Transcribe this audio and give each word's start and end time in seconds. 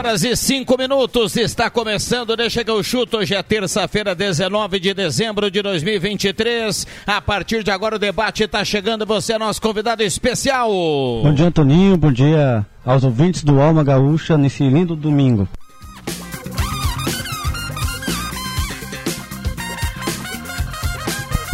Horas 0.00 0.24
e 0.24 0.34
cinco 0.34 0.78
minutos, 0.78 1.36
está 1.36 1.68
começando, 1.68 2.34
deixa 2.34 2.64
que 2.64 2.70
eu 2.70 2.82
chuto, 2.82 3.18
hoje 3.18 3.34
é 3.34 3.42
terça-feira, 3.42 4.14
19 4.14 4.80
de 4.80 4.94
dezembro 4.94 5.50
de 5.50 5.60
2023, 5.60 6.86
a 7.06 7.20
partir 7.20 7.62
de 7.62 7.70
agora 7.70 7.96
o 7.96 7.98
debate 7.98 8.44
está 8.44 8.64
chegando, 8.64 9.04
você 9.04 9.34
é 9.34 9.38
nosso 9.38 9.60
convidado 9.60 10.02
especial. 10.02 10.70
Bom 10.70 11.34
dia, 11.34 11.48
Antoninho, 11.48 11.98
bom 11.98 12.10
dia 12.10 12.64
aos 12.82 13.04
ouvintes 13.04 13.44
do 13.44 13.60
Alma 13.60 13.84
Gaúcha 13.84 14.38
nesse 14.38 14.66
lindo 14.66 14.96
domingo. 14.96 15.46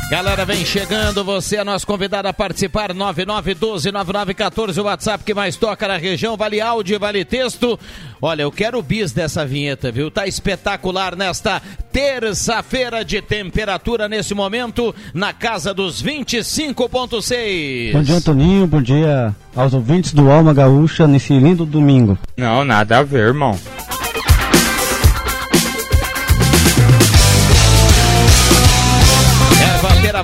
Galera, 0.09 0.45
vem 0.45 0.65
chegando, 0.65 1.25
você 1.25 1.57
é 1.57 1.65
nosso 1.65 1.85
convidado 1.85 2.29
a 2.29 2.33
participar, 2.33 2.95
9912-9914, 2.95 4.79
o 4.81 4.85
WhatsApp 4.85 5.25
que 5.25 5.35
mais 5.35 5.57
toca 5.57 5.89
na 5.89 5.97
região, 5.97 6.37
vale 6.37 6.61
áudio, 6.61 7.01
vale 7.01 7.25
texto. 7.25 7.77
Olha, 8.23 8.43
eu 8.43 8.53
quero 8.53 8.79
o 8.79 8.83
bis 8.83 9.11
dessa 9.11 9.45
vinheta, 9.45 9.91
viu? 9.91 10.09
Tá 10.09 10.25
espetacular 10.25 11.17
nesta 11.17 11.61
terça-feira 11.91 13.05
de 13.05 13.21
temperatura 13.21 14.09
nesse 14.09 14.33
momento, 14.33 14.95
na 15.13 15.33
casa 15.33 15.75
dos 15.75 16.01
25.6. 16.01 17.93
Bom 17.93 18.03
dia, 18.03 18.15
Antoninho, 18.15 18.65
bom 18.69 18.81
dia 18.81 19.35
aos 19.57 19.75
ouvintes 19.75 20.13
do 20.13 20.31
Alma 20.31 20.55
Gaúcha 20.55 21.09
nesse 21.09 21.37
lindo 21.37 21.67
domingo. 21.67 22.17
Não, 22.37 22.65
nada 22.65 22.99
a 22.99 23.03
ver, 23.03 23.27
irmão. 23.27 23.59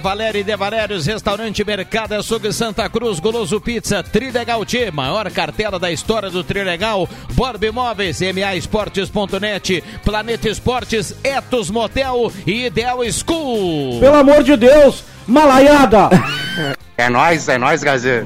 Valéria 0.02 0.40
e 0.40 0.44
De 0.44 0.56
Valérios, 0.56 1.06
Restaurante 1.06 1.64
Mercado 1.64 2.14
Açougue 2.14 2.52
Santa 2.52 2.88
Cruz, 2.90 3.20
Goloso 3.20 3.60
Pizza, 3.60 4.02
Trilegal 4.02 4.66
T, 4.66 4.90
maior 4.90 5.30
cartela 5.30 5.78
da 5.78 5.92
história 5.92 6.28
do 6.28 6.42
Trilegal, 6.42 7.08
Borb 7.32 7.62
Imóveis, 7.62 8.20
MA 8.20 8.56
Esportes.net, 8.56 9.82
Planeta 10.04 10.48
Esportes, 10.48 11.14
Etos 11.22 11.70
Motel 11.70 12.32
e 12.44 12.66
Ideal 12.66 12.98
School. 13.12 14.00
Pelo 14.00 14.16
amor 14.16 14.42
de 14.42 14.56
Deus, 14.56 15.04
malaiada! 15.26 16.10
É 16.94 17.08
nóis, 17.08 17.48
é 17.48 17.56
nóis, 17.56 17.82
Gazê. 17.82 18.22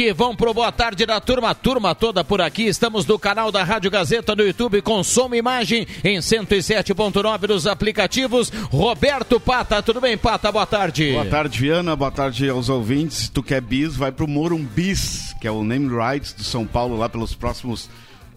Pique, 0.00 0.12
vão 0.14 0.34
pro 0.34 0.54
boa 0.54 0.72
tarde 0.72 1.04
da 1.04 1.20
turma, 1.20 1.54
turma 1.54 1.94
toda 1.94 2.24
por 2.24 2.40
aqui. 2.40 2.62
Estamos 2.62 3.04
no 3.04 3.18
canal 3.18 3.52
da 3.52 3.62
Rádio 3.62 3.90
Gazeta 3.90 4.34
no 4.34 4.42
YouTube 4.42 4.80
com 4.80 5.04
som 5.04 5.28
e 5.34 5.36
imagem 5.36 5.86
em 6.02 6.18
107.9 6.18 7.46
nos 7.46 7.66
aplicativos. 7.66 8.48
Roberto 8.70 9.38
Pata, 9.38 9.82
tudo 9.82 10.00
bem, 10.00 10.16
Pata? 10.16 10.50
Boa 10.50 10.64
tarde. 10.64 11.12
Boa 11.12 11.26
tarde, 11.26 11.58
Viana. 11.58 11.94
Boa 11.94 12.10
tarde 12.10 12.48
aos 12.48 12.70
ouvintes. 12.70 13.18
Se 13.18 13.30
tu 13.30 13.42
quer 13.42 13.60
bis, 13.60 13.94
vai 13.94 14.10
pro 14.10 14.26
Morumbis, 14.26 15.34
que 15.38 15.46
é 15.46 15.50
o 15.50 15.62
name 15.62 15.90
rights 15.94 16.32
do 16.32 16.44
São 16.44 16.66
Paulo 16.66 16.96
lá 16.96 17.06
pelos 17.06 17.34
próximos 17.34 17.90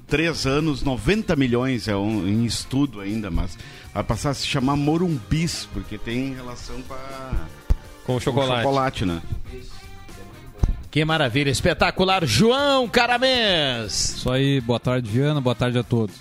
três 0.06 0.45
anos, 0.45 0.84
90 0.84 1.34
milhões 1.38 1.88
é 1.88 1.95
um, 1.95 2.28
em 2.28 2.44
estudo 2.44 3.00
ainda, 3.00 3.31
mas 3.31 3.57
vai 3.94 4.03
passar 4.03 4.31
a 4.31 4.34
se 4.34 4.45
chamar 4.45 4.75
Morumbis, 4.75 5.66
porque 5.72 5.97
tem 5.97 6.34
relação 6.34 6.81
com, 6.81 6.94
a, 6.94 7.31
Com 8.06 8.12
o 8.12 8.16
com 8.16 8.19
chocolate. 8.19 8.63
chocolate, 8.63 9.06
né? 9.06 9.22
Que 10.94 11.04
maravilha, 11.04 11.50
espetacular. 11.50 12.24
João 12.24 12.88
Caramês. 12.88 14.14
Isso 14.16 14.31
aí, 14.31 14.62
boa 14.62 14.80
tarde, 14.80 15.09
Viana, 15.09 15.42
boa 15.42 15.56
tarde 15.56 15.80
a 15.80 15.84
todos. 15.84 16.16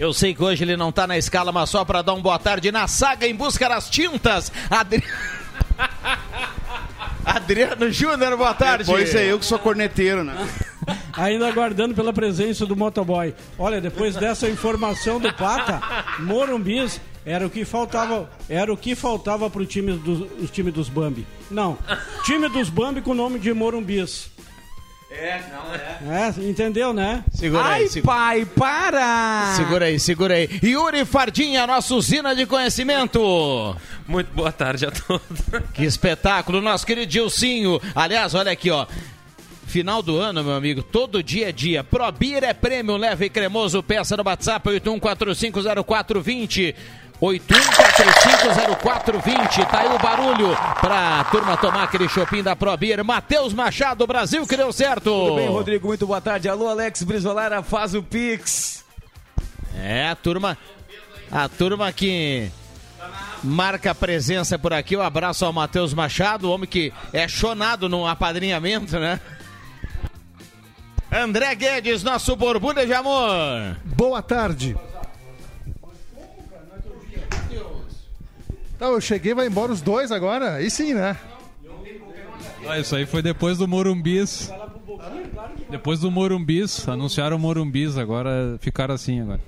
Eu 0.00 0.14
sei 0.14 0.34
que 0.34 0.42
hoje 0.42 0.64
ele 0.64 0.78
não 0.78 0.90
tá 0.90 1.06
na 1.06 1.18
escala, 1.18 1.52
mas 1.52 1.68
só 1.68 1.84
para 1.84 2.00
dar 2.00 2.14
um 2.14 2.22
boa 2.22 2.38
tarde 2.38 2.72
na 2.72 2.88
saga 2.88 3.28
em 3.28 3.34
busca 3.34 3.68
das 3.68 3.90
tintas. 3.90 4.50
Adri... 4.70 5.04
Adriano 7.22 7.92
Júnior, 7.92 8.34
boa 8.38 8.54
tarde. 8.54 8.86
Pois 8.86 9.14
é, 9.14 9.30
eu 9.30 9.38
que 9.38 9.44
sou 9.44 9.58
corneteiro, 9.58 10.24
né? 10.24 10.34
Ainda 11.14 11.48
aguardando 11.48 11.94
pela 11.94 12.12
presença 12.12 12.66
do 12.66 12.76
motoboy. 12.76 13.34
Olha, 13.58 13.80
depois 13.80 14.16
dessa 14.16 14.48
informação 14.48 15.18
do 15.20 15.32
Pata, 15.32 15.80
Morumbis 16.20 17.00
era 17.24 17.46
o 17.46 17.50
que 17.50 17.64
faltava, 17.64 18.28
era 18.48 18.72
o 18.72 18.76
que 18.76 18.94
faltava 18.94 19.48
pro 19.48 19.64
time 19.64 19.92
dos 19.92 20.30
os 20.42 20.50
time 20.50 20.70
dos 20.70 20.88
Bambi. 20.88 21.26
Não, 21.50 21.78
time 22.24 22.48
dos 22.48 22.68
Bambi 22.68 23.00
com 23.00 23.12
o 23.12 23.14
nome 23.14 23.38
de 23.38 23.52
Morumbis. 23.52 24.34
É, 25.10 25.40
não 25.52 26.10
é. 26.12 26.26
É, 26.26 26.48
entendeu, 26.48 26.92
né? 26.92 27.22
Segura 27.32 27.64
aí, 27.64 27.88
segura, 27.88 28.16
pai, 28.16 28.44
para! 28.44 29.54
segura 29.56 29.84
aí, 29.84 30.00
segura 30.00 30.34
aí. 30.34 30.48
Yuri 30.60 31.04
Fardinha, 31.04 31.66
nossa 31.68 31.94
usina 31.94 32.34
de 32.34 32.44
conhecimento. 32.46 33.76
Muito 34.08 34.32
boa 34.34 34.50
tarde 34.50 34.86
a 34.86 34.90
todos. 34.90 35.22
Que 35.72 35.84
espetáculo, 35.84 36.60
nosso 36.60 36.84
querido 36.84 37.12
Gilcinho. 37.12 37.80
Aliás, 37.94 38.34
olha 38.34 38.50
aqui, 38.50 38.70
ó. 38.70 38.86
Final 39.74 40.02
do 40.02 40.20
ano, 40.20 40.44
meu 40.44 40.54
amigo, 40.54 40.84
todo 40.84 41.20
dia 41.20 41.48
é 41.48 41.52
dia. 41.52 41.82
Probir 41.82 42.44
é 42.44 42.54
prêmio, 42.54 42.96
leve 42.96 43.24
e 43.24 43.28
cremoso. 43.28 43.82
Peça 43.82 44.16
no 44.16 44.22
WhatsApp 44.24 44.70
81450420. 44.70 46.76
81450420. 47.20 49.68
Tá 49.68 49.80
aí 49.80 49.88
o 49.88 49.98
barulho 49.98 50.56
pra 50.80 51.24
turma 51.24 51.56
tomar 51.56 51.82
aquele 51.82 52.08
shopping 52.08 52.44
da 52.44 52.54
Probir. 52.54 53.02
Matheus 53.02 53.52
Machado, 53.52 54.06
Brasil 54.06 54.46
que 54.46 54.56
deu 54.56 54.72
certo. 54.72 55.10
Tudo 55.10 55.34
bem, 55.34 55.48
Rodrigo? 55.48 55.88
Muito 55.88 56.06
boa 56.06 56.20
tarde. 56.20 56.48
Alô, 56.48 56.68
Alex 56.68 57.02
Brizolara, 57.02 57.60
faz 57.60 57.96
o 57.96 58.02
Pix. 58.04 58.84
É, 59.76 60.08
a 60.08 60.14
turma. 60.14 60.56
A 61.32 61.48
turma 61.48 61.90
que 61.90 62.48
marca 63.42 63.90
a 63.90 63.94
presença 63.94 64.56
por 64.56 64.72
aqui. 64.72 64.96
Um 64.96 65.02
abraço 65.02 65.44
ao 65.44 65.52
Matheus 65.52 65.92
Machado, 65.92 66.48
homem 66.48 66.68
que 66.68 66.92
é 67.12 67.26
chonado 67.26 67.88
no 67.88 68.06
apadrinhamento, 68.06 69.00
né? 69.00 69.18
André 71.14 71.54
Guedes, 71.54 72.02
nosso 72.02 72.34
borbulha 72.34 72.84
de 72.84 72.92
amor. 72.92 73.76
Boa 73.84 74.20
tarde. 74.20 74.76
Então, 78.74 78.92
eu 78.92 79.00
cheguei, 79.00 79.32
vai 79.32 79.46
embora 79.46 79.70
os 79.70 79.80
dois 79.80 80.10
agora? 80.10 80.54
Aí 80.54 80.68
sim, 80.68 80.92
né? 80.92 81.16
Ah, 82.66 82.80
isso 82.80 82.96
aí 82.96 83.06
foi 83.06 83.22
depois 83.22 83.58
do 83.58 83.68
Morumbis. 83.68 84.50
Depois 85.70 86.00
do 86.00 86.10
Morumbis, 86.10 86.88
anunciaram 86.88 87.36
o 87.36 87.38
Morumbis, 87.38 87.96
agora 87.96 88.58
ficaram 88.60 88.94
assim 88.94 89.20
agora. 89.20 89.40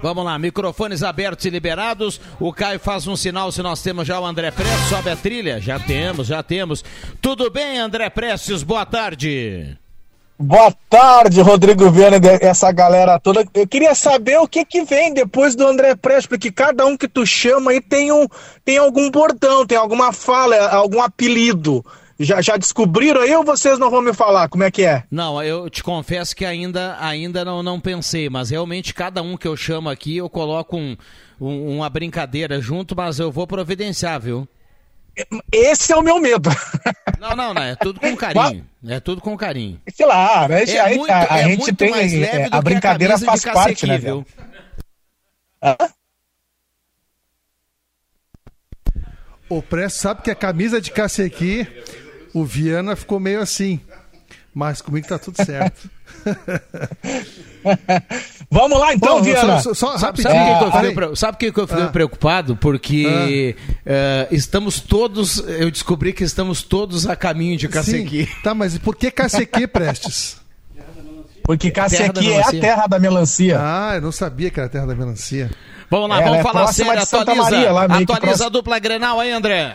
Vamos 0.00 0.24
lá, 0.24 0.38
microfones 0.38 1.02
abertos 1.02 1.44
e 1.46 1.50
liberados. 1.50 2.20
O 2.38 2.52
Caio 2.52 2.78
faz 2.78 3.06
um 3.08 3.16
sinal 3.16 3.50
se 3.50 3.62
nós 3.62 3.82
temos 3.82 4.06
já 4.06 4.20
o 4.20 4.26
André 4.26 4.50
Prestes. 4.52 4.88
Sobe 4.88 5.10
a 5.10 5.16
trilha? 5.16 5.60
Já 5.60 5.80
temos, 5.80 6.28
já 6.28 6.40
temos. 6.42 6.84
Tudo 7.20 7.50
bem, 7.50 7.78
André 7.78 8.08
Prestes? 8.08 8.62
Boa 8.62 8.86
tarde. 8.86 9.76
Boa 10.40 10.72
tarde, 10.88 11.40
Rodrigo 11.40 11.90
Viana 11.90 12.16
e 12.16 12.44
essa 12.46 12.70
galera 12.70 13.18
toda. 13.18 13.44
Eu 13.52 13.66
queria 13.66 13.92
saber 13.94 14.38
o 14.38 14.46
que 14.46 14.64
que 14.64 14.82
vem 14.84 15.12
depois 15.12 15.56
do 15.56 15.66
André 15.66 15.96
Prestes, 15.96 16.26
porque 16.26 16.52
cada 16.52 16.86
um 16.86 16.96
que 16.96 17.08
tu 17.08 17.26
chama 17.26 17.72
aí 17.72 17.80
tem, 17.80 18.12
um, 18.12 18.24
tem 18.64 18.78
algum 18.78 19.10
bordão, 19.10 19.66
tem 19.66 19.76
alguma 19.76 20.12
fala, 20.12 20.56
algum 20.68 21.02
apelido. 21.02 21.84
Já, 22.20 22.40
já 22.40 22.56
descobriram 22.56 23.20
aí 23.20 23.34
ou 23.34 23.44
vocês 23.44 23.78
não 23.80 23.90
vão 23.90 24.00
me 24.00 24.12
falar? 24.12 24.48
Como 24.48 24.62
é 24.62 24.70
que 24.70 24.84
é? 24.84 25.02
Não, 25.10 25.42
eu 25.42 25.68
te 25.68 25.82
confesso 25.82 26.34
que 26.36 26.44
ainda, 26.44 26.96
ainda 27.00 27.44
não, 27.44 27.60
não 27.62 27.80
pensei, 27.80 28.28
mas 28.30 28.50
realmente 28.50 28.94
cada 28.94 29.20
um 29.22 29.36
que 29.36 29.46
eu 29.46 29.56
chamo 29.56 29.88
aqui 29.88 30.16
eu 30.18 30.28
coloco 30.30 30.76
um, 30.76 30.96
um- 31.40 31.76
uma 31.76 31.88
brincadeira 31.90 32.60
junto, 32.60 32.94
mas 32.96 33.18
eu 33.18 33.30
vou 33.32 33.46
providenciar, 33.46 34.20
viu? 34.20 34.46
Esse 35.52 35.92
é 35.92 35.96
o 35.96 36.02
meu 36.02 36.20
medo. 36.20 36.48
Não, 37.20 37.34
não, 37.36 37.52
não. 37.54 37.62
É 37.62 37.74
tudo 37.76 37.98
com 38.00 38.14
carinho. 38.16 38.66
É 38.86 39.00
tudo 39.00 39.20
com 39.20 39.36
carinho. 39.36 39.80
Claro, 39.96 40.54
a, 40.54 40.58
gente- 40.60 40.76
É 40.76 40.80
a- 40.80 40.96
muito- 40.96 41.10
a- 41.10 41.34
a 41.34 41.38
é 41.40 41.44
gente 41.44 41.58
muito 41.58 41.76
tem. 41.76 41.90
mais 41.90 42.12
leve 42.12 42.36
é, 42.42 42.48
do 42.50 42.56
a 42.56 42.62
brincadeira 42.62 43.14
camisa 43.14 43.26
faz 43.26 43.42
parte, 43.44 43.86
né, 43.86 43.98
viu? 43.98 44.24
O 49.48 49.62
Presto 49.62 49.98
sabe 50.00 50.22
que 50.22 50.30
a 50.30 50.34
camisa 50.34 50.80
de 50.80 50.90
cacequi, 50.90 51.66
o 52.34 52.44
Viana 52.44 52.94
ficou 52.94 53.18
meio 53.18 53.40
assim. 53.40 53.80
Mas 54.54 54.82
comigo 54.82 55.06
tá 55.08 55.18
tudo 55.18 55.42
certo. 55.42 55.88
Vamos 58.50 58.78
lá 58.78 58.94
então, 58.94 59.16
Bom, 59.18 59.22
Viana. 59.22 59.60
só- 59.60 59.74
só- 59.74 59.92
só 59.92 59.98
Sabe, 59.98 60.22
sabe 60.22 60.34
por 60.38 60.44
que 60.44 60.64
eu 60.64 60.68
Ah, 60.68 60.72
fiquei, 60.72 61.16
sabe 61.16 61.36
que 61.36 61.60
eu 61.60 61.66
fiquei 61.66 61.84
Ah. 61.84 61.88
preocupado? 61.88 62.56
Porque 62.56 63.56
eh, 63.84 64.26
estamos 64.30 64.80
todos. 64.80 65.38
Eu 65.46 65.70
descobri 65.70 66.12
que 66.12 66.24
estamos 66.24 66.62
todos 66.62 67.06
a 67.06 67.16
caminho 67.16 67.56
de 67.58 67.68
Cacequi. 67.68 68.26
Sim. 68.26 68.32
Tá, 68.42 68.54
mas 68.54 68.74
e 68.74 68.78
por 68.78 68.96
que 68.96 69.10
cacequi, 69.10 69.66
Prestes? 69.66 70.38
Porque 71.44 71.70
Cacequi 71.70 72.32
é 72.32 72.42
a 72.42 72.50
terra 72.50 72.86
da 72.86 72.98
melancia. 72.98 73.58
Ah, 73.60 73.92
eu 73.94 74.02
não 74.02 74.12
sabia 74.12 74.50
que 74.50 74.60
era 74.60 74.66
a 74.66 74.70
terra 74.70 74.86
da 74.86 74.94
melancia. 74.94 75.50
Vamos 75.90 76.10
lá, 76.10 76.16
Ela 76.16 76.24
vamos 76.24 76.38
é 76.38 76.42
falar 76.42 76.62
próxima 76.64 77.00
sério. 77.00 77.22
Atualiza, 77.22 77.50
Maria, 77.50 77.72
lá, 77.72 77.84
atualiza 77.84 78.46
a 78.46 78.48
dupla 78.50 78.78
Grenal 78.78 79.18
aí, 79.18 79.30
André. 79.30 79.74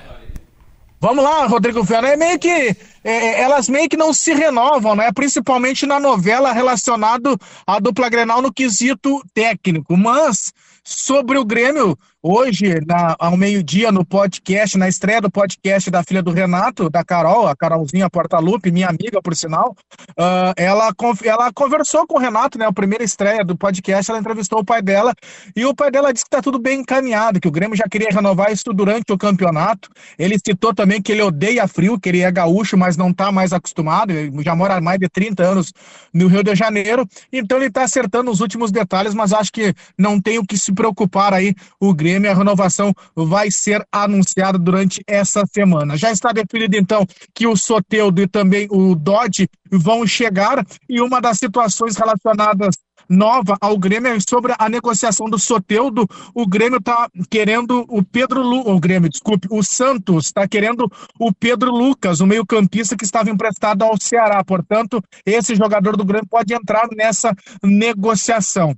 Vamos 1.03 1.21
lá, 1.21 1.45
Rodrigo 1.47 1.83
Viana. 1.83 2.07
É 2.07 2.15
meio 2.15 2.39
que. 2.39 2.47
é, 2.47 2.77
é, 3.03 3.41
elas 3.41 3.67
meio 3.67 3.89
que 3.89 3.97
não 3.97 4.13
se 4.13 4.33
renovam, 4.33 4.95
né? 4.95 5.11
Principalmente 5.11 5.85
na 5.85 5.99
novela 5.99 6.53
relacionado 6.53 7.37
à 7.67 7.77
dupla 7.77 8.07
Grenal 8.07 8.41
no 8.41 8.53
quesito 8.53 9.21
técnico. 9.33 9.97
Mas 9.97 10.53
sobre 10.81 11.37
o 11.37 11.43
Grêmio, 11.43 11.99
hoje, 12.23 12.79
na- 12.87 13.15
ao 13.19 13.35
meio-dia, 13.35 13.91
no 13.91 14.05
podcast, 14.05 14.77
na 14.77 14.87
estreia 14.87 15.19
do 15.19 15.29
podcast 15.29 15.91
da 15.91 16.01
filha 16.03 16.23
do 16.23 16.31
Renato, 16.31 16.89
da 16.89 17.03
Carol, 17.03 17.47
a 17.47 17.55
Carolzinha 17.55 18.09
Portalupe, 18.09 18.71
minha 18.71 18.87
amiga, 18.87 19.21
por 19.21 19.35
sinal, 19.35 19.75
ah, 20.17 20.53
ela, 20.55 20.93
ela 21.25 21.51
conversou 21.53 22.07
com 22.07 22.15
o 22.17 22.21
Renato, 22.21 22.57
né? 22.57 22.65
A 22.65 22.71
primeira 22.71 23.03
estreia 23.03 23.43
do 23.43 23.57
podcast, 23.57 24.09
ela 24.09 24.21
entrevistou 24.21 24.59
o 24.59 24.65
pai 24.65 24.81
dela 24.81 25.13
e 25.53 25.65
o 25.65 25.75
pai 25.75 25.91
dela 25.91 26.13
disse 26.13 26.23
que 26.23 26.29
está 26.29 26.41
tudo 26.41 26.57
bem 26.57 26.79
encaminhado, 26.79 27.41
que 27.41 27.47
o 27.47 27.51
Grêmio 27.51 27.75
já 27.75 27.85
queria 27.91 28.09
renovar 28.09 28.51
isso 28.53 28.71
durante 28.73 29.11
o 29.11 29.17
campeonato. 29.17 29.89
Ele 30.17 30.37
citou 30.39 30.73
também 30.73 31.01
que 31.01 31.11
ele 31.11 31.21
odeia 31.21 31.67
frio, 31.67 31.99
que 31.99 32.07
ele 32.07 32.21
é 32.21 32.31
gaúcho, 32.31 32.77
mas 32.77 32.95
não 32.95 33.09
está 33.09 33.31
mais 33.33 33.51
acostumado, 33.51 34.11
ele 34.11 34.31
já 34.41 34.55
mora 34.55 34.75
há 34.77 34.81
mais 34.81 34.97
de 34.97 35.09
30 35.09 35.43
anos 35.43 35.73
no 36.13 36.27
Rio 36.27 36.43
de 36.43 36.55
Janeiro, 36.55 37.05
então 37.33 37.57
ele 37.57 37.67
está 37.67 37.83
acertando 37.83 38.31
os 38.31 38.39
últimos 38.39 38.71
detalhes, 38.71 39.13
mas 39.13 39.33
acho 39.33 39.51
que 39.51 39.73
não 39.97 40.21
tem 40.21 40.39
o 40.39 40.45
que 40.45 40.57
se 40.57 40.71
preocupar 40.71 41.33
aí 41.33 41.53
o 41.79 41.93
Grêmio, 41.93 42.12
a 42.15 42.33
renovação 42.33 42.93
vai 43.15 43.49
ser 43.51 43.85
anunciada 43.91 44.57
durante 44.57 45.01
essa 45.07 45.43
semana. 45.45 45.97
Já 45.97 46.11
está 46.11 46.31
definido 46.31 46.75
então 46.75 47.05
que 47.33 47.47
o 47.47 47.55
Soteudo 47.55 48.21
e 48.21 48.27
também 48.27 48.67
o 48.69 48.95
Dodge 48.95 49.49
vão 49.71 50.05
chegar 50.05 50.65
e 50.89 51.01
uma 51.01 51.19
das 51.19 51.37
situações 51.37 51.95
relacionadas 51.95 52.75
nova 53.09 53.57
ao 53.59 53.77
Grêmio 53.77 54.11
é 54.11 54.17
sobre 54.19 54.53
a 54.57 54.69
negociação 54.69 55.27
do 55.27 55.37
Soteudo. 55.37 56.07
O 56.33 56.47
Grêmio 56.47 56.77
está 56.77 57.07
querendo 57.29 57.85
o 57.89 58.03
Pedro 58.03 58.41
Lu, 58.41 58.61
o 58.67 58.79
Grêmio, 58.79 59.09
desculpe, 59.09 59.47
o 59.49 59.63
Santos 59.63 60.27
está 60.27 60.47
querendo 60.47 60.89
o 61.19 61.33
Pedro 61.33 61.71
Lucas, 61.71 62.19
o 62.19 62.27
meio-campista 62.27 62.95
que 62.95 63.05
estava 63.05 63.29
emprestado 63.29 63.83
ao 63.83 63.99
Ceará. 63.99 64.43
Portanto, 64.43 65.01
esse 65.25 65.55
jogador 65.55 65.97
do 65.97 66.05
Grêmio 66.05 66.27
pode 66.29 66.53
entrar 66.53 66.87
nessa 66.95 67.33
negociação. 67.63 68.75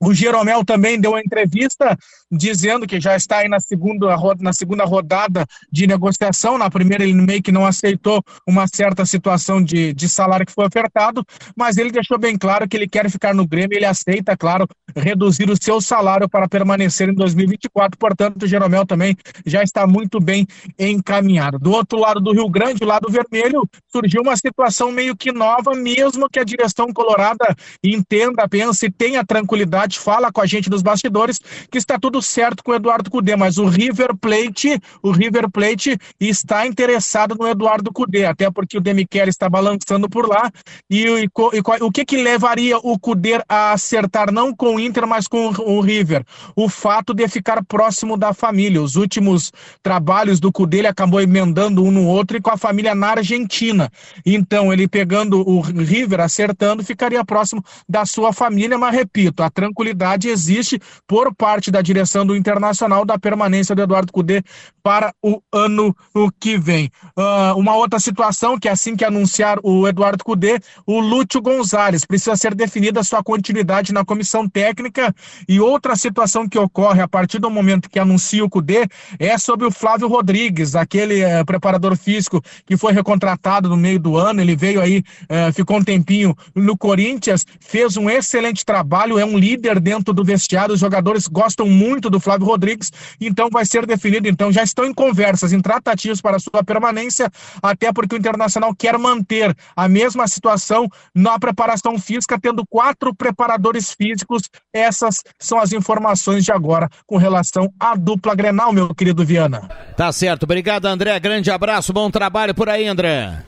O 0.00 0.14
Jeromel 0.14 0.64
também 0.64 1.00
deu 1.00 1.12
uma 1.12 1.20
entrevista 1.20 1.96
dizendo 2.30 2.86
que 2.86 3.00
já 3.00 3.16
está 3.16 3.38
aí 3.38 3.48
na 3.48 3.60
segunda, 3.60 4.16
na 4.40 4.52
segunda 4.52 4.84
rodada 4.84 5.46
de 5.70 5.86
negociação. 5.86 6.58
Na 6.58 6.70
primeira, 6.70 7.04
ele 7.04 7.14
meio 7.14 7.42
que 7.42 7.52
não 7.52 7.66
aceitou 7.66 8.22
uma 8.46 8.66
certa 8.66 9.06
situação 9.06 9.62
de, 9.62 9.92
de 9.92 10.08
salário 10.08 10.46
que 10.46 10.52
foi 10.52 10.66
ofertado, 10.66 11.24
mas 11.56 11.76
ele 11.76 11.90
deixou 11.90 12.18
bem 12.18 12.36
claro 12.36 12.68
que 12.68 12.76
ele 12.76 12.88
quer 12.88 13.10
ficar 13.10 13.34
no 13.34 13.46
Grêmio. 13.46 13.76
Ele 13.76 13.84
aceita, 13.84 14.36
claro, 14.36 14.66
reduzir 14.94 15.50
o 15.50 15.62
seu 15.62 15.80
salário 15.80 16.28
para 16.28 16.48
permanecer 16.48 17.08
em 17.08 17.14
2024. 17.14 17.98
Portanto, 17.98 18.42
o 18.42 18.46
Jeromel 18.46 18.86
também 18.86 19.16
já 19.46 19.62
está 19.62 19.86
muito 19.86 20.20
bem 20.20 20.46
encaminhado. 20.78 21.58
Do 21.58 21.72
outro 21.72 21.98
lado 21.98 22.20
do 22.20 22.32
Rio 22.32 22.48
Grande, 22.48 22.84
lado 22.84 23.10
vermelho, 23.10 23.68
surgiu 23.90 24.22
uma 24.22 24.36
situação 24.36 24.92
meio 24.92 25.16
que 25.16 25.32
nova, 25.32 25.74
mesmo 25.74 26.28
que 26.28 26.38
a 26.38 26.44
direção 26.44 26.92
colorada 26.92 27.56
entenda, 27.82 28.48
pense 28.48 28.90
tenha 28.90 29.24
tranquilidade, 29.24 29.98
fala 29.98 30.32
com 30.32 30.40
a 30.40 30.46
gente 30.46 30.68
dos 30.68 30.82
bastidores 30.82 31.38
que 31.70 31.78
está 31.78 31.98
tudo 31.98 32.17
certo 32.20 32.62
com 32.62 32.72
o 32.72 32.74
Eduardo 32.74 33.10
Cudê, 33.10 33.36
mas 33.36 33.58
o 33.58 33.66
River 33.66 34.16
Plate, 34.16 34.80
o 35.02 35.10
River 35.10 35.50
Plate 35.50 35.98
está 36.20 36.66
interessado 36.66 37.34
no 37.38 37.46
Eduardo 37.46 37.92
Cudê, 37.92 38.24
até 38.24 38.50
porque 38.50 38.78
o 38.78 38.80
Demichele 38.80 39.30
está 39.30 39.48
balançando 39.48 40.08
por 40.08 40.28
lá 40.28 40.50
e, 40.90 41.04
e 41.06 41.28
e 41.52 41.82
o 41.82 41.90
que 41.90 42.04
que 42.04 42.16
levaria 42.16 42.78
o 42.78 42.98
Cudê 42.98 43.42
a 43.48 43.72
acertar 43.72 44.32
não 44.32 44.54
com 44.54 44.76
o 44.76 44.80
Inter, 44.80 45.06
mas 45.06 45.28
com 45.28 45.48
o, 45.48 45.76
o 45.76 45.80
River? 45.80 46.24
O 46.56 46.68
fato 46.68 47.14
de 47.14 47.26
ficar 47.28 47.62
próximo 47.64 48.16
da 48.16 48.32
família. 48.32 48.82
Os 48.82 48.96
últimos 48.96 49.52
trabalhos 49.82 50.40
do 50.40 50.52
Cudê, 50.52 50.78
ele 50.78 50.88
acabou 50.88 51.20
emendando 51.20 51.84
um 51.84 51.90
no 51.90 52.06
outro 52.06 52.36
e 52.36 52.40
com 52.40 52.50
a 52.50 52.56
família 52.56 52.94
na 52.94 53.10
Argentina. 53.10 53.90
Então, 54.24 54.72
ele 54.72 54.88
pegando 54.88 55.48
o 55.48 55.60
River, 55.60 56.20
acertando, 56.20 56.82
ficaria 56.82 57.24
próximo 57.24 57.64
da 57.88 58.04
sua 58.04 58.32
família, 58.32 58.78
mas 58.78 58.94
repito, 58.94 59.42
a 59.42 59.50
tranquilidade 59.50 60.28
existe 60.28 60.80
por 61.06 61.34
parte 61.34 61.70
da 61.70 61.82
direção 61.82 62.07
do 62.26 62.36
Internacional 62.36 63.04
da 63.04 63.18
permanência 63.18 63.74
do 63.74 63.82
Eduardo 63.82 64.12
Cudê 64.12 64.42
para 64.82 65.12
o 65.22 65.40
ano 65.52 65.94
que 66.40 66.56
vem. 66.56 66.90
Ah, 67.16 67.54
uma 67.56 67.76
outra 67.76 67.98
situação 67.98 68.58
que 68.58 68.68
assim 68.68 68.96
que 68.96 69.04
anunciar 69.04 69.58
o 69.62 69.86
Eduardo 69.86 70.24
Cudê, 70.24 70.60
o 70.86 71.00
Lúcio 71.00 71.42
Gonzalez 71.42 72.04
precisa 72.04 72.36
ser 72.36 72.54
definida 72.54 73.02
sua 73.02 73.22
continuidade 73.22 73.92
na 73.92 74.04
comissão 74.04 74.48
técnica. 74.48 75.14
E 75.48 75.60
outra 75.60 75.96
situação 75.96 76.48
que 76.48 76.58
ocorre 76.58 77.02
a 77.02 77.08
partir 77.08 77.38
do 77.38 77.50
momento 77.50 77.90
que 77.90 77.98
anuncia 77.98 78.44
o 78.44 78.48
Cudê 78.48 78.86
é 79.18 79.36
sobre 79.36 79.66
o 79.66 79.70
Flávio 79.70 80.08
Rodrigues, 80.08 80.74
aquele 80.74 81.20
eh, 81.20 81.44
preparador 81.44 81.96
físico 81.96 82.40
que 82.64 82.76
foi 82.76 82.92
recontratado 82.92 83.68
no 83.68 83.76
meio 83.76 83.98
do 83.98 84.16
ano, 84.16 84.40
ele 84.40 84.56
veio 84.56 84.80
aí, 84.80 85.02
eh, 85.28 85.52
ficou 85.52 85.78
um 85.78 85.84
tempinho 85.84 86.34
no 86.54 86.76
Corinthians, 86.76 87.44
fez 87.60 87.96
um 87.96 88.08
excelente 88.08 88.64
trabalho, 88.64 89.18
é 89.18 89.24
um 89.24 89.36
líder 89.36 89.80
dentro 89.80 90.14
do 90.14 90.24
vestiário, 90.24 90.74
os 90.74 90.80
jogadores 90.80 91.26
gostam 91.26 91.66
muito 91.66 91.97
do 92.00 92.20
Flávio 92.20 92.46
Rodrigues, 92.46 92.90
então 93.20 93.48
vai 93.50 93.64
ser 93.64 93.86
definido, 93.86 94.28
então 94.28 94.52
já 94.52 94.62
estão 94.62 94.84
em 94.84 94.94
conversas, 94.94 95.52
em 95.52 95.60
tratativas 95.60 96.20
para 96.20 96.38
sua 96.38 96.62
permanência, 96.64 97.30
até 97.62 97.92
porque 97.92 98.14
o 98.14 98.18
Internacional 98.18 98.74
quer 98.74 98.98
manter 98.98 99.54
a 99.74 99.88
mesma 99.88 100.26
situação 100.28 100.88
na 101.14 101.38
preparação 101.38 101.98
física, 101.98 102.38
tendo 102.40 102.64
quatro 102.68 103.14
preparadores 103.14 103.92
físicos, 103.92 104.42
essas 104.72 105.22
são 105.38 105.58
as 105.58 105.72
informações 105.72 106.44
de 106.44 106.52
agora 106.52 106.88
com 107.06 107.16
relação 107.16 107.72
à 107.80 107.94
dupla 107.94 108.34
Grenal, 108.34 108.72
meu 108.72 108.94
querido 108.94 109.24
Viana. 109.24 109.68
Tá 109.96 110.12
certo. 110.12 110.44
Obrigado, 110.44 110.86
André. 110.86 111.18
Grande 111.18 111.50
abraço. 111.50 111.92
Bom 111.92 112.10
trabalho 112.10 112.54
por 112.54 112.68
aí, 112.68 112.86
André. 112.86 113.44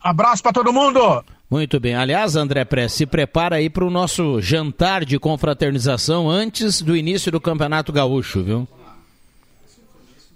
Abraço 0.00 0.42
para 0.42 0.52
todo 0.52 0.72
mundo. 0.72 1.24
Muito 1.50 1.80
bem. 1.80 1.96
Aliás, 1.96 2.36
André 2.36 2.64
Press, 2.64 2.92
se 2.92 3.04
prepara 3.04 3.56
aí 3.56 3.68
para 3.68 3.84
o 3.84 3.90
nosso 3.90 4.40
jantar 4.40 5.04
de 5.04 5.18
confraternização 5.18 6.30
antes 6.30 6.80
do 6.80 6.96
início 6.96 7.32
do 7.32 7.40
Campeonato 7.40 7.92
Gaúcho, 7.92 8.44
viu? 8.44 8.68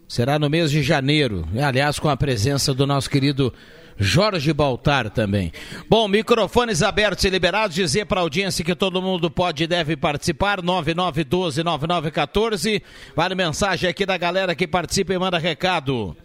Será 0.08 0.40
no 0.40 0.50
mês 0.50 0.72
de 0.72 0.82
janeiro. 0.82 1.46
Aliás, 1.64 2.00
com 2.00 2.08
a 2.08 2.16
presença 2.16 2.74
do 2.74 2.84
nosso 2.84 3.08
querido 3.08 3.54
Jorge 3.96 4.52
Baltar 4.52 5.08
também. 5.08 5.52
Bom, 5.88 6.08
microfones 6.08 6.82
abertos 6.82 7.24
e 7.24 7.30
liberados. 7.30 7.76
Dizer 7.76 8.06
para 8.06 8.18
a 8.20 8.22
audiência 8.22 8.64
que 8.64 8.74
todo 8.74 9.00
mundo 9.00 9.30
pode 9.30 9.62
e 9.62 9.68
deve 9.68 9.96
participar. 9.96 10.60
9912-9914. 10.62 12.82
Vale 13.14 13.36
mensagem 13.36 13.88
aqui 13.88 14.04
da 14.04 14.18
galera 14.18 14.52
que 14.54 14.66
participa 14.66 15.14
e 15.14 15.18
manda 15.18 15.38
recado. 15.38 16.16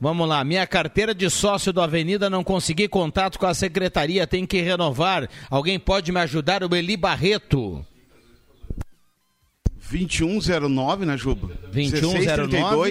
Vamos 0.00 0.26
lá, 0.26 0.42
minha 0.42 0.66
carteira 0.66 1.14
de 1.14 1.28
sócio 1.28 1.72
do 1.74 1.80
Avenida 1.80 2.30
não 2.30 2.42
consegui 2.42 2.88
contato 2.88 3.38
com 3.38 3.44
a 3.46 3.52
secretaria, 3.52 4.26
tem 4.26 4.46
que 4.46 4.60
renovar. 4.62 5.28
Alguém 5.50 5.78
pode 5.78 6.10
me 6.10 6.18
ajudar? 6.20 6.64
O 6.64 6.74
Eli 6.74 6.96
Barreto. 6.96 7.84
2109, 9.90 11.04
né, 11.04 11.16
Juba? 11.16 11.48
2109. 11.72 12.90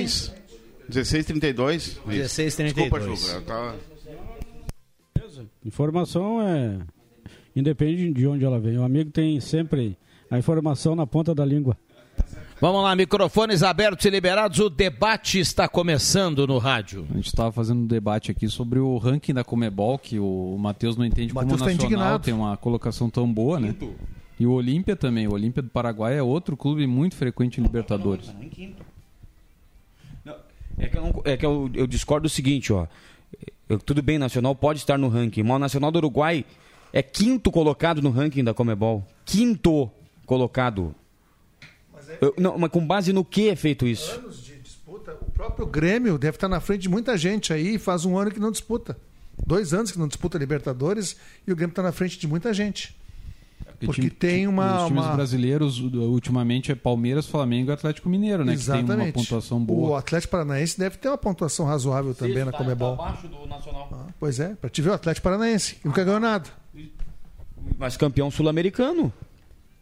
1632. 0.90 2.00
1632. 2.06 2.74
Desculpa, 2.76 3.00
Juba. 3.00 3.42
tava- 3.42 3.76
Informação 5.66 6.42
é. 6.42 6.80
Independe 7.56 8.12
de 8.14 8.28
onde 8.28 8.46
ela 8.46 8.60
vem. 8.60 8.78
O 8.78 8.84
amigo 8.84 9.12
tem 9.12 9.40
sempre 9.40 9.98
a 10.30 10.38
informação 10.38 10.96
na 10.96 11.06
ponta 11.08 11.34
da 11.34 11.46
língua. 11.46 11.78
Vamos 12.62 12.84
lá, 12.84 12.94
microfones 12.94 13.64
abertos 13.64 14.06
e 14.06 14.10
liberados. 14.10 14.60
O 14.60 14.70
debate 14.70 15.40
está 15.40 15.68
começando 15.70 16.46
no 16.46 16.58
rádio. 16.58 17.08
A 17.10 17.14
gente 17.14 17.28
estava 17.28 17.52
fazendo 17.54 17.82
um 17.84 17.88
debate 17.88 18.32
aqui 18.32 18.50
sobre 18.50 18.80
o 18.80 18.98
ranking 18.98 19.34
da 19.34 19.46
Comebol, 19.46 19.98
que 19.98 20.20
o 20.20 20.58
Matheus 20.60 20.98
não 20.98 21.06
entende 21.06 21.34
como 21.34 21.42
o 21.42 21.44
Matheus 21.46 21.62
tá 21.62 21.66
Nacional 21.68 21.88
indignado. 21.88 22.24
tem 22.26 22.34
uma 22.34 22.58
colocação 22.58 23.10
tão 23.10 23.32
boa, 23.32 23.60
né? 23.62 23.74
E 24.38 24.46
o 24.46 24.52
Olímpia 24.52 24.96
também. 24.98 25.26
O 25.26 25.34
Olímpia 25.34 25.64
do 25.64 25.70
Paraguai 25.70 26.18
é 26.18 26.24
outro 26.24 26.58
clube 26.58 26.86
muito 26.86 27.16
frequente 27.16 27.60
em 27.60 27.64
Libertadores. 27.64 28.30
É 30.78 30.88
que 30.88 30.98
um, 31.00 31.12
é 31.26 31.38
que 31.38 31.46
eu, 31.46 31.70
eu 31.74 31.88
discordo 31.88 32.24
do 32.28 32.30
seguinte, 32.30 32.72
ó. 32.74 32.88
Eu- 33.70 33.80
tudo 33.80 34.02
bem, 34.02 34.18
Nacional 34.18 34.54
pode 34.56 34.80
estar 34.80 34.98
no 34.98 35.08
ranking, 35.08 35.44
mas 35.44 35.56
o 35.56 35.60
Nacional 35.60 35.92
do 35.92 35.98
Uruguai 35.98 36.46
é 36.92 37.02
quinto 37.02 37.52
colocado 37.52 38.02
no 38.02 38.10
ranking 38.10 38.44
da 38.44 38.54
Comebol. 38.54 39.06
Quinto 39.26 39.90
colocado. 40.26 40.94
Eu- 42.22 42.34
não, 42.38 42.58
mas 42.58 42.72
com 42.72 42.86
base 42.86 43.12
no 43.14 43.24
que 43.26 43.50
é 43.50 43.56
feito 43.56 43.86
isso? 43.88 44.12
Anos 44.20 44.44
de 44.44 44.58
disputa. 44.60 45.16
O 45.22 45.32
próprio 45.32 45.66
Grêmio 45.66 46.18
deve 46.18 46.36
estar 46.38 46.48
na 46.48 46.60
frente 46.60 46.82
de 46.82 46.90
muita 46.90 47.18
gente 47.18 47.52
aí 47.54 47.76
e 47.76 47.80
faz 47.80 48.06
um 48.06 48.18
ano 48.18 48.32
que 48.32 48.40
não 48.40 48.52
disputa. 48.52 48.98
Dois 49.46 49.74
anos 49.74 49.92
que 49.92 49.98
não 50.00 50.08
disputa 50.08 50.38
Libertadores 50.38 51.16
e 51.48 51.52
o 51.52 51.56
Grêmio 51.56 51.72
está 51.72 51.82
na 51.82 51.92
frente 51.92 52.20
de 52.20 52.28
muita 52.28 52.54
gente. 52.54 52.96
Porque 53.80 54.02
time- 54.02 54.10
tem 54.10 54.46
uma. 54.48 54.82
Os 54.82 54.88
times 54.88 55.06
uma- 55.06 55.16
brasileiros, 55.16 55.80
ultimamente, 55.80 56.70
é 56.70 56.76
Palmeiras, 56.76 57.26
Flamengo 57.28 57.72
e 57.72 57.74
Atlético 57.74 58.10
Mineiro, 58.10 58.44
né? 58.44 58.54
Que 58.58 58.66
tem 58.66 58.74
uma 58.74 58.80
Exatamente. 58.82 59.14
pontuação 59.14 59.58
O 59.58 59.62
boa. 59.62 60.00
Atlético 60.00 60.32
Paranaense 60.32 60.78
deve 60.78 60.98
ter 60.98 61.08
uma 61.08 61.18
pontuação 61.18 61.66
razoável 61.66 62.14
também 62.14 62.44
na 62.44 62.52
Comebol. 62.52 62.94
abaixo 62.96 63.28
do 63.30 63.48
Nacional. 63.48 63.88
Ah, 63.94 64.08
pois 64.20 64.38
é, 64.42 64.50
para 64.56 64.70
te 64.70 64.82
ver 64.82 64.90
o 64.90 64.94
Atlético 64.94 65.24
Paranaense, 65.24 65.78
nunca 65.86 66.04
ganhou 66.04 66.20
nada. 66.20 66.50
Mas 67.78 67.96
campeão 67.96 68.30
sul-americano. 68.30 69.14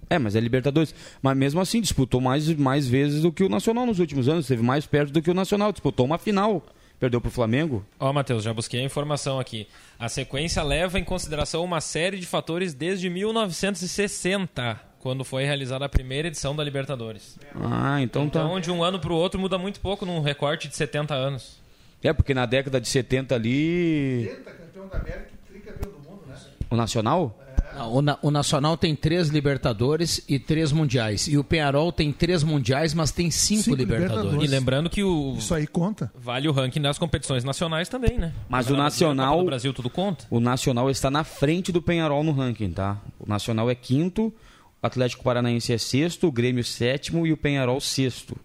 É, 0.10 0.18
mas 0.18 0.36
é 0.36 0.40
Libertadores. 0.40 0.94
Mas 1.22 1.38
mesmo 1.38 1.60
assim, 1.60 1.82
disputou 1.82 2.22
mais, 2.22 2.48
mais 2.54 2.88
vezes 2.88 3.22
do 3.22 3.32
que 3.32 3.44
o 3.44 3.50
Nacional 3.50 3.86
nos 3.86 4.00
últimos 4.00 4.28
anos. 4.28 4.46
Esteve 4.46 4.64
mais 4.64 4.86
perto 4.86 5.12
do 5.12 5.22
que 5.22 5.30
o 5.30 5.34
Nacional. 5.34 5.72
Disputou 5.72 6.06
uma 6.06 6.18
final. 6.18 6.64
Perdeu 7.00 7.22
pro 7.22 7.30
Flamengo. 7.30 7.86
Ó, 8.00 8.12
Matheus, 8.12 8.44
já 8.44 8.54
busquei 8.54 8.82
a 8.82 8.84
informação 8.84 9.40
aqui. 9.40 9.68
A 10.00 10.10
sequência 10.10 10.64
leva 10.64 10.98
em 10.98 11.04
consideração 11.04 11.64
uma 11.64 11.80
série 11.80 12.18
de 12.18 12.26
fatores 12.26 12.74
desde 12.74 13.08
1960, 13.08 14.82
quando 15.00 15.24
foi 15.24 15.44
realizada 15.44 15.86
a 15.86 15.90
primeira 15.90 16.28
edição 16.28 16.56
da 16.56 16.64
Libertadores. 16.64 17.38
Ah, 17.54 18.02
então, 18.02 18.28
tá. 18.28 18.40
Então, 18.40 18.60
de 18.60 18.72
um 18.72 18.84
ano 18.84 19.00
para 19.00 19.14
o 19.14 19.16
outro 19.16 19.40
muda 19.40 19.60
muito 19.60 19.80
pouco 19.80 20.08
num 20.08 20.22
recorte 20.22 20.68
de 20.68 20.76
70 20.76 21.14
anos. 21.14 21.62
É, 22.02 22.12
porque 22.14 22.34
na 22.34 22.46
década 22.48 22.82
de 22.82 22.88
70 22.88 23.36
ali. 23.36 24.28
campeão 24.44 24.88
da 24.88 24.98
América 24.98 25.30
e 25.34 25.52
tricampeão 25.52 25.92
do 25.92 26.00
mundo, 26.00 26.24
né? 26.28 26.36
O 26.70 26.76
Nacional? 26.76 27.38
Não, 27.40 27.47
O, 27.86 28.02
Na- 28.02 28.18
o 28.22 28.32
Nacional 28.32 28.76
tem 28.78 28.96
três 28.96 29.30
Libertadores 29.30 30.24
e 30.28 30.40
três 30.40 30.72
Mundiais. 30.72 31.28
E 31.28 31.38
o 31.38 31.44
Penharol 31.44 31.92
tem 31.92 32.12
três 32.12 32.44
Mundiais, 32.44 32.94
mas 32.94 33.12
tem 33.12 33.30
cinco, 33.32 33.64
Cinco 33.64 33.76
Libertadores. 33.76 34.16
Libertadores. 34.24 34.50
E 34.50 34.56
lembrando 34.56 34.90
que 34.90 35.04
o 35.04 35.36
Isso 35.38 35.54
aí 35.54 35.68
conta. 35.68 36.12
vale 36.16 36.48
o 36.48 36.52
ranking 36.52 36.82
das 36.82 36.98
competições 36.98 37.44
nacionais 37.44 37.90
também, 37.90 38.18
né? 38.18 38.34
Mas 38.50 38.66
o 38.68 38.74
Brasileiro, 38.76 38.84
Nacional. 38.84 39.40
Do 39.40 39.46
Brasil 39.46 39.74
tudo 39.74 39.90
conta. 39.90 40.26
O 40.30 40.40
Nacional 40.40 40.90
está 40.90 41.10
na 41.12 41.24
frente 41.24 41.72
do 41.72 41.82
Penharol 41.82 42.24
no 42.24 42.32
ranking, 42.32 42.72
tá? 42.72 43.02
O 43.20 43.28
Nacional 43.28 43.70
é 43.70 43.76
quinto, 43.76 44.34
o 44.82 44.86
Atlético 44.88 45.24
Paranaense 45.24 45.74
é 45.74 45.78
sexto, 45.78 46.28
o 46.28 46.32
Grêmio 46.32 46.64
sétimo 46.64 47.26
e 47.28 47.34
o 47.34 47.38
Penharol 47.38 47.80
sexto. 47.82 48.36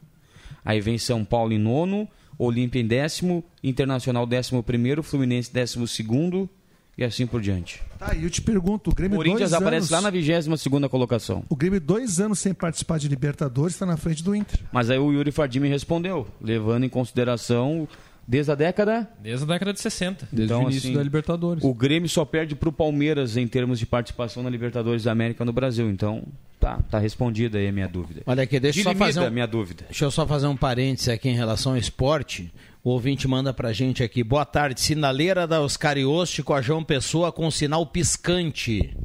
Aí 0.64 0.80
vem 0.80 0.96
São 0.98 1.24
Paulo 1.24 1.52
em 1.52 1.58
nono, 1.58 2.08
Olímpia 2.38 2.80
em 2.80 2.86
décimo, 2.86 3.44
Internacional 3.62 4.26
décimo 4.26 4.62
primeiro, 4.62 5.02
Fluminense 5.02 5.52
décimo 5.52 5.86
segundo 5.86 6.48
e 6.96 7.04
assim 7.04 7.26
por 7.26 7.40
diante. 7.40 7.82
Tá, 7.98 8.14
e 8.14 8.24
eu 8.24 8.30
te 8.30 8.42
pergunto, 8.42 8.90
o 8.90 8.94
Grêmio 8.94 9.16
Corinthians 9.16 9.50
dois 9.50 9.62
aparece 9.62 9.76
anos, 9.84 9.90
lá 9.90 10.00
na 10.00 10.10
vigésima 10.10 10.56
segunda 10.56 10.88
colocação. 10.88 11.44
O 11.48 11.56
Grêmio 11.56 11.80
dois 11.80 12.20
anos 12.20 12.38
sem 12.38 12.52
participar 12.52 12.98
de 12.98 13.08
Libertadores 13.08 13.74
está 13.74 13.86
na 13.86 13.96
frente 13.96 14.22
do 14.22 14.34
Inter. 14.34 14.60
Mas 14.72 14.90
aí 14.90 14.98
o 14.98 15.12
Yuri 15.12 15.32
Fardim 15.32 15.60
me 15.60 15.68
respondeu, 15.68 16.26
levando 16.40 16.84
em 16.84 16.88
consideração 16.88 17.88
desde 18.26 18.52
a 18.52 18.54
década 18.54 19.08
Desde 19.20 19.44
a 19.44 19.46
década 19.46 19.72
de 19.72 19.80
60. 19.80 20.28
Desde 20.30 20.52
Então, 20.52 20.64
o 20.64 20.70
início 20.70 20.88
assim, 20.88 20.96
da 20.96 21.02
Libertadores. 21.02 21.64
O 21.64 21.74
Grêmio 21.74 22.08
só 22.08 22.24
perde 22.24 22.54
pro 22.54 22.72
Palmeiras 22.72 23.36
em 23.36 23.46
termos 23.46 23.78
de 23.78 23.86
participação 23.86 24.42
na 24.42 24.50
Libertadores 24.50 25.04
da 25.04 25.12
América 25.12 25.44
no 25.44 25.52
Brasil. 25.52 25.90
Então, 25.90 26.22
tá, 26.60 26.80
tá 26.90 26.98
respondida 26.98 27.58
aí 27.58 27.68
a 27.68 27.72
minha 27.72 27.88
dúvida. 27.88 28.22
Olha 28.26 28.42
aqui, 28.42 28.60
deixa 28.60 28.80
eu 28.80 28.84
só 28.84 28.94
fazer 28.94 29.20
a 29.20 29.28
um, 29.28 29.30
minha 29.30 29.46
dúvida. 29.46 29.84
Deixa 29.88 30.04
eu 30.04 30.10
só 30.10 30.26
fazer 30.26 30.46
um 30.46 30.56
parêntese 30.56 31.10
aqui 31.10 31.28
em 31.28 31.34
relação 31.34 31.72
ao 31.72 31.78
esporte. 31.78 32.52
O 32.84 32.90
ouvinte 32.90 33.28
manda 33.28 33.54
pra 33.54 33.72
gente 33.72 34.02
aqui. 34.02 34.24
Boa 34.24 34.44
tarde. 34.44 34.80
Sinaleira 34.80 35.46
da 35.46 35.60
Oscarioste 35.60 36.42
com 36.42 36.52
a 36.52 36.60
João 36.60 36.82
Pessoa 36.82 37.30
com 37.30 37.48
sinal 37.48 37.86
piscante. 37.86 38.96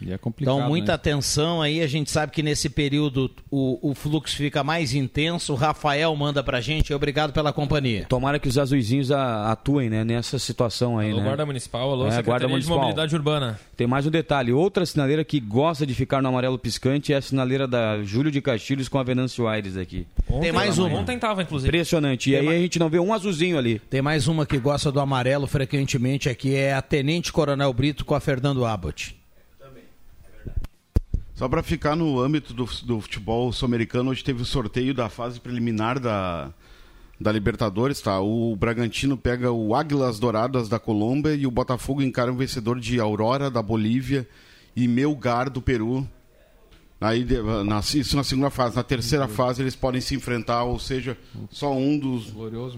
E 0.00 0.12
é 0.12 0.18
complicado. 0.18 0.56
Então, 0.56 0.68
muita 0.68 0.92
né? 0.92 0.94
atenção 0.94 1.62
aí. 1.62 1.80
A 1.80 1.86
gente 1.86 2.10
sabe 2.10 2.32
que 2.32 2.42
nesse 2.42 2.68
período 2.68 3.30
o, 3.50 3.90
o 3.90 3.94
fluxo 3.94 4.36
fica 4.36 4.62
mais 4.62 4.94
intenso. 4.94 5.52
O 5.52 5.56
Rafael 5.56 6.14
manda 6.16 6.42
pra 6.42 6.60
gente. 6.60 6.92
Obrigado 6.92 7.32
pela 7.32 7.52
companhia. 7.52 8.06
Tomara 8.08 8.38
que 8.38 8.48
os 8.48 8.58
azuizinhos 8.58 9.10
atuem 9.10 9.90
né, 9.90 10.04
nessa 10.04 10.38
situação 10.38 10.98
aí, 10.98 11.10
Alô, 11.10 11.18
né? 11.18 11.24
Guarda 11.24 11.46
Municipal, 11.46 11.90
alô, 11.90 12.06
É, 12.06 12.10
Secretaria 12.10 12.24
Guarda 12.24 12.46
de 12.46 12.52
Municipal. 12.52 12.78
Mobilidade 12.78 13.14
Urbana. 13.14 13.60
Tem 13.76 13.86
mais 13.86 14.06
um 14.06 14.10
detalhe. 14.10 14.52
Outra 14.52 14.86
sinaleira 14.86 15.24
que 15.24 15.40
gosta 15.40 15.86
de 15.86 15.94
ficar 15.94 16.22
no 16.22 16.28
amarelo 16.28 16.58
piscante 16.58 17.12
é 17.12 17.16
a 17.16 17.22
sinaleira 17.22 17.66
da 17.66 18.02
Júlio 18.02 18.30
de 18.30 18.40
Castilhos 18.40 18.88
com 18.88 18.98
a 18.98 19.02
Venâncio 19.02 19.46
Aires 19.46 19.76
aqui. 19.76 20.06
Ontem, 20.28 20.52
mais 20.52 20.78
uma. 20.78 20.88
Ontem 20.98 21.18
tava, 21.18 21.42
inclusive. 21.42 21.68
Impressionante. 21.68 22.30
E 22.30 22.36
aí 22.36 22.48
a 22.48 22.58
gente 22.58 22.78
não 22.78 22.88
vê 22.88 22.98
um 22.98 23.12
azulzinho 23.12 23.58
ali. 23.58 23.78
Tem 23.90 24.02
mais 24.02 24.28
uma 24.28 24.46
que 24.46 24.58
gosta 24.58 24.90
do 24.90 25.00
amarelo 25.00 25.46
frequentemente 25.46 26.28
aqui. 26.28 26.54
É 26.54 26.74
a 26.74 26.82
Tenente 26.82 27.32
Coronel 27.32 27.72
Brito 27.72 28.04
com 28.04 28.14
a 28.14 28.20
Fernando 28.20 28.64
Abbott. 28.64 29.16
Só 31.34 31.48
para 31.48 31.64
ficar 31.64 31.96
no 31.96 32.20
âmbito 32.20 32.54
do, 32.54 32.64
do 32.84 33.00
futebol 33.00 33.52
sul-americano, 33.52 34.10
hoje 34.10 34.22
teve 34.22 34.40
o 34.40 34.44
sorteio 34.44 34.94
da 34.94 35.08
fase 35.08 35.40
preliminar 35.40 35.98
da, 35.98 36.52
da 37.20 37.32
Libertadores, 37.32 38.00
tá? 38.00 38.20
O 38.20 38.54
Bragantino 38.54 39.16
pega 39.16 39.50
o 39.50 39.74
Águilas 39.74 40.20
Douradas 40.20 40.68
da 40.68 40.78
Colômbia 40.78 41.34
e 41.34 41.44
o 41.44 41.50
Botafogo 41.50 42.00
encara 42.02 42.32
o 42.32 42.36
vencedor 42.36 42.78
de 42.78 43.00
Aurora 43.00 43.50
da 43.50 43.60
Bolívia 43.60 44.28
e 44.76 44.86
Melgar 44.86 45.50
do 45.50 45.60
Peru. 45.60 46.08
Aí, 47.00 47.22
de- 47.24 47.42
na, 47.64 47.80
isso 47.80 48.16
na 48.16 48.24
segunda 48.24 48.48
fase. 48.48 48.76
Na 48.76 48.82
terceira 48.82 49.28
fase 49.28 49.60
eles 49.60 49.76
podem 49.76 50.00
se 50.00 50.14
enfrentar, 50.14 50.62
ou 50.64 50.78
seja, 50.78 51.18
só 51.50 51.70
um 51.72 51.98
dos. 51.98 52.32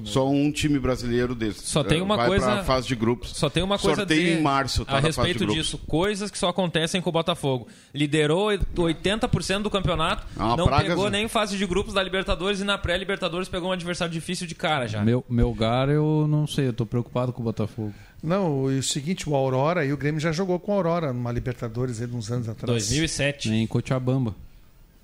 Só 0.05 0.29
um 0.29 0.51
time 0.51 0.79
brasileiro 0.81 1.35
desses. 1.35 1.69
Só 1.69 1.85
tem 1.85 1.99
eh, 2.01 2.03
uma 2.03 2.17
vai 2.17 2.27
coisa. 2.27 2.47
pra 2.47 2.65
fase 2.65 2.89
de 2.89 2.97
grupos. 2.97 3.31
Só 3.37 3.49
tem 3.49 3.63
uma 3.63 3.79
coisa 3.79 3.99
Sorteio 4.01 4.21
a 4.21 4.25
dizer 4.25 4.39
em 4.41 4.43
março, 4.43 4.85
tá? 4.85 4.97
a 4.97 5.01
de 5.01 5.07
respeito 5.07 5.39
grupos. 5.41 5.55
disso. 5.57 5.79
Coisas 5.87 6.31
que 6.31 6.39
só 6.39 6.49
acontecem 6.49 7.01
com 7.01 7.09
o 7.11 7.13
Botafogo. 7.13 7.69
Liderou 7.95 8.49
80% 8.75 9.63
do 9.63 9.71
campeonato, 9.71 10.27
É 10.35 10.41
não 10.57 10.67
praga, 10.67 10.89
pegou 10.89 11.05
Zé. 11.05 11.11
nem 11.11 11.29
fase 11.29 11.57
de 11.57 11.67
grupos 11.67 11.95
da 11.95 12.03
Libertadores 12.03 12.61
e 12.61 12.65
na 12.65 12.77
pré-Libertadores 12.79 13.49
pegou 13.49 13.69
um 13.69 13.73
adversário 13.73 14.13
difícil 14.13 14.47
de 14.47 14.55
cara 14.55 14.89
já. 14.89 15.05
Meu, 15.05 15.25
Melgar, 15.29 15.89
eu 15.89 16.27
não 16.29 16.47
sei, 16.47 16.67
eu 16.69 16.73
tô 16.73 16.85
preocupado 16.87 17.33
com 17.33 17.43
o 17.43 17.45
Botafogo. 17.45 17.95
Não, 18.23 18.71
e 18.71 18.79
o 18.79 18.83
seguinte, 18.83 19.29
o 19.29 19.35
Aurora, 19.35 19.85
e 19.85 19.93
o 19.93 19.97
Grêmio 19.97 20.21
já 20.21 20.33
jogou 20.33 20.59
com 20.59 20.73
o 20.73 20.75
Aurora 20.75 21.13
numa 21.13 21.31
Libertadores 21.31 22.01
aí 22.01 22.09
uns 22.09 22.31
anos 22.31 22.49
atrás. 22.49 22.71
2007. 22.71 23.51
Em 23.51 23.67
Cochabamba. 23.67 24.35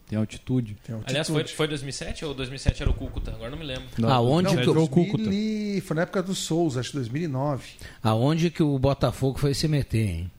Tem 0.08 0.18
altitude. 0.18 0.76
Tem 0.84 0.94
altitude. 0.94 1.10
Aliás, 1.10 1.28
foi, 1.28 1.46
foi 1.46 1.68
2007 1.68 2.24
ou 2.24 2.34
2007 2.34 2.82
era 2.82 2.90
o 2.90 2.94
Cúcuta? 2.94 3.30
Agora 3.30 3.50
não 3.50 3.58
me 3.58 3.64
lembro. 3.64 3.84
Aonde 4.06 4.54
Não, 4.54 4.62
que 4.62 4.68
o 4.68 4.74
2000 4.74 5.82
Foi 5.82 5.96
na 5.96 6.02
época 6.02 6.22
do 6.22 6.34
Souza, 6.34 6.80
acho 6.80 6.90
que 6.90 6.96
2009. 6.96 7.64
Aonde 8.02 8.50
que 8.50 8.62
o 8.62 8.78
Botafogo 8.78 9.38
foi 9.38 9.54
se 9.54 9.66
meter, 9.68 10.06
hein? 10.06 10.30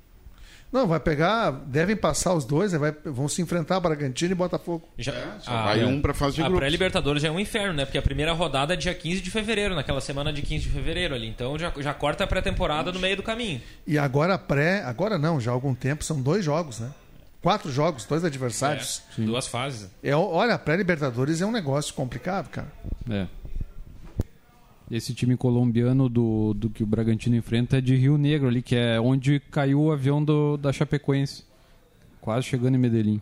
Não, 0.73 0.87
vai 0.87 0.99
pegar, 0.99 1.51
devem 1.51 1.95
passar 1.95 2.33
os 2.33 2.45
dois, 2.45 2.73
aí 2.73 2.79
vai, 2.79 2.91
vão 3.05 3.27
se 3.27 3.43
enfrentar 3.43 3.79
Bragantino 3.79 4.31
e 4.31 4.35
Botafogo. 4.35 4.83
Já, 4.97 5.13
só 5.39 5.51
vai 5.51 5.85
um 5.85 6.01
pra 6.01 6.15
fase 6.15 6.33
de 6.33 6.41
A 6.41 6.45
grupos. 6.45 6.61
pré-Libertadores 6.61 7.21
já 7.21 7.27
é 7.27 7.31
um 7.31 7.39
inferno, 7.39 7.73
né? 7.73 7.85
Porque 7.85 7.97
a 7.99 8.01
primeira 8.01 8.33
rodada 8.33 8.73
é 8.73 8.75
dia 8.75 8.91
15 8.91 9.21
de 9.21 9.29
fevereiro, 9.29 9.75
naquela 9.75 10.01
semana 10.01 10.33
de 10.33 10.41
15 10.41 10.63
de 10.63 10.69
fevereiro 10.71 11.13
ali. 11.13 11.27
Então 11.27 11.59
já, 11.59 11.71
já 11.77 11.93
corta 11.93 12.23
a 12.23 12.27
pré-temporada 12.27 12.91
no 12.91 12.99
meio 12.99 13.15
do 13.15 13.21
caminho. 13.21 13.61
E 13.85 13.99
agora 13.99 14.35
pré, 14.35 14.81
agora 14.81 15.19
não, 15.19 15.39
já 15.39 15.51
há 15.51 15.53
algum 15.53 15.75
tempo, 15.75 16.03
são 16.03 16.19
dois 16.19 16.43
jogos, 16.43 16.79
né? 16.79 16.89
Quatro 17.39 17.71
jogos, 17.71 18.05
dois 18.05 18.25
adversários. 18.25 19.03
É, 19.19 19.21
duas 19.21 19.45
fases. 19.47 19.91
É, 20.01 20.15
olha, 20.15 20.55
a 20.55 20.57
pré-Libertadores 20.57 21.39
é 21.39 21.45
um 21.45 21.51
negócio 21.51 21.93
complicado, 21.93 22.49
cara. 22.49 22.71
É. 23.07 23.27
Esse 24.93 25.11
time 25.11 25.35
colombiano 25.35 26.07
do, 26.07 26.53
do 26.53 26.69
que 26.69 26.83
o 26.83 26.85
Bragantino 26.85 27.35
enfrenta 27.35 27.79
é 27.79 27.81
de 27.81 27.95
Rio 27.95 28.15
Negro 28.15 28.47
ali, 28.47 28.61
que 28.61 28.75
é 28.75 29.01
onde 29.01 29.39
caiu 29.39 29.81
o 29.81 29.91
avião 29.91 30.23
do, 30.23 30.55
da 30.55 30.71
Chapecoense. 30.71 31.43
Quase 32.21 32.45
chegando 32.45 32.75
em 32.75 32.77
Medellín. 32.77 33.19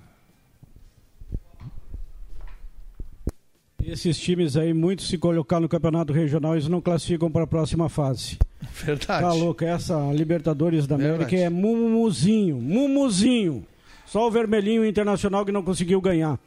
Esses 3.82 4.20
times 4.20 4.58
aí, 4.58 4.74
muitos 4.74 5.08
se 5.08 5.18
colocar 5.18 5.62
no 5.62 5.70
campeonato 5.70 6.12
regional, 6.12 6.56
eles 6.56 6.68
não 6.68 6.82
classificam 6.82 7.32
para 7.32 7.46
a 7.46 7.48
próxima 7.48 7.88
fase. 7.88 8.38
Verdade. 8.84 9.22
Tá 9.22 9.32
louco, 9.32 9.64
essa 9.64 10.12
Libertadores 10.12 10.86
da 10.86 10.96
América 10.96 11.20
Verdade. 11.20 11.44
é 11.44 11.50
mumuzinho, 11.50 12.58
mumuzinho. 12.58 13.66
Só 14.06 14.28
o 14.28 14.32
vermelhinho 14.32 14.86
internacional 14.86 15.46
que 15.46 15.54
não 15.54 15.64
conseguiu 15.64 16.02
ganhar. 16.02 16.38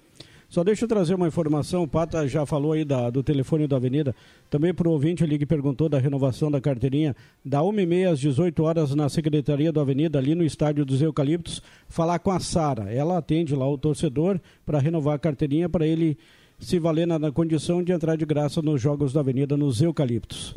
Só 0.54 0.62
deixa 0.62 0.84
eu 0.84 0.88
trazer 0.88 1.14
uma 1.16 1.26
informação, 1.26 1.82
o 1.82 1.88
Pata 1.88 2.28
já 2.28 2.46
falou 2.46 2.74
aí 2.74 2.84
da- 2.84 3.10
do 3.10 3.24
telefone 3.24 3.66
da 3.66 3.74
Avenida, 3.74 4.14
também 4.48 4.72
para 4.72 4.88
o 4.88 4.92
ouvinte 4.92 5.24
ali 5.24 5.36
que 5.36 5.44
perguntou 5.44 5.88
da 5.88 5.98
renovação 5.98 6.48
da 6.48 6.60
carteirinha, 6.60 7.16
da 7.44 7.60
1h30 7.60 8.12
às 8.12 8.20
18 8.20 8.62
horas 8.62 8.94
na 8.94 9.08
Secretaria 9.08 9.72
da 9.72 9.80
Avenida, 9.80 10.16
ali 10.16 10.32
no 10.32 10.44
Estádio 10.44 10.84
dos 10.84 11.02
Eucaliptos, 11.02 11.60
falar 11.88 12.20
com 12.20 12.30
a 12.30 12.38
Sara. 12.38 12.84
Ela 12.84 13.18
atende 13.18 13.52
lá 13.52 13.68
o 13.68 13.76
torcedor 13.76 14.38
para 14.64 14.78
renovar 14.78 15.16
a 15.16 15.18
carteirinha 15.18 15.68
para 15.68 15.88
ele 15.88 16.16
se 16.60 16.78
valer 16.78 17.04
na, 17.08 17.18
na 17.18 17.32
condição 17.32 17.82
de 17.82 17.90
entrar 17.90 18.14
de 18.14 18.24
graça 18.24 18.62
nos 18.62 18.80
Jogos 18.80 19.12
da 19.12 19.18
Avenida 19.18 19.56
nos 19.56 19.82
Eucaliptos. 19.82 20.54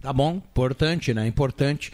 Tá 0.00 0.12
bom, 0.12 0.36
importante, 0.36 1.12
né? 1.12 1.26
Importante. 1.26 1.90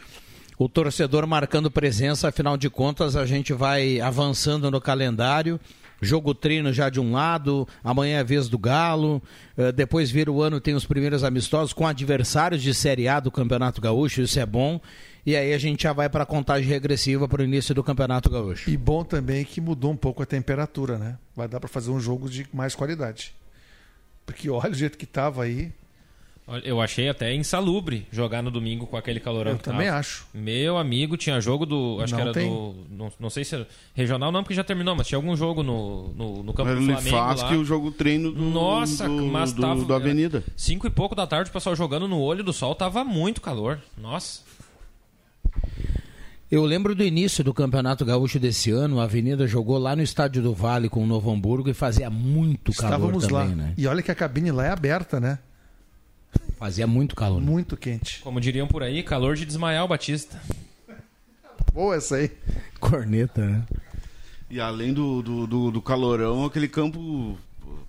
O 0.58 0.68
torcedor 0.68 1.26
marcando 1.26 1.70
presença, 1.70 2.28
afinal 2.28 2.56
de 2.56 2.70
contas, 2.70 3.16
a 3.16 3.26
gente 3.26 3.52
vai 3.52 4.00
avançando 4.00 4.70
no 4.70 4.80
calendário 4.80 5.58
jogo 6.02 6.34
treino 6.34 6.72
já 6.72 6.90
de 6.90 7.00
um 7.00 7.12
lado, 7.12 7.66
amanhã 7.82 8.16
é 8.16 8.20
a 8.20 8.24
vez 8.24 8.48
do 8.48 8.58
Galo, 8.58 9.22
eh, 9.56 9.70
depois 9.70 10.10
vira 10.10 10.30
o 10.30 10.42
ano, 10.42 10.60
tem 10.60 10.74
os 10.74 10.84
primeiros 10.84 11.22
amistosos 11.22 11.72
com 11.72 11.86
adversários 11.86 12.60
de 12.60 12.74
Série 12.74 13.06
A 13.06 13.20
do 13.20 13.30
Campeonato 13.30 13.80
Gaúcho, 13.80 14.20
isso 14.20 14.38
é 14.38 14.44
bom. 14.44 14.80
E 15.24 15.36
aí 15.36 15.54
a 15.54 15.58
gente 15.58 15.84
já 15.84 15.92
vai 15.92 16.08
para 16.08 16.24
a 16.24 16.26
contagem 16.26 16.68
regressiva 16.68 17.28
para 17.28 17.42
o 17.42 17.44
início 17.44 17.72
do 17.72 17.84
Campeonato 17.84 18.28
Gaúcho. 18.28 18.68
E 18.68 18.76
bom 18.76 19.04
também 19.04 19.44
que 19.44 19.60
mudou 19.60 19.92
um 19.92 19.96
pouco 19.96 20.20
a 20.20 20.26
temperatura, 20.26 20.98
né? 20.98 21.16
Vai 21.36 21.46
dar 21.46 21.60
para 21.60 21.68
fazer 21.68 21.92
um 21.92 22.00
jogo 22.00 22.28
de 22.28 22.44
mais 22.52 22.74
qualidade. 22.74 23.32
Porque 24.26 24.50
olha 24.50 24.72
o 24.72 24.74
jeito 24.74 24.98
que 24.98 25.06
tava 25.06 25.44
aí. 25.44 25.70
Eu 26.64 26.80
achei 26.80 27.08
até 27.08 27.32
insalubre 27.34 28.06
jogar 28.10 28.42
no 28.42 28.50
domingo 28.50 28.86
com 28.86 28.96
aquele 28.96 29.20
calorão 29.20 29.52
Eu 29.52 29.58
que 29.58 29.62
também 29.64 29.86
tava. 29.86 30.00
acho. 30.00 30.26
Meu 30.34 30.76
amigo, 30.76 31.16
tinha 31.16 31.40
jogo 31.40 31.64
do. 31.64 31.98
Acho 32.02 32.12
Não 32.14 32.18
que 32.18 32.22
era 32.22 32.32
tem. 32.32 32.48
do. 32.50 32.74
Não, 32.90 33.12
não 33.18 33.30
sei 33.30 33.44
se 33.44 33.54
era. 33.54 33.66
Regional 33.94 34.30
não, 34.32 34.42
porque 34.42 34.52
já 34.54 34.64
terminou, 34.64 34.94
mas 34.96 35.06
tinha 35.06 35.16
algum 35.16 35.34
jogo 35.36 35.62
no, 35.62 36.08
no, 36.14 36.42
no 36.42 36.52
campo 36.52 36.70
Mas 36.70 36.78
do 36.80 36.84
Flamengo. 36.84 37.16
faz 37.16 37.42
lá. 37.42 37.48
que 37.48 37.54
o 37.54 37.64
jogo 37.64 37.90
treino 37.92 38.32
do, 38.32 38.42
Nossa, 38.42 39.06
do, 39.08 39.24
mas 39.26 39.52
do, 39.52 39.62
tava. 39.62 39.84
do 39.84 39.94
Avenida. 39.94 40.42
Cinco 40.56 40.86
e 40.86 40.90
pouco 40.90 41.14
da 41.14 41.26
tarde, 41.26 41.48
o 41.48 41.52
pessoal 41.52 41.76
jogando 41.76 42.08
no 42.08 42.18
olho 42.20 42.42
do 42.42 42.52
sol, 42.52 42.74
tava 42.74 43.04
muito 43.04 43.40
calor. 43.40 43.78
Nossa. 43.96 44.40
Eu 46.50 46.64
lembro 46.66 46.94
do 46.94 47.02
início 47.02 47.42
do 47.42 47.54
Campeonato 47.54 48.04
Gaúcho 48.04 48.38
desse 48.38 48.70
ano, 48.70 49.00
a 49.00 49.04
Avenida 49.04 49.46
jogou 49.46 49.78
lá 49.78 49.96
no 49.96 50.02
Estádio 50.02 50.42
do 50.42 50.52
Vale 50.52 50.88
com 50.88 51.02
o 51.02 51.06
Novo 51.06 51.30
Hamburgo 51.32 51.70
e 51.70 51.74
fazia 51.74 52.10
muito 52.10 52.72
calor 52.74 52.94
Estávamos 52.96 53.26
também, 53.26 53.48
lá. 53.48 53.54
né? 53.54 53.74
E 53.78 53.86
olha 53.86 54.02
que 54.02 54.10
a 54.10 54.14
cabine 54.14 54.50
lá 54.50 54.66
é 54.66 54.70
aberta, 54.70 55.18
né? 55.18 55.38
Fazia 56.62 56.86
muito 56.86 57.16
calor. 57.16 57.40
Muito 57.40 57.76
quente. 57.76 58.20
Como 58.20 58.40
diriam 58.40 58.68
por 58.68 58.84
aí, 58.84 59.02
calor 59.02 59.34
de 59.34 59.44
desmaiar 59.44 59.84
o 59.84 59.88
Batista. 59.88 60.40
Boa 61.74 61.96
essa 61.96 62.14
aí. 62.14 62.30
Corneta, 62.78 63.44
né? 63.44 63.64
E 64.48 64.60
além 64.60 64.92
do, 64.92 65.20
do, 65.22 65.44
do, 65.44 65.70
do 65.72 65.82
calorão, 65.82 66.44
aquele 66.44 66.68
campo 66.68 67.36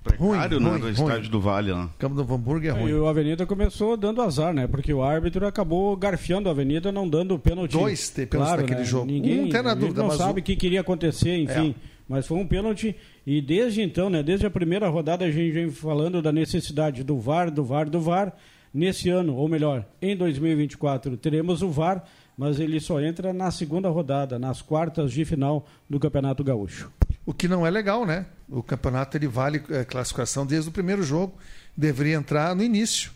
precário, 0.03 0.58
Ruim, 0.58 0.63
né? 0.63 0.70
ruim, 0.72 0.80
do 0.80 0.86
ruim. 0.86 0.92
estádio 0.92 1.30
do 1.30 1.39
Vale 1.39 1.72
lá. 1.72 1.88
Campo 2.00 2.15
do 2.15 2.34
Hamburgo 2.34 2.65
é 2.65 2.72
ruim. 2.72 2.89
E 2.89 2.94
o 2.96 3.06
Avenida 3.06 3.46
começou 3.46 3.96
dando 3.96 4.24
azar, 4.24 4.56
né? 4.56 4.65
Porque 4.65 4.92
o 4.92 5.03
árbitro 5.03 5.46
acabou 5.46 5.96
garfiando 5.96 6.50
a 6.50 6.51
Avenida, 6.51 6.92
não 6.92 7.08
dando 7.08 7.38
pênalti. 7.38 7.74
Dois 7.74 8.10
ter 8.10 8.25
pênalti 8.25 8.48
claro, 8.48 8.62
naquele 8.63 8.80
né? 8.80 8.86
jogo. 8.88 9.06
Ninguém 9.06 9.42
Um 9.42 9.50
tem 9.50 9.62
na 9.62 9.75
dúvida, 9.75 10.01
não 10.01 10.08
mas 10.08 10.18
sabe 10.18 10.39
o- 10.39 10.42
o 10.42 10.44
que 10.44 10.56
queria 10.56 10.82
acontecer, 10.82 11.38
enfim. 11.38 11.75
Mas 12.10 12.25
foi 12.25 12.39
um 12.39 12.48
pênalti. 12.48 12.96
E 13.24 13.39
desde 13.39 13.84
então, 13.84 14.10
né? 14.10 14.24
Desde 14.24 14.48
a 14.48 14.50
primeira 14.50 14.89
rodada, 14.89 15.25
a 15.25 15.30
gente 15.32 15.51
vem 15.51 15.70
falando 15.70 16.24
da 16.24 16.32
necessidade 16.32 17.03
do 17.03 17.20
VAR, 17.20 17.51
do 17.51 17.63
VAR, 17.63 17.88
do 17.88 18.01
VAR. 18.01 18.34
Nesse 18.74 19.10
ano, 19.10 19.36
ou 19.36 19.48
melhor, 19.48 19.86
em 20.01 20.15
2024, 20.18 21.15
teremos 21.18 21.62
o 21.62 21.70
VAR, 21.70 22.03
mas 22.38 22.60
ele 22.60 22.80
só 22.80 23.00
entra 23.00 23.32
na 23.32 23.51
segunda 23.51 23.88
rodada, 23.89 24.39
nas 24.39 24.62
quartas 24.62 25.12
de 25.12 25.24
final 25.24 25.65
do 25.88 26.00
Campeonato 26.00 26.44
Gaúcho. 26.44 26.92
O 27.25 27.34
que 27.34 27.48
não 27.48 27.65
é 27.65 27.70
legal, 27.70 28.06
né? 28.06 28.25
O 28.50 28.63
campeonato 28.63 29.15
ele 29.15 29.27
vale 29.27 29.62
eh, 29.70 29.86
classificação 29.86 30.46
desde 30.46 30.70
o 30.70 30.72
primeiro 30.72 31.03
jogo. 31.03 31.34
Deveria 31.77 32.15
entrar 32.15 32.56
no 32.56 32.63
início. 32.63 33.12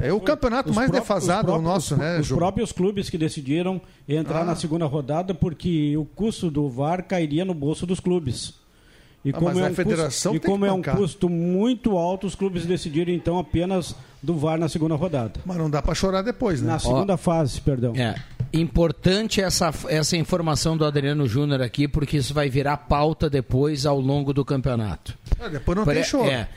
É, 0.00 0.08
é 0.08 0.12
o 0.12 0.20
campeonato 0.20 0.70
Os 0.70 0.74
mais 0.76 0.90
pró- 0.90 0.98
defasado 0.98 1.48
os 1.48 1.54
pró- 1.54 1.58
o 1.58 1.62
nosso, 1.62 1.94
os, 1.94 2.00
né, 2.00 2.18
Os 2.18 2.26
Ju? 2.26 2.34
próprios 2.36 2.72
clubes 2.72 3.08
que 3.08 3.16
decidiram 3.16 3.80
entrar 4.08 4.40
Ah. 4.40 4.44
na 4.44 4.56
segunda 4.56 4.86
rodada 4.86 5.32
porque 5.34 5.96
o 5.96 6.04
custo 6.04 6.50
do 6.50 6.68
VAR 6.68 7.04
cairia 7.04 7.44
no 7.44 7.54
bolso 7.54 7.86
dos 7.86 8.00
clubes. 8.00 8.54
E 9.24 9.30
Ah, 9.30 9.38
mas 9.40 9.56
é 9.58 9.68
um 9.68 9.74
custo, 9.74 10.34
e 10.34 10.40
como 10.40 10.64
é 10.64 10.72
um 10.72 10.82
custo 10.82 11.28
muito 11.28 11.96
alto, 11.98 12.26
os 12.26 12.34
clubes 12.34 12.64
decidiram 12.66 13.12
então 13.12 13.38
apenas 13.38 13.94
do 14.22 14.36
VAR 14.36 14.58
na 14.58 14.68
segunda 14.68 14.94
rodada. 14.94 15.40
Mas 15.44 15.56
não 15.56 15.70
dá 15.70 15.80
para 15.80 15.94
chorar 15.94 16.22
depois, 16.22 16.60
né? 16.60 16.72
Na 16.72 16.78
segunda 16.78 17.16
fase, 17.16 17.60
perdão. 17.60 17.94
É. 17.96 18.14
Importante 18.52 19.40
essa, 19.40 19.72
essa 19.88 20.16
informação 20.16 20.76
do 20.76 20.84
Adriano 20.84 21.26
Júnior 21.26 21.62
aqui, 21.62 21.86
porque 21.86 22.16
isso 22.16 22.34
vai 22.34 22.48
virar 22.50 22.76
pauta 22.76 23.30
depois 23.30 23.86
ao 23.86 24.00
longo 24.00 24.32
do 24.32 24.44
campeonato. 24.44 25.16
Ah, 25.40 25.48
depois 25.48 25.76
não 25.76 25.84
Por- 25.84 25.94
tem 25.94 26.02
choro. 26.02 26.28
É. 26.28 26.48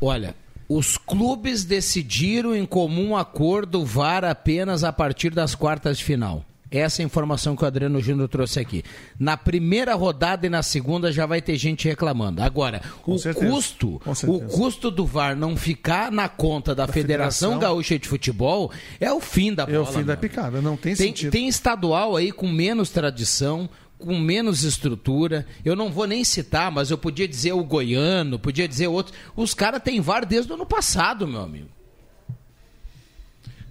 Olha, 0.00 0.34
os 0.68 0.96
clubes 0.96 1.64
decidiram 1.64 2.54
em 2.54 2.64
comum 2.64 3.16
acordo 3.16 3.80
o 3.82 3.84
VAR 3.84 4.24
apenas 4.24 4.84
a 4.84 4.92
partir 4.92 5.30
das 5.30 5.54
quartas 5.54 5.98
de 5.98 6.04
final. 6.04 6.44
Essa 6.76 7.00
é 7.00 7.04
a 7.04 7.06
informação 7.06 7.54
que 7.54 7.62
o 7.62 7.66
Adriano 7.66 8.00
Júnior 8.00 8.28
trouxe 8.28 8.58
aqui. 8.58 8.82
Na 9.18 9.36
primeira 9.36 9.94
rodada 9.94 10.46
e 10.46 10.50
na 10.50 10.62
segunda 10.62 11.12
já 11.12 11.24
vai 11.24 11.40
ter 11.40 11.56
gente 11.56 11.86
reclamando. 11.86 12.42
Agora, 12.42 12.82
o 13.06 13.16
certeza. 13.16 13.46
custo, 13.46 14.00
Com 14.04 14.32
o 14.32 14.40
custo 14.40 14.90
do 14.90 15.06
VAR 15.06 15.36
não 15.36 15.56
ficar 15.56 16.10
na 16.10 16.28
conta 16.28 16.74
da, 16.74 16.86
Federação, 16.86 17.52
Federação. 17.52 17.58
Gaúcha 17.58 17.98
de 17.98 18.08
Futebol 18.08 18.72
é 18.98 19.12
o 19.12 19.20
fim 19.20 19.54
da 19.54 19.64
bola. 19.66 19.78
É 19.78 19.80
o 19.80 19.86
fim 19.86 20.02
da 20.02 20.16
picada, 20.16 20.60
não 20.60 20.76
tem, 20.76 20.96
Tem, 20.96 21.08
sentido. 21.08 21.30
tem 21.30 21.46
estadual 21.48 22.16
aí 22.16 22.32
com 22.32 22.48
menos 22.48 22.90
tradição, 22.90 23.68
com 23.98 24.18
menos 24.18 24.64
estrutura. 24.64 25.46
Eu 25.64 25.76
não 25.76 25.92
vou 25.92 26.06
nem 26.06 26.24
citar, 26.24 26.72
mas 26.72 26.90
eu 26.90 26.98
podia 26.98 27.28
dizer 27.28 27.52
o 27.52 27.62
goiano, 27.62 28.38
podia 28.38 28.66
dizer 28.66 28.88
outro. 28.88 29.14
Os 29.36 29.54
caras 29.54 29.80
têm 29.82 30.00
VAR 30.00 30.26
desde 30.26 30.50
o 30.50 30.54
ano 30.56 30.66
passado, 30.66 31.26
meu 31.26 31.40
amigo. 31.40 31.68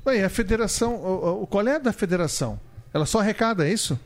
Bem, 0.05 0.23
a 0.23 0.29
federação, 0.29 0.95
o, 0.95 1.43
o, 1.43 1.47
qual 1.47 1.67
é 1.67 1.75
a 1.75 1.79
da 1.79 1.93
federação? 1.93 2.59
Ela 2.93 3.05
só 3.05 3.19
arrecada, 3.19 3.67
é 3.67 3.73
isso? 3.73 3.99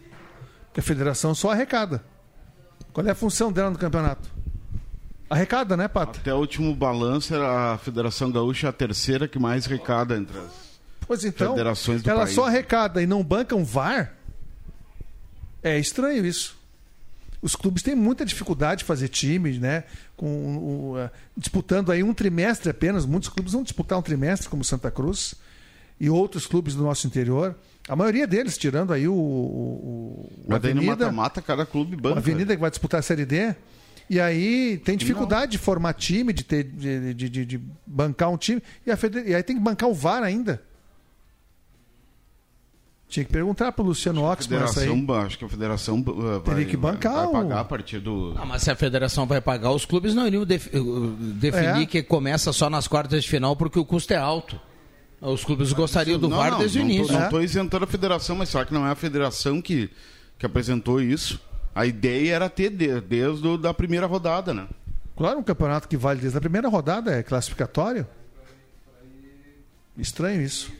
Porque 0.68 0.80
a 0.80 0.84
federação 0.84 1.36
só 1.36 1.52
arrecada. 1.52 2.04
Qual 2.94 3.06
é 3.06 3.12
a 3.12 3.16
função 3.16 3.52
dela 3.52 3.70
no 3.70 3.78
campeonato? 3.78 4.30
Arrecada, 5.30 5.76
né, 5.76 5.88
Pato? 5.88 6.20
Até 6.20 6.34
o 6.34 6.38
último 6.38 6.74
balanço, 6.74 7.36
era 7.36 7.74
a 7.74 7.78
Federação 7.78 8.32
Gaúcha 8.32 8.70
a 8.70 8.72
terceira 8.72 9.28
que 9.28 9.38
mais 9.38 9.66
arrecada 9.66 10.16
entre 10.16 10.38
as 10.38 10.78
Pois 11.06 11.24
então, 11.26 11.52
federações 11.52 12.02
do 12.02 12.10
ela 12.10 12.24
país. 12.24 12.36
só 12.36 12.46
arrecada 12.46 13.02
e 13.02 13.06
não 13.06 13.24
banca 13.24 13.56
um 13.56 13.64
VAR? 13.64 14.14
É 15.62 15.78
estranho 15.78 16.26
isso. 16.26 16.56
Os 17.42 17.56
clubes 17.56 17.84
têm 17.84 17.94
muita 17.94 18.26
dificuldade 18.26 18.80
de 18.80 18.86
fazer 18.86 19.10
time, 19.10 19.60
né? 19.60 19.84
Com, 20.16 20.96
eh, 20.98 21.10
disputando 21.36 21.92
aí 21.92 22.04
um 22.04 22.14
trimestre 22.14 22.70
apenas. 22.70 23.06
Muitos 23.06 23.30
clubes 23.30 23.54
vão 23.54 23.64
disputar 23.64 23.98
um 23.98 24.02
trimestre, 24.02 24.50
como 24.50 24.64
Santa 24.64 24.90
Cruz, 24.90 25.36
e 26.00 26.10
outros 26.10 26.46
clubes 26.46 26.76
do 26.76 26.84
nosso 26.84 27.06
interior. 27.08 27.56
A 27.90 27.96
maioria 27.96 28.28
deles, 28.28 28.58
tirando 28.58 28.92
aí 28.94 29.08
o, 29.08 29.14
o, 29.14 29.18
o 29.18 30.32
Mas 30.48 30.62
daí 30.62 30.74
no 30.74 30.82
Avenida, 30.82 31.06
mata-mata, 31.06 31.42
cada 31.42 31.66
clube 31.66 31.96
o 31.96 32.00
banca. 32.02 32.20
Avenida 32.20 32.54
que 32.56 32.62
vai 32.62 32.70
disputar 32.70 33.00
a 33.00 33.04
Série 33.04 33.26
D. 33.26 33.56
E 34.10 34.20
aí 34.22 34.78
tem 34.86 34.96
dificuldade 34.98 35.52
de 35.54 35.58
formar 35.58 35.94
time, 35.94 36.32
de, 36.32 36.44
ter, 36.44 36.64
de, 36.64 37.14
de- 37.14 37.30
de- 37.30 37.46
de 37.46 37.62
bancar 37.86 38.30
um 38.30 38.38
time. 38.38 38.62
E, 38.86 38.92
a 38.92 38.96
fede- 38.98 39.24
e 39.30 39.34
aí 39.36 39.44
tem 39.44 39.56
que 39.58 39.62
bancar 39.62 39.90
o 39.90 39.94
VAR 39.94 40.24
ainda. 40.24 40.62
Tinha 43.10 43.24
que 43.24 43.32
perguntar 43.32 43.72
pro 43.72 43.86
Luciano 43.86 44.22
Oxman 44.24 44.64
essa 44.64 44.82
aí. 44.82 44.90
Acho 45.26 45.38
que 45.38 45.46
a 45.46 45.50
federação 45.50 45.98
uh, 46.00 46.42
vai, 46.42 46.56
Teria 46.56 46.66
que 46.66 46.76
bancar 46.76 47.14
vai, 47.14 47.26
o- 47.28 47.32
vai 47.32 47.42
pagar 47.44 47.60
a 47.62 47.64
partir 47.66 48.00
do. 48.00 48.34
Ah, 48.38 48.46
mas 48.46 48.64
se 48.64 48.70
a 48.72 48.76
federação 48.76 49.26
vai 49.26 49.40
pagar, 49.40 49.72
os 49.72 49.86
clubes 49.86 50.14
não 50.14 50.28
iriam 50.28 50.46
def- 50.46 50.74
uh, 50.74 51.08
definir 51.36 51.84
É. 51.84 51.86
que 51.86 52.04
começa 52.04 52.52
só 52.52 52.70
nas 52.70 52.86
quartas 52.86 53.24
de 53.24 53.30
final 53.30 53.56
porque 53.56 53.80
o 53.80 53.86
custo 53.86 54.12
é 54.14 54.18
alto. 54.18 54.60
Os 55.20 55.44
clubes 55.44 55.74
gostariam 55.74 56.20
do 56.20 56.28
não, 56.30 56.38
VAR 56.38 56.52
não, 56.52 56.60
desde 56.60 56.78
o 56.80 56.82
início. 56.82 57.12
Não 57.14 57.24
estou 57.26 57.42
isentando 57.42 57.84
a 57.86 57.88
federação, 57.88 58.36
mas 58.36 58.50
será 58.50 58.66
que 58.66 58.74
não 58.74 58.86
é 58.88 58.92
a 58.92 58.96
federação 58.96 59.62
que, 59.62 59.90
que 60.38 60.46
apresentou 60.46 61.02
isso? 61.02 61.40
A 61.74 61.86
ideia 61.86 62.36
era 62.36 62.50
ter 62.50 62.70
de- 62.70 63.02
desde 63.02 63.48
o- 63.48 63.58
da 63.58 63.74
primeira 63.74 64.06
rodada, 64.06 64.54
né? 64.54 64.68
Claro, 65.16 65.40
um 65.40 65.44
campeonato 65.44 65.88
que 65.88 65.98
vale 65.98 66.20
desde 66.22 66.38
a 66.38 66.42
primeira 66.42 66.68
rodada 66.70 67.12
é 67.12 67.24
classificatório. 67.24 68.06
Estranho 69.98 70.42
isso. 70.44 70.72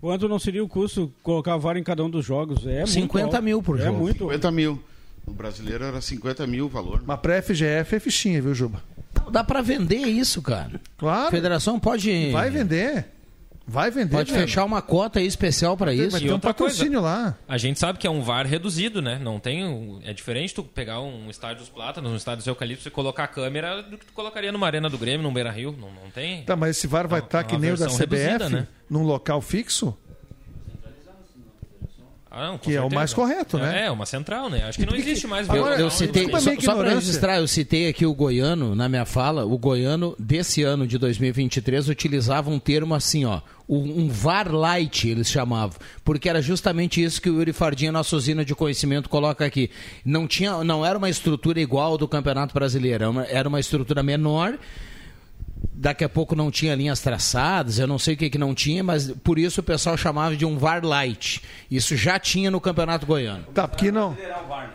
Quanto 0.00 0.28
não 0.28 0.38
seria 0.38 0.62
o 0.64 0.68
custo 0.68 1.12
colocar 1.22 1.56
VAR 1.56 1.76
em 1.76 1.82
cada 1.82 2.04
um 2.04 2.08
dos 2.10 2.24
jogos? 2.24 2.64
É 2.66 2.78
muito 2.78 2.90
50 2.90 3.36
alto. 3.36 3.42
mil 3.42 3.62
por 3.62 3.78
é 3.78 3.84
jogo. 3.84 3.98
Muito 3.98 4.18
50 4.24 4.50
mil. 4.50 4.82
O 5.26 5.32
brasileiro 5.32 5.84
era 5.84 6.00
50 6.00 6.46
mil 6.46 6.66
o 6.66 6.68
valor. 6.68 7.02
Mas 7.04 7.18
pra 7.20 7.42
FGF 7.42 7.96
é 7.96 8.00
fichinha, 8.00 8.40
viu, 8.40 8.54
Juba? 8.54 8.82
Dá 9.30 9.44
pra 9.44 9.60
vender 9.62 10.06
isso, 10.06 10.40
cara. 10.42 10.80
Claro. 10.96 11.28
A 11.28 11.30
federação 11.30 11.78
pode. 11.78 12.30
Vai 12.30 12.50
vender. 12.50 13.06
Vai 13.70 13.90
vender. 13.90 14.16
Pode 14.16 14.32
velho. 14.32 14.46
fechar 14.46 14.64
uma 14.64 14.80
cota 14.80 15.18
aí 15.18 15.26
especial 15.26 15.76
pra 15.76 15.92
isso. 15.92 16.12
Vai 16.12 16.20
ter 16.22 16.30
um 16.30 16.32
outra 16.32 16.54
coisa. 16.54 16.74
patrocínio 16.74 17.02
lá. 17.02 17.36
A 17.46 17.58
gente 17.58 17.78
sabe 17.78 17.98
que 17.98 18.06
é 18.06 18.10
um 18.10 18.22
VAR 18.22 18.46
reduzido, 18.46 19.02
né? 19.02 19.18
Não 19.22 19.38
tem. 19.38 19.62
um- 19.66 20.00
É 20.02 20.14
diferente 20.14 20.54
tu 20.54 20.62
pegar 20.62 21.00
um 21.02 21.28
estádio 21.28 21.58
dos 21.58 21.68
Plátanos, 21.68 22.10
um 22.10 22.16
estádio 22.16 22.38
dos 22.38 22.46
Eucaliptos 22.46 22.86
e 22.86 22.90
colocar 22.90 23.24
a 23.24 23.28
câmera 23.28 23.82
do 23.82 23.98
que 23.98 24.06
tu 24.06 24.12
colocaria 24.14 24.50
numa 24.50 24.66
arena 24.66 24.88
do 24.88 24.96
Grêmio, 24.96 25.22
num 25.22 25.32
Beira 25.34 25.50
Rio. 25.50 25.72
Não, 25.78 25.88
não 26.02 26.10
tem. 26.10 26.44
Tá, 26.44 26.56
mas 26.56 26.78
esse 26.78 26.86
VAR 26.86 27.06
vai 27.06 27.20
É 27.20 27.24
estar 27.24 27.38
uma 27.40 27.44
que 27.44 27.58
nem 27.58 27.72
o 27.72 27.76
da 27.76 27.88
CBF, 27.88 27.98
reduzida, 28.16 28.48
né? 28.48 28.66
num 28.88 29.02
local 29.02 29.42
fixo? 29.42 29.94
Ah, 32.30 32.48
não, 32.48 32.58
Que 32.58 32.74
é 32.74 32.78
o 32.78 32.82
certeza. 32.82 32.94
mais 32.94 33.14
correto, 33.14 33.58
né? 33.58 33.82
É, 33.82 33.86
é 33.86 33.90
uma 33.90 34.04
central, 34.04 34.50
né? 34.50 34.64
Acho 34.64 34.78
que 34.78 34.84
não 34.84 34.94
existe 34.94 35.26
mais 35.26 35.48
Eu, 35.48 35.54
Agora, 35.54 35.80
eu 35.80 35.90
citei, 35.90 36.26
desculpa 36.26 36.38
a 36.38 36.40
só, 36.40 36.60
só 36.60 36.76
para 36.76 36.94
registrar, 36.94 37.38
eu 37.38 37.48
citei 37.48 37.88
aqui 37.88 38.04
o 38.04 38.14
goiano 38.14 38.74
na 38.74 38.88
minha 38.88 39.06
fala. 39.06 39.46
O 39.46 39.56
goiano 39.56 40.14
desse 40.18 40.62
ano 40.62 40.86
de 40.86 40.98
2023 40.98 41.88
utilizava 41.88 42.50
um 42.50 42.58
termo 42.58 42.94
assim, 42.94 43.24
ó, 43.24 43.40
um 43.68 44.02
um 44.04 44.08
VAR 44.08 44.50
light, 44.52 45.08
eles 45.08 45.30
chamavam, 45.30 45.76
porque 46.04 46.28
era 46.28 46.40
justamente 46.42 47.02
isso 47.02 47.20
que 47.20 47.30
o 47.30 47.34
Yuri 47.38 47.52
Fardinha, 47.52 47.90
nossa 47.92 48.14
usina 48.14 48.44
de 48.44 48.54
conhecimento, 48.54 49.08
coloca 49.08 49.44
aqui. 49.44 49.70
Não 50.04 50.26
tinha, 50.26 50.62
não 50.62 50.84
era 50.84 50.98
uma 50.98 51.08
estrutura 51.08 51.60
igual 51.60 51.92
ao 51.92 51.98
do 51.98 52.06
Campeonato 52.08 52.52
Brasileiro, 52.52 53.04
era 53.04 53.10
uma, 53.10 53.24
era 53.24 53.48
uma 53.48 53.60
estrutura 53.60 54.02
menor 54.02 54.58
daqui 55.80 56.02
a 56.02 56.08
pouco 56.08 56.34
não 56.34 56.50
tinha 56.50 56.74
linhas 56.74 57.00
traçadas, 57.00 57.78
eu 57.78 57.86
não 57.86 57.98
sei 57.98 58.14
o 58.14 58.16
que, 58.16 58.28
que 58.28 58.36
não 58.38 58.52
tinha, 58.54 58.82
mas 58.82 59.12
por 59.22 59.38
isso 59.38 59.60
o 59.60 59.62
pessoal 59.62 59.96
chamava 59.96 60.36
de 60.36 60.44
um 60.44 60.58
VAR 60.58 60.84
light. 60.84 61.40
Isso 61.70 61.96
já 61.96 62.18
tinha 62.18 62.50
no 62.50 62.60
Campeonato 62.60 63.06
Goiano. 63.06 63.44
Tá, 63.54 63.68
porque 63.68 63.92
não. 63.92 64.10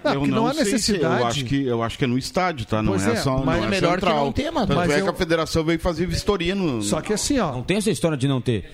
Não, 0.03 0.13
eu 0.13 0.19
porque 0.21 0.31
não 0.33 0.47
há 0.47 0.53
necessidade. 0.53 1.21
eu, 1.21 1.27
acho 1.27 1.45
que, 1.45 1.65
eu 1.65 1.83
acho 1.83 1.97
que 1.97 2.05
é 2.05 2.07
no 2.07 2.17
estádio, 2.17 2.65
tá? 2.65 2.81
Não 2.81 2.93
Pois 2.93 3.05
é, 3.05 3.11
é, 3.11 3.15
só 3.17 3.37
mas 3.43 3.57
não 3.57 3.63
é 3.65 3.67
é 3.67 3.69
melhor 3.69 3.95
que 3.99 4.05
central. 4.05 4.25
não 4.25 4.31
ter, 4.31 4.51
mano. 4.51 4.67
Tanto 4.67 4.77
Mas 4.77 4.91
é 4.91 4.99
eu- 5.01 5.03
que 5.03 5.09
a 5.09 5.13
federação 5.13 5.63
veio 5.63 5.79
fazer 5.79 6.05
vistoria 6.05 6.55
no... 6.55 6.81
Só 6.81 7.01
que 7.01 7.11
assim, 7.11 7.37
ó. 7.37 7.51
Não 7.51 7.63
tem 7.63 7.77
essa 7.77 7.91
história 7.91 8.17
de 8.17 8.27
não 8.27 8.39
ter. 8.39 8.71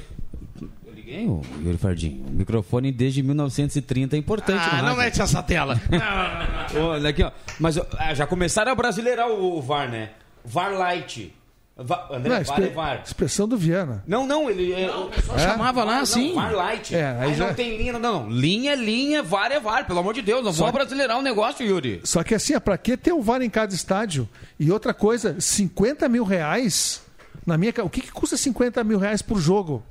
Liguei, 0.96 1.26
ô, 1.26 1.42
Yuri 1.64 1.78
Fardim. 1.78 2.24
O 2.28 2.32
microfone 2.32 2.92
desde 2.92 3.24
1930 3.24 4.16
é 4.16 4.20
importante. 4.20 4.64
Ah, 4.72 4.82
não 4.84 4.96
mete 4.96 5.20
essa 5.22 5.42
tela. 5.42 5.82
Olha 6.80 7.10
aqui, 7.10 7.24
ó. 7.24 7.32
Mas 7.60 7.78
ó, 7.78 7.86
ah, 7.98 8.14
já 8.14 8.28
começaram 8.28 8.72
a 8.72 8.76
brasileirar 8.76 9.28
o, 9.30 9.58
o 9.58 9.62
VAR, 9.62 9.90
né? 9.90 10.12
VAR 10.46 10.74
Light. 10.74 11.34
Va- 11.82 12.08
André, 12.12 12.30
Não, 12.30 12.56
é 12.66 12.70
VAR. 12.70 13.02
Expressão 13.06 13.48
do 13.48 13.56
Viana. 13.58 14.04
Não, 14.06 14.28
não, 14.28 14.50
ele. 14.50 14.74
É, 14.74 14.94
o 14.94 15.06
pessoal 15.06 15.38
É? 15.38 15.42
chamava 15.42 15.84
lá 15.84 16.00
assim. 16.02 16.30
Não, 16.30 16.36
VAR 16.36 16.54
Light. 16.54 16.94
É, 16.96 17.06
aí 17.12 17.18
aí 17.30 17.34
já- 17.36 17.48
não 17.48 17.54
tem 17.54 17.78
linha, 17.78 17.94
não, 17.94 18.00
não. 18.00 18.30
Linha 18.30 18.74
é 18.74 18.76
linha, 18.76 19.24
VAR 19.24 19.52
é 19.52 19.60
VAR, 19.60 19.88
pelo 19.88 20.00
amor 20.00 20.14
de 20.14 20.22
Deus. 20.22 20.44
Não 20.44 20.52
Só- 20.52 20.66
vamos 20.66 20.74
brasileirar 20.74 21.18
o 21.18 21.22
negócio, 21.22 21.66
Yuri. 21.66 22.02
Só 22.04 22.24
que 22.24 22.36
assim, 22.36 22.56
ó, 22.56 22.60
pra 22.60 22.78
que 22.78 22.98
ter 22.98 23.14
um 23.14 23.22
VAR 23.22 23.42
em 23.42 23.50
cada 23.50 23.74
estádio? 23.74 24.28
E 24.60 24.72
outra 24.72 24.94
coisa, 24.94 25.36
50 25.40 26.10
mil 26.10 26.24
reais. 26.24 27.02
Na 27.46 27.58
minha, 27.58 27.74
o 27.84 27.90
que, 27.90 28.02
que 28.02 28.12
custa 28.12 28.36
50 28.36 28.84
mil 28.84 29.00
reais 29.00 29.22
por 29.22 29.40
jogo? 29.40 29.82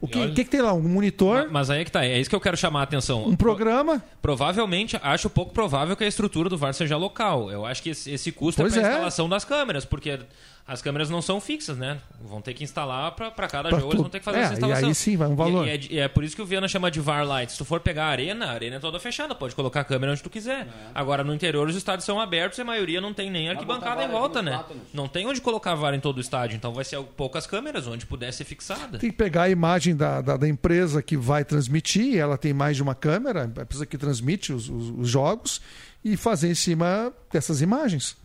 O 0.00 0.08
que, 0.08 0.18
olha- 0.18 0.32
que, 0.32 0.44
que 0.44 0.50
tem 0.50 0.62
lá? 0.62 0.72
Um 0.72 0.80
monitor? 0.80 1.48
Mas 1.50 1.68
aí 1.68 1.82
é 1.82 1.84
que 1.84 1.92
tá, 1.92 2.02
é 2.06 2.18
isso 2.18 2.30
que 2.30 2.34
eu 2.34 2.40
quero 2.40 2.56
chamar 2.56 2.80
a 2.80 2.82
atenção. 2.84 3.26
Um 3.28 3.36
programa? 3.36 4.02
Provavelmente, 4.22 4.98
acho 5.02 5.28
pouco 5.28 5.52
provável 5.52 5.94
que 5.94 6.02
a 6.02 6.06
estrutura 6.06 6.48
do 6.48 6.56
VAR 6.56 6.72
seja 6.72 6.96
local. 6.96 7.50
Eu 7.50 7.66
acho 7.66 7.82
que 7.82 7.90
esse, 7.90 8.10
esse 8.10 8.32
custo 8.32 8.62
Pois 8.62 8.74
é 8.74 8.80
para 8.80 8.88
é. 8.88 8.90
a 8.92 8.94
instalação 8.94 9.28
das 9.28 9.44
câmeras, 9.44 9.84
porque 9.84 10.18
as 10.66 10.80
câmeras 10.80 11.10
não 11.10 11.20
são 11.20 11.40
fixas, 11.40 11.76
né? 11.76 11.98
Vão 12.22 12.40
ter 12.40 12.54
que 12.54 12.62
instalar 12.62 13.10
para 13.12 13.48
cada 13.48 13.68
Pra 13.70 13.78
jogo, 13.80 13.92
eles 13.92 14.00
vão 14.02 14.10
ter 14.10 14.20
que 14.20 14.24
fazer 14.24 14.38
É, 14.38 14.42
essa 14.42 14.52
instalação. 14.54 14.84
e 14.84 14.88
aí 14.88 14.94
sim, 14.94 15.16
vai 15.16 15.26
um 15.28 15.34
valor. 15.34 15.66
E, 15.66 15.70
e 15.70 15.72
é, 15.72 15.80
e 15.90 15.98
é 15.98 16.06
por 16.08 16.22
isso 16.22 16.36
que 16.36 16.42
o 16.42 16.46
Viana 16.46 16.68
chama 16.68 16.90
de 16.90 17.00
VAR 17.00 17.26
Light. 17.26 17.50
Se 17.52 17.58
tu 17.58 17.64
for 17.64 17.80
pegar 17.80 18.04
a 18.04 18.08
arena, 18.10 18.46
a 18.46 18.50
arena 18.52 18.76
é 18.76 18.78
toda 18.78 19.00
fechada, 19.00 19.34
pode 19.34 19.54
colocar 19.54 19.80
a 19.80 19.84
câmera 19.84 20.12
onde 20.12 20.22
tu 20.22 20.30
quiser. 20.30 20.68
Agora, 20.94 21.24
no 21.24 21.34
interior, 21.34 21.66
os 21.68 21.74
estádios 21.74 22.04
são 22.04 22.20
abertos 22.20 22.58
e 22.58 22.62
a 22.62 22.64
maioria 22.64 23.00
não 23.00 23.12
tem 23.12 23.30
nem 23.30 23.48
arquibancada 23.50 24.04
em 24.04 24.08
volta, 24.08 24.40
né? 24.42 24.62
Não 24.94 25.08
tem 25.08 25.26
onde 25.26 25.40
colocar 25.40 25.74
VAR 25.74 25.94
em 25.94 26.00
todo 26.00 26.18
o 26.18 26.20
estádio, 26.20 26.56
então 26.56 26.72
vai 26.72 26.84
ser 26.84 27.00
poucas 27.16 27.46
câmeras 27.46 27.86
onde 27.88 28.06
puder 28.06 28.32
ser 28.32 28.44
fixada. 28.44 28.98
Tem 28.98 29.10
que 29.10 29.16
pegar 29.16 29.42
a 29.44 29.50
imagem 29.50 29.96
da, 29.96 30.20
da, 30.20 30.36
da 30.36 30.46
empresa 30.48 31.02
que 31.02 31.16
vai 31.16 31.44
transmitir, 31.44 32.16
ela 32.16 32.38
tem 32.38 32.52
mais 32.52 32.76
de 32.76 32.82
uma 32.82 32.94
câmera, 32.94 33.42
a 33.42 33.62
empresa 33.62 33.84
que 33.86 33.98
transmite 33.98 34.52
os, 34.52 34.68
os- 34.68 34.90
os 34.90 35.08
jogos, 35.08 35.60
e 36.04 36.16
fazer 36.16 36.48
em 36.50 36.54
cima 36.54 37.12
dessas 37.32 37.60
imagens. 37.60 38.16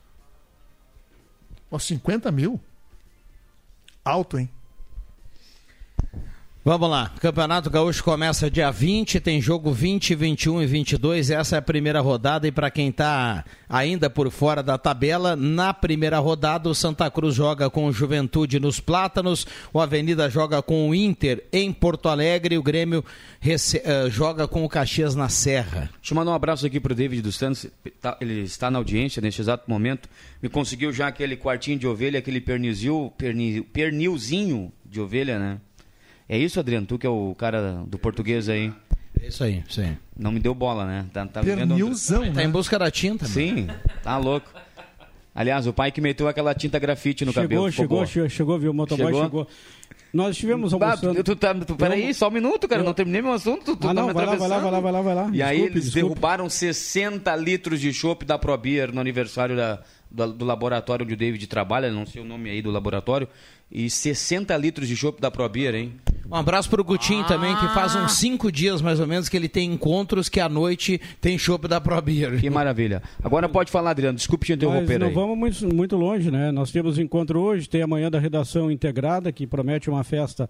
Ó, 1.75 1.79
50 1.79 2.31
mil? 2.31 2.57
Alto, 4.05 4.37
hein? 4.37 4.49
Vamos 6.67 6.89
lá, 6.89 7.11
Campeonato 7.21 7.69
Gaúcho 7.69 8.03
começa 8.03 8.49
dia 8.49 8.71
20, 8.71 9.19
tem 9.19 9.39
jogo 9.39 9.71
20, 9.71 10.15
21 10.15 10.63
e 10.63 10.65
22. 10.65 11.29
Essa 11.29 11.57
é 11.57 11.59
a 11.59 11.61
primeira 11.61 12.01
rodada. 12.01 12.47
E 12.47 12.51
para 12.51 12.71
quem 12.71 12.87
está 12.89 13.45
ainda 13.69 14.09
por 14.09 14.31
fora 14.31 14.63
da 14.63 14.75
tabela, 14.75 15.35
na 15.35 15.75
primeira 15.75 16.17
rodada, 16.17 16.67
o 16.67 16.73
Santa 16.73 17.07
Cruz 17.11 17.35
joga 17.35 17.69
com 17.69 17.85
o 17.85 17.93
Juventude 17.93 18.59
nos 18.59 18.79
Plátanos, 18.79 19.45
o 19.71 19.79
Avenida 19.79 20.27
joga 20.27 20.59
com 20.63 20.89
o 20.89 20.95
Inter 20.95 21.43
em 21.53 21.71
Porto 21.71 22.09
Alegre, 22.09 22.57
o 22.57 22.63
Grêmio 22.63 23.05
eh, 23.43 24.09
joga 24.09 24.47
com 24.47 24.65
o 24.65 24.69
Caxias 24.69 25.13
na 25.13 25.29
Serra. 25.29 25.91
Deixa 26.01 26.13
eu 26.13 26.15
mandar 26.15 26.31
um 26.31 26.35
abraço 26.35 26.65
aqui 26.65 26.79
pro 26.79 26.95
David 26.95 27.21
dos 27.21 27.35
Santos. 27.35 27.67
Tá- 28.01 28.17
Ele 28.19 28.41
está 28.41 28.71
na 28.71 28.79
audiência 28.79 29.21
neste 29.21 29.39
exato 29.39 29.69
momento. 29.69 30.09
Me 30.41 30.49
conseguiu 30.49 30.91
já 30.91 31.05
aquele 31.09 31.37
quartinho 31.37 31.77
de 31.77 31.85
ovelha, 31.85 32.17
aquele 32.17 32.41
pernizil, 32.41 33.13
perni, 33.15 33.61
pernilzinho 33.61 34.71
de 34.83 34.99
ovelha, 34.99 35.37
né? 35.37 35.59
É 36.27 36.37
isso, 36.37 36.59
Adriano? 36.59 36.85
Tu 36.87 36.97
que 36.97 37.05
é 37.05 37.09
o 37.09 37.35
cara 37.37 37.83
do 37.87 37.97
português 37.99 38.49
aí. 38.49 38.71
É 39.21 39.27
isso 39.27 39.43
aí, 39.43 39.63
sim. 39.69 39.95
Não 40.17 40.31
me 40.31 40.39
deu 40.39 40.53
bola, 40.53 40.85
né? 40.85 41.05
Tá, 41.13 41.25
tá 41.25 41.41
vivendo 41.41 41.73
um- 41.73 41.77
Pernilzão, 41.77 42.33
Tá 42.33 42.43
em 42.43 42.49
busca 42.49 42.77
da 42.79 42.89
tinta, 42.91 43.25
Sim, 43.25 43.67
tá 44.03 44.17
louco. 44.17 44.49
Aliás, 45.33 45.67
o 45.67 45.73
pai 45.73 45.91
que 45.91 45.99
meteu 46.01 46.27
aquela 46.27 46.53
tinta 46.55 46.79
grafite 46.79 47.25
no 47.25 47.33
cabelo. 47.33 47.69
Chegou, 47.71 47.71
ficou 47.71 48.05
chegou, 48.05 48.05
chegou, 48.07 48.29
chegou, 48.29 48.59
viu? 48.59 48.71
O 48.71 48.73
motoboy 48.73 49.05
Chegou? 49.07 49.23
chegou. 49.23 49.47
Nós 50.13 50.29
estivemos 50.31 50.71
Bah, 50.73 50.91
almoçando. 50.91 51.15
tu, 51.15 51.23
tu, 51.23 51.35
tá- 51.35 51.53
tu- 51.53 51.75
peraí, 51.75 52.13
só 52.13 52.29
um 52.29 52.31
minuto, 52.31 52.69
cara. 52.69 52.81
eu- 52.81 52.85
Não 52.85 52.93
terminei 52.93 53.21
meu 53.21 53.33
assunto. 53.33 53.65
Tu, 53.65 53.75
tu 53.75 53.83
Ah, 53.85 53.87
tá 53.89 53.93
não, 53.93 54.07
me 54.07 54.13
vai 54.13 54.25
lá, 54.25 54.35
vai 54.35 54.47
lá, 54.47 54.59
vai 54.59 54.71
lá, 54.71 54.79
vai 54.79 54.91
lá, 54.93 55.01
vai 55.01 55.15
lá. 55.15 55.29
E 55.33 55.43
aí 55.43 55.57
Desculpe, 55.57 55.73
eles 55.77 55.83
desculpe. 55.91 56.07
derrubaram 56.09 56.49
60 56.49 57.35
litros 57.35 57.81
de 57.81 57.91
chopp 57.93 58.23
da 58.23 58.39
ProBeer 58.39 58.93
no 58.93 59.01
aniversário 59.01 59.57
da- 59.57 59.79
do, 60.09 60.31
do 60.31 60.45
laboratório 60.45 61.03
onde 61.03 61.13
o 61.13 61.17
David 61.17 61.45
trabalha, 61.47 61.91
não 61.91 62.05
sei 62.05 62.21
o 62.21 62.25
nome 62.25 62.49
aí 62.49 62.61
do 62.61 62.71
laboratório. 62.71 63.27
E 63.69 63.89
60 63.89 64.55
litros 64.55 64.87
de 64.87 64.95
chopp 64.95 65.19
da 65.19 65.29
ProBeer, 65.29 65.75
hein? 65.75 65.93
Um 66.29 66.35
abraço 66.35 66.69
pro 66.69 66.83
Gutinho 66.83 67.23
também, 67.27 67.55
que 67.55 67.67
faz 67.69 67.95
uns 67.95 68.13
cinco 68.13 68.51
dias 68.51 68.81
mais 68.81 68.99
ou 68.99 69.05
menos 69.07 69.29
que 69.29 69.37
ele 69.37 69.47
tem 69.47 69.71
encontros 69.71 70.27
que 70.27 70.39
à 70.39 70.49
noite 70.49 70.99
tem 71.21 71.37
chopp 71.37 71.67
da 71.67 71.79
Pro 71.79 72.01
Beer. 72.01 72.39
Que 72.39 72.49
maravilha. 72.49 73.01
Agora 73.23 73.47
pode 73.47 73.71
falar, 73.71 73.91
Adriano. 73.91 74.17
Desculpe 74.17 74.45
te 74.45 74.51
Mas 74.51 74.57
interromper 74.57 74.99
não 74.99 75.07
aí. 75.07 75.13
vamos 75.13 75.37
muito, 75.37 75.75
muito 75.75 75.95
longe, 75.95 76.31
né? 76.31 76.51
Nós 76.51 76.71
temos 76.71 76.97
encontro 76.97 77.39
hoje, 77.39 77.69
tem 77.69 77.81
amanhã 77.81 78.09
da 78.09 78.19
redação 78.19 78.71
integrada, 78.71 79.31
que 79.31 79.45
promete 79.45 79.89
uma 79.89 80.03
festa 80.03 80.49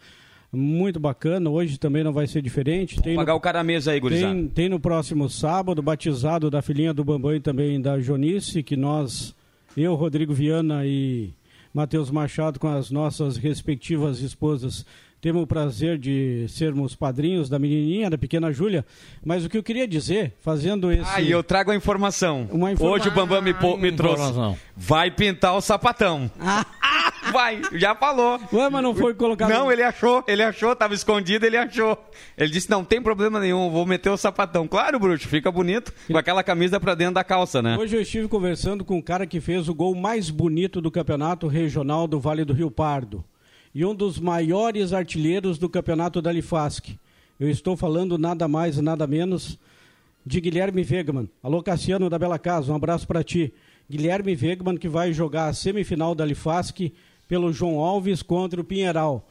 muito 0.51 0.99
bacana. 0.99 1.49
Hoje 1.49 1.77
também 1.77 2.03
não 2.03 2.13
vai 2.13 2.25
ser 2.25 2.41
diferente. 2.41 3.01
Tem 3.01 3.15
Pagar 3.15 3.33
no, 3.33 3.37
o 3.37 3.41
cara 3.41 3.59
à 3.59 3.63
mesa 3.63 3.91
aí, 3.91 3.99
gurizada. 3.99 4.33
tem, 4.33 4.47
tem 4.47 4.69
no 4.69 4.79
próximo 4.79 5.29
sábado, 5.29 5.81
batizado 5.81 6.49
da 6.49 6.61
filhinha 6.61 6.93
do 6.93 7.03
Bambam 7.03 7.35
e 7.35 7.39
também 7.41 7.81
da 7.81 7.99
Jonice, 7.99 8.63
que 8.63 8.77
nós, 8.77 9.35
eu, 9.75 9.93
Rodrigo 9.95 10.33
Viana 10.33 10.85
e 10.85 11.33
Matheus 11.73 12.09
Machado, 12.09 12.57
com 12.59 12.69
as 12.69 12.89
nossas 12.89 13.35
respectivas 13.35 14.21
esposas, 14.21 14.85
temos 15.25 15.41
o 15.41 15.47
prazer 15.47 15.97
de 15.97 16.45
sermos 16.47 16.93
padrinhos 16.95 17.49
da 17.49 17.57
menininha, 17.57 18.11
da 18.11 18.17
pequena 18.17 18.51
Júlia. 18.51 18.85
Mas 19.25 19.43
o 19.43 19.49
que 19.49 19.57
eu 19.57 19.63
queria 19.63 19.87
dizer, 19.87 20.35
fazendo 20.39 20.91
esse... 20.91 21.09
Ah, 21.15 21.19
e 21.19 21.31
eu 21.31 21.41
trago 21.41 21.71
a 21.71 21.75
informação. 21.75 22.47
Uma 22.51 22.71
informa- 22.71 22.93
Hoje 22.93 23.07
o 23.07 23.11
Bambam 23.11 23.41
me, 23.41 23.51
pô- 23.51 23.75
me 23.75 23.91
trouxe. 23.91 24.21
informação. 24.21 24.55
Vai 24.77 25.09
pintar 25.09 25.55
o 25.55 25.61
sapatão. 25.61 26.29
Vai, 27.33 27.59
já 27.73 27.95
falou. 27.95 28.39
Ué, 28.53 28.69
mas 28.69 28.83
não 28.83 28.93
foi 28.93 29.15
colocado... 29.15 29.49
Não, 29.49 29.71
ele 29.71 29.81
achou, 29.81 30.23
ele 30.27 30.43
achou, 30.43 30.75
tava 30.75 30.93
escondido, 30.93 31.43
ele 31.43 31.57
achou. 31.57 31.97
Ele 32.37 32.51
disse: 32.51 32.69
não 32.69 32.85
tem 32.85 33.01
problema 33.01 33.39
nenhum, 33.39 33.71
vou 33.71 33.83
meter 33.83 34.11
o 34.11 34.17
sapatão. 34.17 34.67
Claro, 34.67 34.99
bruxo, 34.99 35.27
fica 35.27 35.51
bonito, 35.51 35.91
com 36.07 36.15
aquela 36.19 36.43
camisa 36.43 36.79
pra 36.79 36.93
dentro 36.93 37.15
da 37.15 37.23
calça, 37.23 37.63
né? 37.63 37.75
Hoje 37.79 37.97
eu 37.97 38.01
estive 38.01 38.27
conversando 38.27 38.85
com 38.85 38.97
um 38.97 39.01
cara 39.01 39.25
que 39.25 39.41
fez 39.41 39.67
o 39.67 39.73
gol 39.73 39.95
mais 39.95 40.29
bonito 40.29 40.79
do 40.79 40.91
campeonato 40.91 41.47
regional 41.47 42.07
do 42.07 42.19
Vale 42.19 42.45
do 42.45 42.53
Rio 42.53 42.69
Pardo 42.69 43.25
e 43.75 43.83
um 43.83 43.93
dos 43.93 44.17
maiores 44.17 44.93
artilheiros 44.93 45.57
do 45.57 45.67
campeonato 45.67 46.21
da 46.21 46.31
Lifask. 46.31 46.91
Eu 47.37 47.49
estou 47.49 47.75
falando 47.75 48.17
nada 48.17 48.47
mais, 48.47 48.77
nada 48.77 49.05
menos 49.05 49.59
de 50.25 50.39
Guilherme 50.39 50.87
Wegman. 50.89 51.29
Alô, 51.43 51.61
Cassiano 51.61 52.09
da 52.09 52.17
Bela 52.17 52.39
Casa, 52.39 52.71
um 52.71 52.75
abraço 52.77 53.05
para 53.05 53.21
ti. 53.21 53.53
Guilherme 53.91 54.31
Wegman 54.31 54.77
que 54.77 54.87
vai 54.87 55.11
jogar 55.11 55.49
a 55.49 55.53
semifinal 55.53 56.15
da 56.15 56.23
Lifask 56.23 56.89
pelo 57.27 57.51
João 57.51 57.81
Alves 57.81 58.23
contra 58.23 58.61
o 58.61 58.63
Pinheiral. 58.63 59.27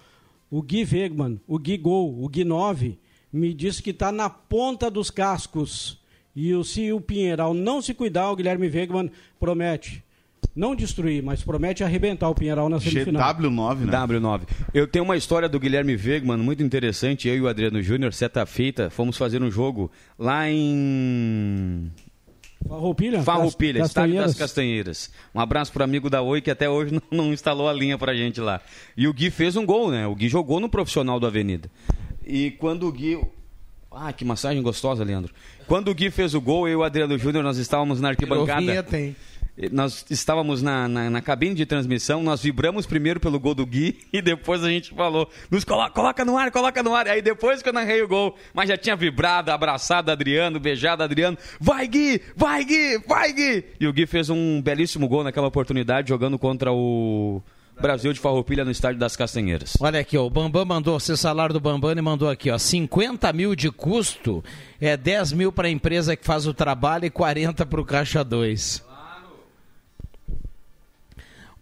O 0.51 0.61
Gui 0.61 0.85
Wegman, 0.85 1.41
o 1.49 1.59
Gui 1.59 1.79
Gol, 1.79 2.23
o 2.23 2.29
Gui 2.29 2.45
9, 2.45 2.99
me 3.33 3.55
disse 3.55 3.83
que 3.83 3.91
está 3.91 4.13
na 4.13 4.29
ponta 4.29 4.91
dos 4.91 5.11
cascos. 5.11 5.99
E 6.37 6.53
se 6.65 6.93
o 6.93 7.01
Pinheiral 7.01 7.55
não 7.55 7.81
se 7.81 7.95
cuidar, 7.95 8.31
o 8.31 8.37
Guilherme 8.37 8.69
Wegman 8.69 9.11
promete. 9.41 10.04
Não 10.55 10.75
destruir, 10.75 11.23
mas 11.23 11.43
promete 11.43 11.83
arrebentar 11.83 12.29
o 12.29 12.35
Pinheiral 12.35 12.69
na 12.69 12.79
semifinal. 12.81 13.35
GW9, 13.35 13.77
né? 13.87 13.93
W9. 13.93 14.41
Eu 14.73 14.87
tenho 14.87 15.05
uma 15.05 15.17
história 15.17 15.49
do 15.49 15.59
Guilherme 15.59 15.95
Wegman 15.97 16.37
muito 16.39 16.63
interessante. 16.63 17.29
Eu 17.29 17.35
e 17.37 17.41
o 17.41 17.49
Adriano 17.49 17.83
Júnior, 17.83 18.13
certa 18.13 18.45
feita, 18.47 18.89
fomos 18.91 19.17
fazer 19.17 19.43
um 19.43 19.51
jogo 19.51 19.91
lá 20.19 20.49
em 20.49 21.91
Farroupilha? 22.69 23.23
Farroupilha, 23.23 23.81
Cas- 23.81 23.89
estádio 23.91 24.15
das 24.17 24.35
Castanheiras. 24.35 24.39
Castanheiras. 24.39 25.11
Um 25.35 25.41
abraço 25.41 25.73
pro 25.73 25.85
amigo 25.85 26.09
da 26.09 26.23
Oi 26.23 26.41
que 26.41 26.51
até 26.51 26.69
hoje 26.69 26.93
não, 26.95 27.03
não 27.27 27.33
instalou 27.33 27.69
a 27.69 27.73
linha 27.73 27.99
pra 27.99 28.15
gente 28.15 28.41
lá. 28.41 28.61
E 28.97 29.07
o 29.07 29.13
Gui 29.13 29.31
fez 29.31 29.57
um 29.57 29.67
gol, 29.67 29.91
né? 29.91 30.07
O 30.07 30.15
Gui 30.15 30.29
jogou 30.29 30.61
no 30.61 30.69
profissional 30.69 31.21
do 31.21 31.27
Avenida. 31.27 31.71
E 32.27 32.53
quando 32.53 32.87
o 32.87 32.93
Gui. 32.93 33.21
Ah, 33.97 34.13
que 34.13 34.25
massagem 34.25 34.61
gostosa, 34.63 35.05
Leandro. 35.05 35.33
Quando 35.69 35.89
o 35.89 35.95
Gui 35.95 36.11
fez 36.11 36.35
o 36.35 36.41
gol, 36.41 36.67
eu 36.67 36.73
e 36.73 36.77
o 36.77 36.83
Adriano 36.83 37.17
Júnior, 37.17 37.45
nós 37.45 37.59
estávamos 37.59 38.01
na 38.01 38.09
arquibancada. 38.09 38.61
Vinheta, 38.61 38.99
hein? 38.99 39.15
Nós 39.71 40.05
estávamos 40.11 40.63
na, 40.63 40.89
na, 40.89 41.09
na 41.09 41.23
cabine 41.23 41.55
de 41.55 41.65
transmissão, 41.65 42.25
nós 42.25 42.43
vibramos 42.43 42.87
primeiro 42.87 43.21
pelo 43.21 43.39
gol 43.39 43.55
do 43.55 43.65
Gui 43.65 44.01
e 44.13 44.21
depois 44.21 44.65
a 44.65 44.69
gente 44.69 44.93
falou, 44.93 45.31
nos 45.49 45.65
coloca, 45.65 45.93
coloca 45.93 46.25
no 46.25 46.37
ar, 46.37 46.51
coloca 46.51 46.83
no 46.83 46.95
ar. 46.95 47.07
Aí 47.07 47.23
depois 47.23 47.63
que 47.63 47.69
eu 47.69 47.73
narrei 47.73 48.03
o 48.03 48.09
gol, 48.09 48.35
mas 48.53 48.69
já 48.69 48.77
tinha 48.77 48.97
vibrado, 48.97 49.51
abraçado 49.51 50.11
Adriano, 50.11 50.59
beijado 50.59 51.05
Adriano. 51.05 51.39
Vai 51.61 51.87
Gui, 51.87 52.21
vai 52.35 52.65
Gui, 52.65 52.99
vai 53.07 53.33
Gui! 53.33 53.65
E 53.79 53.87
o 53.87 53.93
Gui 53.93 54.07
fez 54.07 54.29
um 54.29 54.61
belíssimo 54.61 55.07
gol 55.07 55.23
naquela 55.23 55.47
oportunidade 55.47 56.09
jogando 56.09 56.37
contra 56.37 56.73
o 56.73 57.41
Brasil 57.81 58.13
de 58.13 58.19
Farroupilha 58.19 58.65
no 58.65 58.73
estádio 58.73 58.99
das 58.99 59.15
Castanheiras. 59.15 59.75
Olha 59.81 60.01
aqui, 60.01 60.19
ó, 60.19 60.27
o 60.27 60.31
Bambam 60.31 60.65
mandou, 60.65 60.99
seu 60.99 61.17
salário 61.17 61.53
do 61.53 61.61
Bambam 61.61 61.93
e 61.93 62.03
mandou 62.03 62.29
aqui, 62.29 62.51
ó, 62.51 62.59
50 62.59 63.33
mil 63.33 63.55
de 63.55 63.71
custo, 63.71 64.43
é 64.81 64.97
10 64.97 65.33
mil 65.33 65.53
para 65.53 65.69
a 65.69 65.71
empresa 65.71 66.17
que 66.17 66.25
faz 66.25 66.45
o 66.45 66.55
trabalho 66.55 67.05
e 67.05 67.11
40 67.11 67.65
para 67.67 67.81
o 67.81 67.85
Caixa 67.85 68.25
2. 68.25 68.94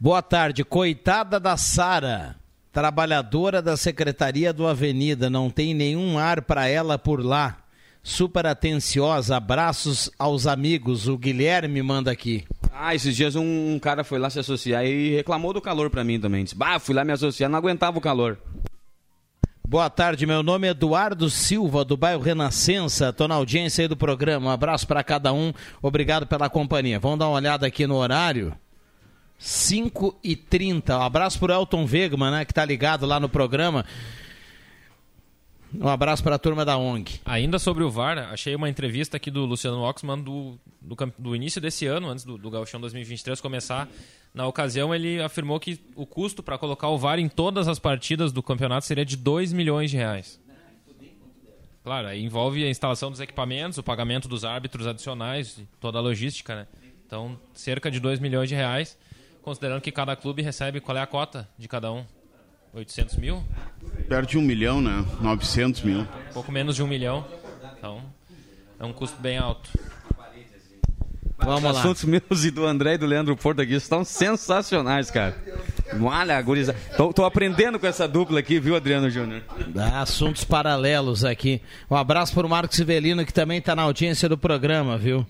Boa 0.03 0.21
tarde, 0.21 0.65
coitada 0.65 1.39
da 1.39 1.57
Sara, 1.57 2.35
trabalhadora 2.73 3.63
da 3.63 3.77
Secretaria 3.77 4.53
do 4.53 4.67
Avenida, 4.67 5.31
não 5.31 5.49
tem 5.49 5.73
nenhum 5.73 6.19
ar 6.19 6.43
para 6.43 6.67
ela 6.67 6.99
por 6.99 7.25
lá. 7.25 7.59
Super 8.03 8.47
atenciosa, 8.47 9.37
abraços 9.37 10.11
aos 10.19 10.49
amigos. 10.49 11.07
O 11.07 11.17
Guilherme 11.17 11.81
manda 11.85 12.11
aqui. 12.11 12.45
Ah, 12.73 12.97
esses 12.97 13.15
dias 13.15 13.37
um, 13.37 13.75
um 13.75 13.79
cara 13.79 14.03
foi 14.03 14.19
lá 14.19 14.29
se 14.29 14.41
associar 14.41 14.85
e 14.85 15.15
reclamou 15.15 15.53
do 15.53 15.61
calor 15.61 15.89
pra 15.89 16.03
mim 16.03 16.19
também. 16.19 16.43
Disse, 16.43 16.57
bah, 16.57 16.81
fui 16.81 16.97
lá 16.97 17.05
me 17.05 17.13
associar, 17.13 17.49
não 17.49 17.61
aguentava 17.61 17.97
o 17.97 18.01
calor. 18.01 18.37
Boa 19.65 19.89
tarde, 19.89 20.27
meu 20.27 20.43
nome 20.43 20.67
é 20.67 20.73
Eduardo 20.73 21.31
Silva, 21.31 21.85
do 21.85 21.97
bairro 21.97 22.21
Renascença. 22.21 23.11
Estou 23.11 23.29
na 23.29 23.37
audiência 23.37 23.83
aí 23.83 23.89
do 23.89 23.97
programa. 23.97 24.49
Um 24.49 24.53
abraço 24.53 24.85
para 24.85 25.05
cada 25.05 25.33
um. 25.33 25.53
Obrigado 25.81 26.27
pela 26.27 26.51
companhia. 26.51 26.99
Vamos 26.99 27.21
dar 27.21 27.29
uma 27.29 27.37
olhada 27.37 27.69
aqui 27.69 27.87
no 27.87 27.95
horário. 27.95 28.53
5 29.43 30.21
e 30.23 30.37
30 30.37 30.97
Um 30.97 31.03
abraço 31.03 31.37
para 31.41 31.59
o 31.59 31.61
Elton 31.63 31.85
Wegman, 31.85 32.31
né, 32.31 32.45
que 32.45 32.53
está 32.53 32.65
ligado 32.65 33.05
lá 33.05 33.19
no 33.19 33.29
programa. 33.29 33.85
Um 35.75 35.89
abraço 35.89 36.23
para 36.23 36.37
a 36.37 36.39
turma 36.39 36.65
da 36.65 36.77
ONG. 36.77 37.21
Ainda 37.25 37.59
sobre 37.59 37.83
o 37.83 37.91
VAR, 37.91 38.19
achei 38.31 38.55
uma 38.55 38.69
entrevista 38.69 39.17
aqui 39.17 39.33
do 39.33 39.45
Luciano 39.45 39.81
Oxman 39.81 40.19
do, 40.23 40.57
do, 40.81 40.95
do 41.19 41.35
início 41.35 41.61
desse 41.61 41.87
ano, 41.87 42.09
antes 42.09 42.25
do, 42.25 42.39
do 42.39 42.51
Gauchão 42.51 42.81
2023 42.81 43.41
começar. 43.41 43.89
Na 44.33 44.47
ocasião, 44.47 44.95
ele 44.95 45.21
afirmou 45.21 45.59
que 45.59 45.81
o 45.97 46.07
custo 46.07 46.41
para 46.41 46.57
colocar 46.57 46.89
o 46.89 46.99
VAR 46.99 47.19
em 47.19 47.29
todas 47.29 47.67
as 47.67 47.81
partidas 47.81 48.33
do 48.33 48.43
campeonato 48.43 48.87
seria 48.87 49.05
de 49.05 49.17
2 49.17 49.53
milhões 49.53 49.91
de 49.91 49.97
reais. 49.97 50.41
Claro, 51.83 52.07
aí 52.07 52.23
envolve 52.23 52.65
a 52.65 52.71
instalação 52.71 53.11
dos 53.11 53.19
equipamentos, 53.19 53.77
o 53.77 53.83
pagamento 53.83 54.29
dos 54.29 54.45
árbitros 54.45 54.87
adicionais, 54.87 55.61
toda 55.81 55.99
a 55.99 56.01
logística, 56.01 56.55
né? 56.55 56.67
Então, 57.05 57.37
cerca 57.53 57.91
de 57.91 57.99
2 57.99 58.21
milhões 58.21 58.49
de 58.49 58.55
reais, 58.55 58.97
considerando 59.43 59.81
que 59.81 59.93
cada 59.93 60.17
clube 60.17 60.41
recebe, 60.41 60.81
qual 60.81 60.97
é 60.97 61.01
a 61.01 61.07
cota 61.07 61.49
de 61.59 61.69
cada 61.69 61.93
um? 61.93 62.05
800 62.73 63.17
mil? 63.17 63.45
Perto 64.09 64.31
de 64.31 64.39
um 64.39 64.43
milhão, 64.43 64.81
né? 64.81 65.05
900 65.21 65.83
mil. 65.83 66.07
pouco 66.33 66.51
menos 66.51 66.77
de 66.77 66.83
um 66.83 66.87
milhão. 66.87 67.27
Então, 67.77 68.03
é 68.81 68.85
um 68.85 68.93
custo 68.93 69.21
bem 69.21 69.37
alto. 69.37 69.69
Os 71.47 71.65
assuntos 71.65 72.05
meus 72.05 72.45
e 72.45 72.53
do 72.53 72.65
André 72.65 72.95
e 72.95 72.99
do 72.99 73.05
Leandro 73.05 73.37
Porto 73.37 73.61
aqui 73.61 73.75
estão 73.75 74.05
sensacionais, 74.05 75.11
cara. 75.11 75.37
Olha, 76.01 76.41
guriza. 76.41 76.75
Tô, 76.97 77.13
tô 77.13 77.25
aprendendo 77.25 77.81
com 77.81 77.87
essa 77.87 78.07
dupla 78.07 78.39
aqui, 78.39 78.61
viu, 78.61 78.77
Adriano 78.77 79.11
Júnior? 79.11 79.43
Dá 79.69 80.01
assuntos 80.01 80.45
paralelos 80.45 81.25
aqui. 81.25 81.61
Um 81.91 81.97
abraço 81.97 82.33
para 82.33 82.47
o 82.47 82.51
Marcos 82.51 82.77
Sivelino, 82.77 83.27
que 83.27 83.33
também 83.33 83.59
está 83.59 83.75
na 83.75 83.83
audiência 83.83 84.29
do 84.29 84.39
programa, 84.39 84.97
viu? 84.97 85.27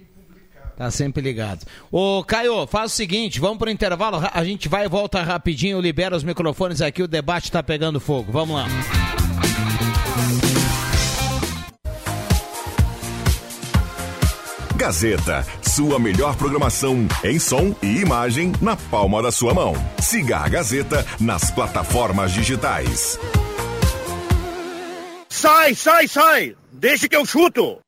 Tá 0.83 0.91
sempre 0.91 1.23
ligado. 1.23 1.65
Ô, 1.93 2.25
Caio, 2.25 2.67
faz 2.67 2.91
o 2.91 2.97
seguinte, 2.97 3.39
vamos 3.39 3.57
pro 3.57 3.71
intervalo, 3.71 4.21
a 4.33 4.45
gente 4.45 4.69
vai 4.69 4.85
e 4.85 4.89
volta 4.89 5.23
rapidinho, 5.23 5.81
libera 5.81 6.17
os 6.17 6.25
microfones 6.25 6.83
aqui, 6.83 7.05
o 7.05 7.07
debate 7.07 7.53
tá 7.53 7.63
pegando 7.63 8.01
fogo. 8.01 8.33
Vamos 8.33 8.57
lá. 8.57 8.67
Gazeta, 14.75 15.47
sua 15.63 16.01
melhor 16.01 16.35
programação 16.35 17.07
em 17.23 17.39
som 17.39 17.73
e 17.81 17.99
imagem 17.99 18.51
na 18.61 18.75
palma 18.75 19.23
da 19.23 19.31
sua 19.31 19.55
mão. 19.55 19.75
Siga 20.01 20.39
a 20.39 20.49
Gazeta 20.49 21.07
nas 21.21 21.49
plataformas 21.53 22.33
digitais. 22.33 23.21
Sai, 25.29 25.77
sai, 25.77 26.09
sai! 26.09 26.57
Deixa 26.73 27.09
que 27.09 27.15
eu 27.15 27.25
chuto! 27.25 27.79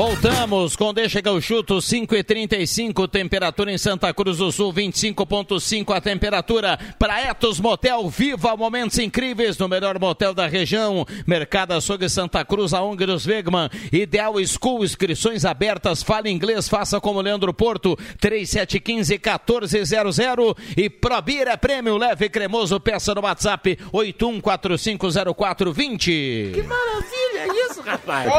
Voltamos 0.00 0.76
com 0.76 0.94
Deixa 0.94 1.20
que 1.20 1.28
eu 1.28 1.38
chuto, 1.42 1.78
5 1.78 2.16
e 2.16 2.24
35 2.24 3.06
temperatura 3.06 3.70
em 3.70 3.76
Santa 3.76 4.14
Cruz 4.14 4.38
do 4.38 4.50
Sul, 4.50 4.72
25.5 4.72 5.94
a 5.94 6.00
temperatura. 6.00 6.78
Para 6.98 7.20
Etos 7.20 7.60
Motel, 7.60 8.08
viva 8.08 8.56
momentos 8.56 8.98
incríveis 8.98 9.58
no 9.58 9.68
melhor 9.68 10.00
motel 10.00 10.32
da 10.32 10.46
região. 10.46 11.04
Mercado 11.26 11.72
Açougue 11.72 12.08
Santa 12.08 12.42
Cruz, 12.46 12.72
a 12.72 12.82
ONG 12.82 13.04
dos 13.04 13.26
Wegman. 13.26 13.68
Ideal 13.92 14.36
School, 14.46 14.86
inscrições 14.86 15.44
abertas, 15.44 16.02
fale 16.02 16.30
inglês, 16.30 16.66
faça 16.66 16.98
como 16.98 17.20
Leandro 17.20 17.52
Porto, 17.52 17.94
3715-1400. 18.22 20.56
E 20.78 20.88
Probira 20.88 21.58
Prêmio, 21.58 21.98
leve 21.98 22.30
cremoso, 22.30 22.80
peça 22.80 23.14
no 23.14 23.20
WhatsApp, 23.20 23.78
81450420. 23.92 26.52
Que 26.54 26.62
maravilha 26.62 27.66
isso, 27.68 27.82
rapaz! 27.82 28.32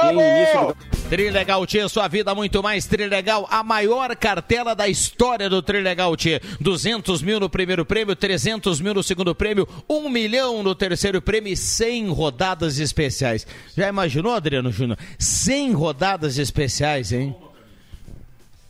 Trilegal 1.11 1.67
Tia, 1.67 1.89
sua 1.89 2.07
vida 2.07 2.33
muito 2.33 2.63
mais 2.63 2.85
Trilegal, 2.85 3.45
a 3.51 3.61
maior 3.61 4.15
cartela 4.15 4.73
da 4.73 4.87
história 4.87 5.49
do 5.49 5.61
Trilegal 5.61 6.15
Tia. 6.15 6.41
200 6.61 7.21
mil 7.21 7.37
no 7.37 7.49
primeiro 7.49 7.85
prêmio, 7.85 8.15
300 8.15 8.79
mil 8.79 8.93
no 8.93 9.03
segundo 9.03 9.35
prêmio, 9.35 9.67
1 9.89 10.09
milhão 10.09 10.63
no 10.63 10.73
terceiro 10.73 11.21
prêmio 11.21 11.51
e 11.51 11.57
100 11.57 12.11
rodadas 12.11 12.79
especiais. 12.79 13.45
Já 13.75 13.89
imaginou, 13.89 14.33
Adriano 14.33 14.71
Júnior? 14.71 14.97
100 15.19 15.73
rodadas 15.73 16.37
especiais, 16.37 17.11
hein? 17.11 17.35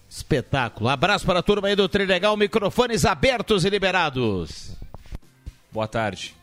Espetáculo. 0.09 0.89
Abraço 0.89 1.27
para 1.27 1.41
a 1.41 1.43
turma 1.43 1.67
aí 1.67 1.75
do 1.75 1.87
Trilegal, 1.87 2.35
microfones 2.35 3.05
abertos 3.05 3.65
e 3.65 3.69
liberados. 3.69 4.71
Boa 5.71 5.87
tarde. 5.87 6.40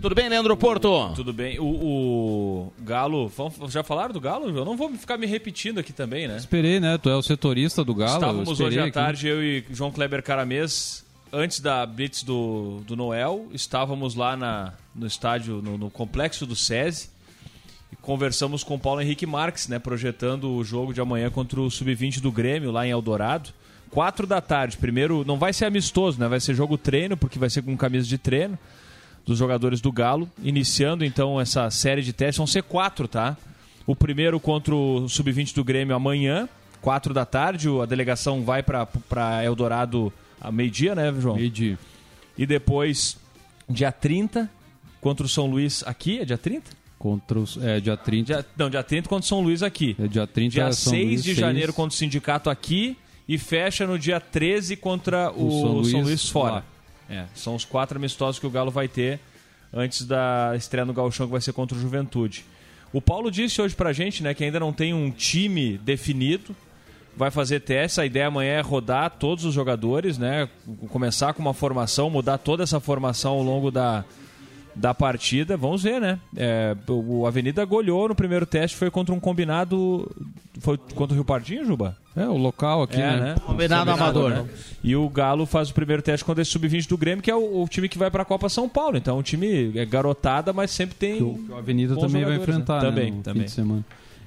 Tudo 0.00 0.14
bem, 0.14 0.28
Leandro 0.28 0.56
Porto? 0.56 1.12
Tudo 1.14 1.32
bem. 1.32 1.58
O, 1.58 1.64
o 1.64 2.72
Galo, 2.82 3.28
vamos- 3.28 3.72
já 3.72 3.82
falaram 3.82 4.12
do 4.12 4.20
Galo? 4.20 4.48
Eu 4.56 4.64
não 4.64 4.76
vou 4.76 4.92
ficar 4.94 5.16
me 5.16 5.26
repetindo 5.26 5.78
aqui 5.78 5.92
também, 5.92 6.28
né? 6.28 6.36
Esperei, 6.36 6.78
né? 6.78 6.98
Tu 6.98 7.08
é 7.08 7.16
o 7.16 7.22
setorista 7.22 7.82
do 7.82 7.94
Galo. 7.94 8.14
Estávamos 8.14 8.60
hoje 8.60 8.78
à 8.78 8.82
aqui. 8.84 8.92
tarde, 8.92 9.26
eu 9.26 9.42
e 9.42 9.64
João 9.70 9.90
Kleber 9.90 10.22
Caramês, 10.22 11.04
antes 11.32 11.60
da 11.60 11.84
Blitz 11.86 12.22
do, 12.22 12.82
do 12.86 12.94
Noel, 12.94 13.46
estávamos 13.52 14.14
lá 14.14 14.36
na, 14.36 14.74
no 14.94 15.06
estádio, 15.06 15.62
no, 15.62 15.78
no 15.78 15.90
complexo 15.90 16.44
do 16.46 16.54
SESI, 16.54 17.08
e 17.90 17.96
conversamos 17.96 18.62
com 18.62 18.74
o 18.74 18.78
Paulo 18.78 19.00
Henrique 19.00 19.24
Marques, 19.26 19.66
né? 19.66 19.78
Projetando 19.78 20.52
o 20.52 20.62
jogo 20.62 20.92
de 20.92 21.00
amanhã 21.00 21.30
contra 21.30 21.58
o 21.60 21.70
Sub-20 21.70 22.20
do 22.20 22.30
Grêmio, 22.30 22.70
lá 22.70 22.86
em 22.86 22.90
Eldorado. 22.90 23.50
Quatro 23.90 24.26
da 24.26 24.40
tarde. 24.42 24.76
Primeiro, 24.76 25.24
não 25.26 25.38
vai 25.38 25.52
ser 25.54 25.64
amistoso, 25.64 26.20
né? 26.20 26.28
Vai 26.28 26.38
ser 26.40 26.54
jogo 26.54 26.76
treino, 26.76 27.16
porque 27.16 27.38
vai 27.38 27.48
ser 27.48 27.62
com 27.62 27.74
camisa 27.76 28.06
de 28.06 28.18
treino 28.18 28.58
dos 29.26 29.36
jogadores 29.38 29.80
do 29.80 29.90
Galo, 29.90 30.30
iniciando 30.42 31.04
então 31.04 31.40
essa 31.40 31.68
série 31.70 32.00
de 32.00 32.12
testes. 32.12 32.36
Vão 32.38 32.46
ser 32.46 32.62
quatro, 32.62 33.08
tá? 33.08 33.36
O 33.86 33.94
primeiro 33.94 34.38
contra 34.40 34.74
o 34.74 35.08
Sub-20 35.08 35.52
do 35.54 35.64
Grêmio 35.64 35.94
amanhã, 35.96 36.48
quatro 36.80 37.12
da 37.12 37.24
tarde. 37.26 37.68
A 37.82 37.86
delegação 37.86 38.44
vai 38.44 38.62
para 38.62 39.44
Eldorado 39.44 40.12
a 40.40 40.50
meio-dia, 40.52 40.94
né, 40.94 41.12
João? 41.20 41.36
Meio-dia. 41.36 41.76
E 42.38 42.46
depois, 42.46 43.16
dia 43.68 43.90
30, 43.90 44.48
contra 45.00 45.26
o 45.26 45.28
São 45.28 45.46
Luís 45.46 45.82
aqui, 45.86 46.20
é 46.20 46.24
dia 46.24 46.38
30? 46.38 46.70
Contra 46.98 47.38
os, 47.38 47.56
é, 47.62 47.80
dia 47.80 47.96
30. 47.96 48.24
Dia, 48.24 48.46
não, 48.56 48.70
dia 48.70 48.82
30 48.82 49.08
contra 49.08 49.24
o 49.24 49.28
São 49.28 49.40
Luís 49.40 49.62
aqui. 49.62 49.96
É 49.98 50.06
dia 50.06 50.26
30 50.26 50.50
Dia 50.50 50.72
São 50.72 50.92
6 50.92 51.04
Luís, 51.06 51.20
de 51.22 51.26
seis. 51.30 51.38
janeiro 51.38 51.72
contra 51.72 51.94
o 51.94 51.98
Sindicato 51.98 52.48
aqui 52.48 52.96
e 53.28 53.38
fecha 53.38 53.86
no 53.86 53.98
dia 53.98 54.20
13 54.20 54.76
contra 54.76 55.30
o, 55.32 55.46
O 55.46 55.50
São 55.50 55.60
São 55.60 56.00
Luís 56.00 56.06
Luís, 56.08 56.28
fora. 56.28 56.52
lá. 56.56 56.64
É, 57.08 57.24
são 57.34 57.54
os 57.54 57.64
quatro 57.64 57.98
amistosos 57.98 58.38
que 58.38 58.46
o 58.46 58.50
Galo 58.50 58.70
vai 58.70 58.88
ter 58.88 59.20
antes 59.72 60.04
da 60.04 60.54
estreia 60.56 60.84
no 60.84 60.92
Gauchão 60.92 61.26
que 61.26 61.32
vai 61.32 61.40
ser 61.40 61.52
contra 61.52 61.76
o 61.76 61.80
Juventude. 61.80 62.44
O 62.92 63.00
Paulo 63.00 63.30
disse 63.30 63.60
hoje 63.60 63.74
pra 63.74 63.92
gente, 63.92 64.22
né, 64.22 64.32
que 64.34 64.44
ainda 64.44 64.58
não 64.58 64.72
tem 64.72 64.94
um 64.94 65.10
time 65.10 65.78
definido. 65.78 66.54
Vai 67.16 67.30
fazer 67.30 67.60
teste, 67.60 68.00
a 68.00 68.04
ideia 68.04 68.26
amanhã 68.26 68.58
é 68.58 68.60
rodar 68.60 69.10
todos 69.10 69.46
os 69.46 69.54
jogadores, 69.54 70.18
né? 70.18 70.46
Começar 70.90 71.32
com 71.32 71.40
uma 71.40 71.54
formação, 71.54 72.10
mudar 72.10 72.36
toda 72.36 72.62
essa 72.62 72.78
formação 72.78 73.32
ao 73.32 73.42
longo 73.42 73.70
da, 73.70 74.04
da 74.76 74.94
partida. 74.94 75.56
Vamos 75.56 75.82
ver, 75.82 76.00
né? 76.00 76.18
É, 76.36 76.76
o 76.88 77.16
o 77.20 77.26
Avenida 77.26 77.64
goleou 77.64 78.08
no 78.08 78.14
primeiro 78.14 78.44
teste, 78.46 78.76
foi 78.76 78.90
contra 78.90 79.14
um 79.14 79.18
combinado. 79.20 80.10
Foi 80.60 80.76
contra 80.94 81.12
o 81.12 81.16
Rio 81.16 81.24
Pardinho, 81.24 81.64
Juba? 81.66 81.96
É, 82.16 82.26
o 82.26 82.36
local 82.36 82.82
aqui, 82.82 82.96
É, 83.00 83.10
né? 83.10 83.20
né? 83.20 83.34
Combinado 83.44 83.90
amador. 83.90 84.30
né? 84.30 84.44
E 84.82 84.96
o 84.96 85.06
Galo 85.08 85.44
faz 85.44 85.68
o 85.70 85.74
primeiro 85.74 86.00
teste 86.02 86.24
contra 86.24 86.40
esse 86.40 86.50
sub-20 86.50 86.88
do 86.88 86.96
Grêmio, 86.96 87.22
que 87.22 87.30
é 87.30 87.34
o, 87.36 87.62
o 87.62 87.68
time 87.68 87.88
que 87.88 87.98
vai 87.98 88.10
para 88.10 88.22
a 88.22 88.24
Copa 88.24 88.48
São 88.48 88.68
Paulo. 88.68 88.96
Então, 88.96 89.18
um 89.18 89.22
time 89.22 89.76
é 89.78 89.84
garotada, 89.84 90.52
mas 90.52 90.70
sempre 90.70 90.94
tem. 90.94 91.16
Que 91.18 91.22
o 91.52 91.56
Avenida 91.58 91.94
bons 91.94 92.00
também 92.06 92.24
vai 92.24 92.36
né? 92.36 92.42
enfrentar, 92.42 92.80
Também, 92.80 93.10
né, 93.10 93.16
no 93.18 93.22
também. 93.22 93.46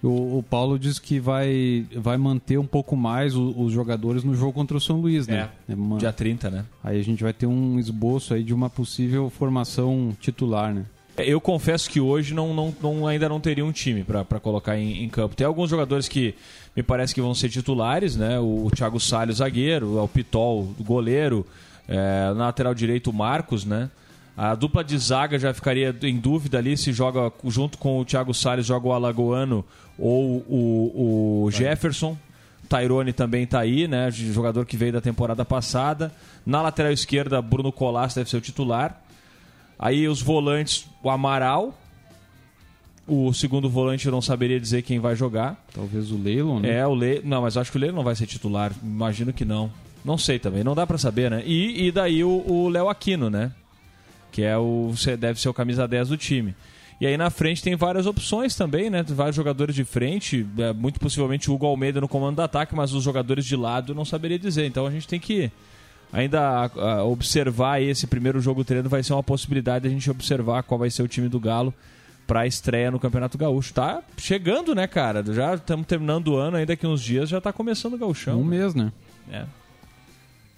O, 0.01 0.37
o 0.39 0.43
Paulo 0.49 0.79
diz 0.79 0.97
que 0.97 1.19
vai, 1.19 1.85
vai 1.95 2.17
manter 2.17 2.57
um 2.57 2.65
pouco 2.65 2.95
mais 2.95 3.35
o- 3.35 3.53
os 3.59 3.73
jogadores 3.73 4.23
no 4.23 4.33
jogo 4.33 4.53
contra 4.53 4.77
o 4.77 4.79
São 4.79 5.01
Luís, 5.01 5.27
né? 5.27 5.49
uma- 5.75 5.97
Dia 5.97 6.13
30, 6.13 6.49
né? 6.49 6.65
Aí 6.83 6.99
a 6.99 7.03
gente 7.03 7.21
vai 7.21 7.33
ter 7.33 7.45
um 7.47 7.77
esboço 7.77 8.33
aí 8.33 8.43
de 8.43 8.53
uma 8.53 8.69
possível 8.69 9.29
formação 9.29 10.15
titular, 10.21 10.73
né? 10.73 10.85
É, 11.17 11.27
Eu 11.27 11.41
confesso 11.41 11.89
que 11.89 11.99
hoje 11.99 12.33
não, 12.33 12.53
não, 12.53 12.73
não- 12.81 13.07
ainda 13.07 13.27
não 13.27 13.41
teria 13.41 13.65
um 13.65 13.73
time 13.73 14.05
para 14.05 14.23
colocar 14.39 14.77
em, 14.77 15.03
em 15.03 15.09
campo. 15.09 15.35
Tem 15.35 15.45
alguns 15.45 15.69
jogadores 15.69 16.07
que 16.07 16.33
me 16.73 16.81
parece 16.81 17.13
que 17.13 17.21
vão 17.21 17.35
ser 17.35 17.49
titulares, 17.49 18.15
né? 18.15 18.39
O, 18.39 18.69
Thiago 18.73 18.99
Salles, 19.01 19.37
zagueiro, 19.37 20.01
o 20.01 20.07
Pitol, 20.07 20.73
o 20.79 20.83
goleiro. 20.83 21.45
É, 21.91 22.33
na 22.35 22.45
lateral 22.45 22.73
direito, 22.73 23.09
o 23.09 23.13
Marcos, 23.13 23.65
né? 23.65 23.89
A 24.41 24.55
dupla 24.55 24.85
de 24.85 24.97
zaga 24.97 25.37
já 25.37 25.53
ficaria 25.53 25.93
em 26.03 26.17
dúvida 26.17 26.57
ali 26.59 26.77
se 26.77 26.93
joga 26.93 27.29
junto 27.43 27.77
com 27.77 27.99
o 27.99 28.05
Thiago 28.05 28.33
Salles, 28.33 28.65
joga 28.65 28.87
o 28.87 28.93
Alagoano 28.93 29.65
ou 29.97 30.45
o, 30.47 31.43
o 31.43 31.51
Jefferson. 31.51 32.17
Tyrone 32.69 33.11
também 33.11 33.45
tá 33.45 33.59
aí, 33.59 33.85
né? 33.85 34.09
Jogador 34.09 34.65
que 34.65 34.77
veio 34.77 34.93
da 34.93 35.01
temporada 35.01 35.43
passada. 35.43 36.09
Na 36.45 36.61
lateral 36.61 36.93
esquerda, 36.93 37.41
Bruno 37.41 37.69
Colas 37.69 38.13
deve 38.13 38.29
ser 38.29 38.37
o 38.37 38.41
titular. 38.41 39.01
Aí 39.77 40.07
os 40.07 40.21
volantes, 40.21 40.87
o 41.03 41.09
Amaral. 41.09 41.77
O 43.05 43.33
segundo 43.33 43.69
volante 43.69 44.05
eu 44.05 44.11
não 44.13 44.21
saberia 44.21 44.57
dizer 44.57 44.83
quem 44.83 44.99
vai 44.99 45.17
jogar. 45.17 45.61
Talvez 45.75 46.11
o 46.11 46.17
Leilon, 46.17 46.61
né? 46.61 46.77
É, 46.77 46.87
o 46.87 46.95
Le... 46.95 47.21
Não, 47.25 47.41
mas 47.41 47.57
acho 47.57 47.71
que 47.73 47.77
o 47.77 47.81
Leilon 47.81 47.97
não 47.97 48.03
vai 48.05 48.15
ser 48.15 48.25
titular. 48.25 48.71
Imagino 48.81 49.33
que 49.33 49.43
não. 49.43 49.69
Não 50.05 50.17
sei 50.17 50.39
também, 50.39 50.63
não 50.63 50.75
dá 50.75 50.87
pra 50.87 50.97
saber, 50.97 51.29
né? 51.29 51.43
E, 51.45 51.87
e 51.87 51.91
daí 51.91 52.23
o 52.23 52.69
Léo 52.69 52.87
Aquino, 52.87 53.29
né? 53.29 53.51
Que 54.31 54.43
é 54.43 54.57
o. 54.57 54.93
deve 55.17 55.39
ser 55.39 55.49
o 55.49 55.53
camisa 55.53 55.87
10 55.87 56.09
do 56.09 56.17
time. 56.17 56.55
E 57.01 57.07
aí 57.07 57.15
na 57.15 57.29
frente 57.29 57.63
tem 57.63 57.75
várias 57.75 58.05
opções 58.05 58.55
também, 58.55 58.89
né? 58.89 59.03
Tem 59.03 59.15
vários 59.15 59.35
jogadores 59.35 59.73
de 59.73 59.85
frente, 59.85 60.45
é, 60.57 60.73
muito 60.73 60.99
possivelmente 60.99 61.49
o 61.49 61.53
Hugo 61.53 61.65
Almeida 61.65 62.01
no 62.01 62.09
comando 62.09 62.35
do 62.35 62.41
ataque, 62.41 62.75
mas 62.75 62.93
os 62.93 63.03
jogadores 63.03 63.45
de 63.45 63.55
lado 63.55 63.93
eu 63.93 63.95
não 63.95 64.03
saberia 64.03 64.37
dizer. 64.37 64.65
Então 64.65 64.85
a 64.85 64.91
gente 64.91 65.07
tem 65.07 65.19
que 65.19 65.49
ainda 66.11 66.69
observar 67.05 67.81
esse 67.81 68.05
primeiro 68.05 68.41
jogo 68.41 68.63
treino, 68.63 68.89
vai 68.89 69.01
ser 69.03 69.13
uma 69.13 69.23
possibilidade 69.23 69.83
de 69.83 69.89
a 69.89 69.91
gente 69.91 70.09
observar 70.09 70.63
qual 70.63 70.79
vai 70.79 70.89
ser 70.89 71.03
o 71.03 71.07
time 71.07 71.29
do 71.29 71.39
Galo 71.39 71.73
para 72.27 72.41
a 72.41 72.47
estreia 72.47 72.91
no 72.91 72.99
Campeonato 72.99 73.37
Gaúcho. 73.37 73.73
Tá 73.73 74.03
chegando, 74.17 74.75
né, 74.75 74.85
cara? 74.85 75.23
Já 75.33 75.55
estamos 75.55 75.87
terminando 75.87 76.29
o 76.29 76.37
ano, 76.37 76.57
ainda 76.57 76.73
daqui 76.73 76.85
uns 76.85 77.01
dias 77.01 77.29
já 77.29 77.39
tá 77.39 77.53
começando 77.53 77.93
o 77.93 77.97
Gauchão. 77.97 78.39
Um 78.39 78.43
mês, 78.43 78.75
né? 78.75 78.91
É. 79.31 79.45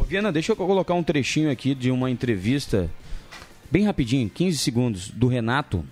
Viana, 0.06 0.32
deixa 0.32 0.52
eu 0.52 0.56
colocar 0.58 0.94
um 0.94 1.04
trechinho 1.04 1.50
aqui 1.50 1.74
de 1.74 1.90
uma 1.90 2.12
entrevista, 2.12 2.90
bem 3.72 3.86
rapidinho, 3.86 4.30
15 4.30 4.58
segundos, 4.58 5.10
do 5.10 5.28
Renato. 5.28 5.86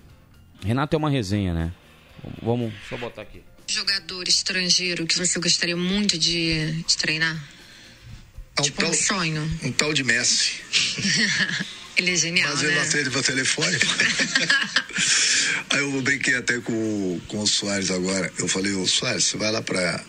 Renato 0.64 0.94
é 0.94 0.98
uma 0.98 1.10
resenha, 1.10 1.54
né? 1.54 1.72
Vamos, 2.42 2.72
deixa 2.72 2.94
eu 2.94 2.98
botar 2.98 3.22
aqui. 3.22 3.42
Jogador 3.66 4.28
estrangeiro 4.28 5.06
que 5.06 5.16
você 5.16 5.38
gostaria 5.38 5.76
muito 5.76 6.18
de, 6.18 6.82
de 6.82 6.96
treinar? 6.96 7.40
tipo 8.62 8.84
um 8.84 8.92
sonho. 8.92 9.58
Um 9.62 9.72
tal 9.72 9.92
de 9.92 10.04
Messi. 10.04 10.60
Ele 11.96 12.12
é 12.12 12.16
genial, 12.16 12.48
Mas 12.50 12.62
ele 12.62 12.72
né? 12.72 12.78
não 12.78 12.88
atende 12.88 13.10
meu 13.10 13.22
telefone. 13.22 13.76
Aí 15.70 15.80
eu 15.80 16.00
brinquei 16.00 16.34
até 16.34 16.58
com, 16.60 17.20
com 17.28 17.40
o 17.40 17.46
Soares 17.46 17.90
agora. 17.90 18.32
Eu 18.38 18.48
falei, 18.48 18.72
ô 18.72 18.86
Soares, 18.86 19.24
você 19.24 19.36
vai 19.36 19.52
lá 19.52 19.60
pra. 19.60 20.02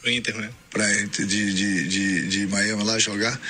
Pro 0.00 0.10
Inter, 0.10 0.36
né? 0.36 0.50
Pra 0.70 1.00
Inter 1.00 1.26
de, 1.26 1.52
de, 1.52 1.88
de, 1.88 2.28
de 2.28 2.46
Miami 2.46 2.84
lá 2.84 2.98
jogar. 3.00 3.40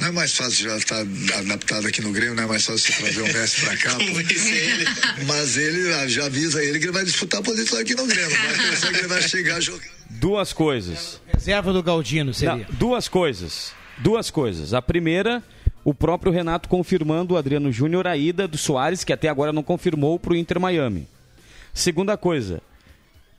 Não 0.00 0.08
é 0.08 0.10
mais 0.12 0.34
fácil 0.34 0.64
já 0.70 0.76
estar 0.76 1.00
adaptado 1.38 1.86
aqui 1.86 2.00
no 2.00 2.10
Grêmio, 2.10 2.34
não 2.34 2.44
é 2.44 2.46
mais 2.46 2.64
fácil 2.64 2.92
você 2.92 3.02
trazer 3.02 3.20
o 3.20 3.32
Messi 3.32 3.60
pra 3.60 3.76
cá. 3.76 3.96
Ele. 4.00 4.84
Mas 5.26 5.56
ele 5.56 5.92
ah, 5.94 6.08
já 6.08 6.24
avisa 6.24 6.64
ele 6.64 6.78
que 6.78 6.86
ele 6.86 6.92
vai 6.92 7.04
disputar 7.04 7.40
a 7.40 7.42
posição 7.42 7.78
aqui 7.78 7.94
no 7.94 8.06
Grêmio. 8.06 8.36
Pensar 8.70 8.90
que 8.92 8.98
ele 8.98 9.08
vai 9.08 9.22
chegar 9.22 9.60
jogando. 9.60 9.90
Duas 10.08 10.52
coisas. 10.52 11.20
Reserva 11.32 11.72
do 11.72 11.82
Galdino 11.82 12.32
seria. 12.32 12.66
Não, 12.68 12.76
duas 12.76 13.08
coisas. 13.08 13.72
Duas 13.98 14.30
coisas. 14.30 14.72
A 14.72 14.80
primeira, 14.80 15.42
o 15.84 15.92
próprio 15.94 16.32
Renato 16.32 16.68
confirmando 16.68 17.34
o 17.34 17.36
Adriano 17.36 17.70
Júnior 17.70 18.06
a 18.06 18.16
ida 18.16 18.48
do 18.48 18.56
Soares, 18.56 19.04
que 19.04 19.12
até 19.12 19.28
agora 19.28 19.52
não 19.52 19.62
confirmou 19.62 20.18
para 20.18 20.32
o 20.32 20.36
Inter 20.36 20.58
Miami. 20.58 21.06
Segunda 21.74 22.16
coisa, 22.16 22.62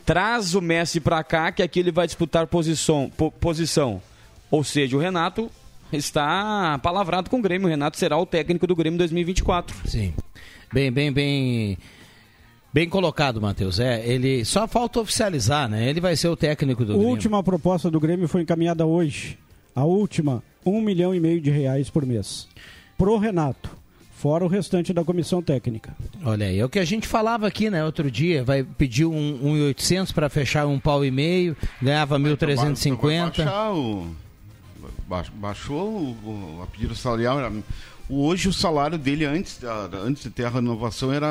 traz 0.06 0.54
o 0.54 0.62
Messi 0.62 1.00
para 1.00 1.24
cá, 1.24 1.52
que 1.52 1.64
aqui 1.64 1.80
ele 1.80 1.92
vai 1.92 2.06
disputar 2.06 2.46
posição, 2.48 3.12
po- 3.18 3.32
posição. 3.32 4.02
Ou 4.50 4.64
seja, 4.64 4.96
o 4.96 5.00
Renato 5.00 5.52
está 5.98 6.80
palavrado 6.84 7.30
com 7.30 7.40
o 7.40 7.42
Grêmio. 7.42 7.68
O 7.68 7.70
Renato 7.70 7.98
será 7.98 8.18
o 8.18 8.26
técnico 8.26 8.66
do 8.68 8.76
Grêmio 8.76 8.96
em 8.96 9.00
2024. 9.00 9.76
Sim. 9.88 10.14
Bem, 10.74 10.92
bem, 10.92 11.12
bem. 11.12 11.78
Bem 12.74 12.88
colocado, 12.88 13.42
Matheus. 13.42 13.80
É, 13.80 14.06
ele 14.08 14.46
só 14.46 14.66
falta 14.68 15.00
oficializar, 15.02 15.68
né? 15.68 15.90
Ele 15.90 16.00
vai 16.00 16.16
ser 16.16 16.30
o 16.30 16.38
técnico 16.38 16.86
do 16.86 16.94
A 16.94 16.96
Grêmio. 16.96 17.12
última 17.12 17.44
proposta 17.44 17.92
do 17.92 18.00
Grêmio 18.00 18.28
foi 18.30 18.42
encaminhada 18.44 18.86
hoje. 18.86 19.38
A 19.76 19.84
última, 19.84 20.42
um 20.66 20.80
milhão 20.82 21.14
e 21.14 21.20
meio 21.20 21.42
de 21.42 21.50
reais 21.52 21.90
por 21.90 22.06
mês. 22.06 22.48
Pro 22.98 23.18
Renato. 23.18 23.70
Fora 24.14 24.46
o 24.46 24.48
restante 24.48 24.94
da 24.94 25.04
comissão 25.04 25.42
técnica. 25.42 25.96
Olha 26.24 26.46
aí, 26.46 26.60
é 26.60 26.64
o 26.64 26.70
que 26.70 26.78
a 26.78 26.86
gente 26.86 27.08
falava 27.08 27.48
aqui, 27.48 27.72
né, 27.72 27.84
outro 27.84 28.12
dia, 28.12 28.44
vai 28.44 28.64
pedir 28.64 29.04
um, 29.06 29.16
um 29.42 29.56
1.800 29.74 30.14
para 30.14 30.30
fechar 30.30 30.68
um 30.68 30.80
pau 30.80 31.04
e 31.04 31.10
meio, 31.10 31.58
ganhava 31.82 32.20
Vai 32.20 32.32
1.350. 32.32 33.22
baixar 33.44 33.72
o- 33.74 34.06
ba- 34.06 34.12
Baixou 35.34 35.90
o, 35.90 36.58
o- 36.60 36.64
a 36.64 36.68
pedido 36.68 36.96
salarial. 36.96 37.40
Era, 37.40 37.52
hoje 38.10 38.48
o 38.50 38.54
salário 38.54 38.98
dele, 38.98 39.26
antes, 39.26 39.58
da- 39.58 39.90
antes 39.98 40.24
de 40.24 40.30
ter 40.30 40.46
a 40.46 40.50
renovação, 40.50 41.12
era 41.12 41.28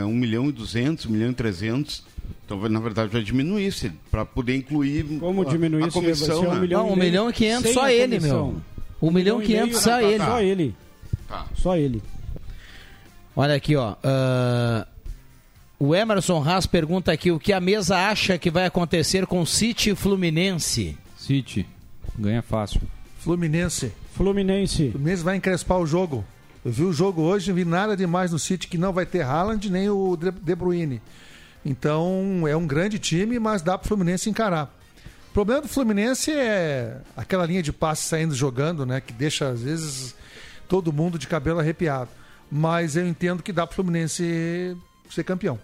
é, 0.00 0.04
1 0.04 0.08
milhão 0.14 0.48
e 0.48 0.52
200, 0.52 1.06
1 1.06 1.10
milhão 1.10 1.30
e 1.30 1.34
300. 1.34 2.02
Então, 2.44 2.58
na 2.68 2.80
verdade, 2.80 3.10
vai 3.12 3.22
diminuir 3.22 3.72
para 4.10 4.24
poder 4.24 4.56
incluir 4.56 5.04
Como 5.20 5.42
a, 5.42 5.44
diminuir 5.44 5.84
a 5.84 5.90
ser 5.90 6.00
comissão. 6.00 6.40
um 6.48 6.54
né? 6.54 6.60
milhão 6.60 6.86
Não, 6.86 6.92
1 6.92 6.96
milhão 6.96 7.30
e 7.30 7.32
500 7.32 7.62
Sem 7.64 7.72
só 7.74 7.82
a 7.84 7.92
ele, 7.92 8.16
comissão. 8.18 8.46
meu. 8.52 8.62
1 9.02 9.10
milhão 9.12 9.42
e 9.42 9.46
500 9.46 9.80
só 9.80 9.90
Tá, 9.90 10.02
ele. 10.02 10.24
Só 10.24 10.40
ele. 10.42 10.74
Tá. 11.28 11.46
Só 11.54 11.76
ele. 11.76 12.02
Olha 13.36 13.54
aqui, 13.54 13.76
ó. 13.76 13.94
ah, 14.02 14.86
o 15.78 15.94
Emerson 15.94 16.42
Haas 16.42 16.66
pergunta 16.66 17.12
aqui 17.12 17.30
o 17.30 17.38
que 17.38 17.52
a 17.52 17.60
mesa 17.60 17.96
acha 17.96 18.36
que 18.38 18.50
vai 18.50 18.66
acontecer 18.66 19.26
com 19.26 19.44
City 19.46 19.90
e 19.90 19.94
Fluminense. 19.94 20.96
City. 21.16 21.66
Ganha 22.18 22.42
fácil. 22.42 22.80
Fluminense. 23.18 23.92
Fluminense. 24.14 24.90
Fluminense 24.90 25.22
vai 25.22 25.36
encrespar 25.36 25.78
o 25.78 25.86
jogo. 25.86 26.24
Eu 26.64 26.72
vi 26.72 26.84
o 26.84 26.92
jogo 26.92 27.22
hoje, 27.22 27.48
não 27.48 27.56
vi 27.56 27.64
nada 27.64 27.96
demais 27.96 28.32
no 28.32 28.38
City 28.38 28.68
que 28.68 28.78
não 28.78 28.92
vai 28.92 29.06
ter 29.06 29.22
Haaland 29.22 29.70
nem 29.70 29.88
o 29.88 30.16
De 30.16 30.54
Bruyne. 30.54 31.00
Então 31.64 32.46
é 32.48 32.56
um 32.56 32.66
grande 32.66 32.98
time, 32.98 33.38
mas 33.38 33.62
dá 33.62 33.76
para 33.76 33.84
o 33.84 33.88
Fluminense 33.88 34.30
encarar. 34.30 34.74
O 35.30 35.32
problema 35.32 35.62
do 35.62 35.68
Fluminense 35.68 36.32
é 36.32 37.00
aquela 37.16 37.46
linha 37.46 37.62
de 37.62 37.72
passe 37.72 38.08
saindo 38.08 38.34
jogando, 38.34 38.86
né? 38.86 39.00
Que 39.00 39.12
deixa, 39.12 39.48
às 39.48 39.62
vezes, 39.62 40.14
todo 40.68 40.92
mundo 40.92 41.18
de 41.18 41.26
cabelo 41.26 41.60
arrepiado. 41.60 42.10
Mas 42.50 42.96
eu 42.96 43.06
entendo 43.06 43.42
que 43.42 43.52
dá 43.52 43.66
para 43.66 43.72
o 43.72 43.76
Fluminense 43.76 44.76
ser 45.10 45.24
campeão. 45.24 45.58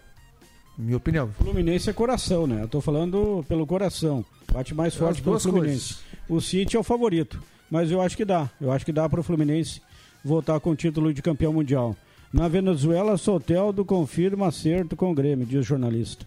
Minha 0.76 0.96
opinião. 0.96 1.30
Fluminense 1.38 1.88
é 1.88 1.92
coração, 1.92 2.46
né? 2.46 2.62
Eu 2.62 2.68
tô 2.68 2.80
falando 2.80 3.44
pelo 3.48 3.66
coração. 3.66 4.24
Bate 4.52 4.74
mais 4.74 4.94
forte 4.94 5.22
pelo 5.22 5.32
duas 5.32 5.42
Fluminense. 5.44 5.96
O 6.28 6.40
City 6.40 6.76
é 6.76 6.80
o 6.80 6.82
favorito. 6.82 7.40
Mas 7.70 7.90
eu 7.90 8.00
acho 8.00 8.16
que 8.16 8.24
dá. 8.24 8.50
Eu 8.60 8.72
acho 8.72 8.84
que 8.84 8.92
dá 8.92 9.08
para 9.08 9.20
o 9.20 9.22
Fluminense 9.22 9.80
voltar 10.24 10.58
com 10.60 10.70
o 10.70 10.76
título 10.76 11.12
de 11.12 11.22
campeão 11.22 11.52
mundial. 11.52 11.96
Na 12.32 12.48
Venezuela, 12.48 13.16
Soteldo 13.16 13.84
confirma 13.84 14.48
acerto 14.48 14.96
com 14.96 15.10
o 15.10 15.14
Grêmio, 15.14 15.46
diz 15.46 15.60
o 15.60 15.62
jornalista. 15.62 16.26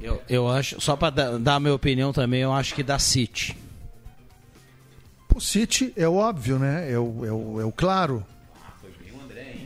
Eu, 0.00 0.20
eu 0.28 0.48
acho, 0.48 0.80
só 0.80 0.94
para 0.94 1.10
dar, 1.10 1.38
dar 1.38 1.54
a 1.54 1.60
minha 1.60 1.74
opinião 1.74 2.12
também, 2.12 2.42
eu 2.42 2.52
acho 2.52 2.74
que 2.74 2.82
dá 2.82 2.98
City. 2.98 3.56
O 5.34 5.40
City 5.40 5.92
é 5.96 6.06
o 6.06 6.14
óbvio, 6.14 6.58
né? 6.58 6.92
É 6.92 6.98
o, 6.98 7.24
é 7.24 7.32
o, 7.32 7.60
é 7.60 7.64
o 7.64 7.72
claro. 7.72 8.24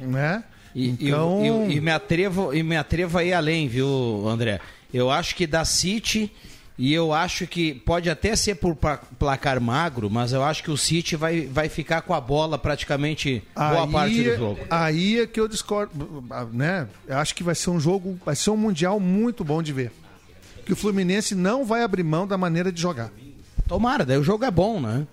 Né? 0.01 0.45
E, 0.75 0.89
então, 0.89 1.67
e- 1.69 1.77
e 1.77 1.81
me 1.81 1.91
atrevo, 1.91 2.55
e 2.55 2.63
me 2.63 2.77
atrevo 2.77 3.19
a 3.19 3.25
ir 3.25 3.33
além, 3.33 3.69
viu, 3.69 4.25
André? 4.29 4.61
Eu 4.93 5.11
acho 5.11 5.35
que 5.35 5.47
dá 5.47 5.65
City 5.65 6.31
e 6.79 6.93
eu 6.93 7.13
acho 7.13 7.47
que 7.47 7.75
pode 7.75 8.09
até 8.11 8.35
ser 8.35 8.55
por 8.57 8.77
placar 9.19 9.61
magro, 9.61 10.09
mas 10.11 10.33
eu 10.33 10.43
acho 10.43 10.63
que 10.63 10.71
o 10.71 10.77
City 10.77 11.15
vai, 11.17 11.43
vai 11.43 11.69
ficar 11.69 12.03
com 12.03 12.15
a 12.15 12.21
bola 12.21 12.59
praticamente 12.59 13.43
boa 13.55 13.87
parte 13.89 14.15
do 14.23 14.37
jogo. 14.37 14.61
Aí 14.71 15.21
é 15.21 15.27
que 15.27 15.39
eu 15.39 15.47
discordo, 15.49 16.25
né? 16.53 16.89
Eu 17.07 17.19
acho 17.19 17.35
que 17.35 17.43
vai 17.43 17.55
ser 17.55 17.71
um 17.71 17.79
jogo, 17.81 18.19
vai 18.25 18.35
ser 18.35 18.51
um 18.51 18.57
mundial 18.57 18.99
muito 18.99 19.45
bom 19.45 19.63
de 19.63 19.73
ver. 19.73 19.93
Que 20.65 20.73
o 20.73 20.77
Fluminense 20.77 21.35
não 21.35 21.65
vai 21.65 21.83
abrir 21.83 22.03
mão 22.05 22.27
da 22.27 22.39
maneira 22.39 22.71
de 22.73 22.81
jogar. 22.81 23.11
Tomara, 23.69 24.05
daí 24.05 24.17
o 24.19 24.25
jogo 24.25 24.45
é 24.45 24.51
bom, 24.51 24.81
né? 24.81 25.07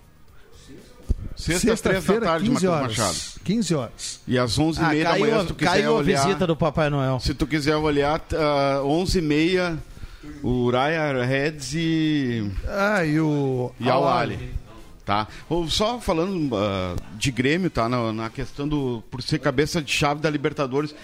Sexta, 1.40 1.90
três 1.90 2.04
da 2.04 2.20
tarde, 2.20 2.48
15 2.48 2.66
Matheus 2.66 2.72
horas. 2.72 2.98
Machado. 2.98 3.40
15 3.44 3.74
horas. 3.74 4.20
E 4.26 4.38
às 4.38 4.58
11h30 4.58 5.06
Ah, 5.06 5.12
da 5.12 5.18
manhã, 5.18 5.36
a- 5.36 5.40
se 5.40 5.46
tu 5.46 5.54
quiser 5.54 5.70
caiu 5.70 5.90
a 5.90 5.94
olhar... 5.94 6.26
visita 6.26 6.46
do 6.46 6.56
Papai 6.56 6.90
Noel. 6.90 7.20
Se 7.20 7.34
tu 7.34 7.46
quiser 7.46 7.76
olhar, 7.76 8.20
uh, 8.20 8.86
11h30, 8.86 9.78
o 10.42 10.70
Raya 10.70 11.24
Reds 11.24 11.72
e... 11.74 12.50
Ah, 12.68 13.04
e 13.04 13.18
o... 13.20 13.72
E 13.80 13.88
ao 13.88 14.06
Ali. 14.08 14.54
Tá? 15.04 15.26
Ou 15.48 15.68
Só 15.68 15.98
falando 15.98 16.54
ah, 16.54 16.94
de 17.16 17.30
Grêmio, 17.32 17.70
tá? 17.70 17.88
Na, 17.88 18.12
na 18.12 18.30
questão 18.30 18.68
do... 18.68 19.02
Por 19.10 19.22
ser 19.22 19.38
cabeça 19.38 19.80
de 19.82 19.90
chave 19.90 20.20
da 20.20 20.28
Libertadores, 20.30 20.94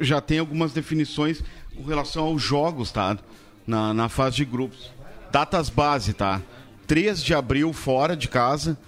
já 0.00 0.20
tem 0.20 0.38
algumas 0.38 0.72
definições 0.72 1.42
com 1.74 1.82
relação 1.84 2.24
aos 2.24 2.42
jogos, 2.42 2.90
tá? 2.90 3.18
Na, 3.66 3.92
na 3.92 4.08
fase 4.08 4.36
de 4.36 4.44
grupos. 4.44 4.90
Datas 5.32 5.68
base, 5.68 6.12
tá? 6.12 6.40
3 6.86 7.22
de 7.22 7.34
abril 7.34 7.72
fora 7.72 8.16
de 8.16 8.28
casa, 8.28 8.78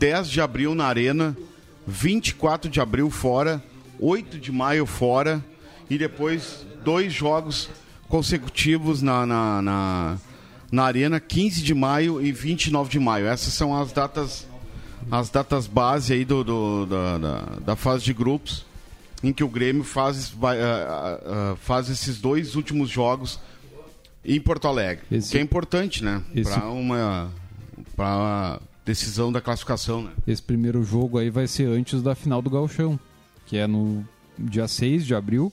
10 0.00 0.30
de 0.30 0.40
abril 0.40 0.74
na 0.74 0.86
Arena, 0.86 1.36
24 1.86 2.70
de 2.70 2.80
abril 2.80 3.10
fora, 3.10 3.62
8 4.00 4.38
de 4.38 4.50
maio 4.50 4.86
fora 4.86 5.44
e 5.90 5.98
depois 5.98 6.64
dois 6.82 7.12
jogos 7.12 7.68
consecutivos 8.08 9.02
na, 9.02 9.26
na, 9.26 9.60
na, 9.62 10.18
na 10.72 10.84
Arena, 10.84 11.20
15 11.20 11.62
de 11.62 11.74
maio 11.74 12.20
e 12.24 12.32
29 12.32 12.88
de 12.90 12.98
maio. 12.98 13.26
Essas 13.26 13.52
são 13.52 13.76
as 13.78 13.92
datas 13.92 14.48
as 15.10 15.28
datas 15.28 15.66
base 15.66 16.12
aí 16.14 16.24
do, 16.24 16.42
do- 16.44 16.86
da, 16.86 17.18
da, 17.18 17.40
da 17.66 17.76
fase 17.76 18.04
de 18.04 18.12
grupos, 18.14 18.64
em 19.22 19.32
que 19.32 19.42
o 19.44 19.48
Grêmio 19.48 19.82
faz, 19.84 20.28
vai, 20.30 20.60
ah, 20.60 21.18
ah, 21.26 21.56
faz 21.60 21.88
esses 21.90 22.18
dois 22.20 22.54
últimos 22.54 22.88
jogos 22.88 23.38
em 24.24 24.40
Porto 24.40 24.66
Alegre. 24.68 25.04
Esse- 25.10 25.32
que 25.32 25.38
é 25.38 25.40
importante, 25.42 26.02
né? 26.04 26.22
Para 26.54 26.68
uma 26.70 27.30
pra 27.96 28.60
decisão 28.90 29.30
da 29.30 29.40
classificação, 29.40 30.02
né? 30.02 30.10
Esse 30.26 30.42
primeiro 30.42 30.82
jogo 30.82 31.18
aí 31.18 31.30
vai 31.30 31.46
ser 31.46 31.66
antes 31.66 32.02
da 32.02 32.14
final 32.14 32.42
do 32.42 32.50
Gauchão, 32.50 32.98
que 33.46 33.56
é 33.56 33.66
no 33.66 34.04
dia 34.36 34.66
6 34.66 35.06
de 35.06 35.14
abril. 35.14 35.52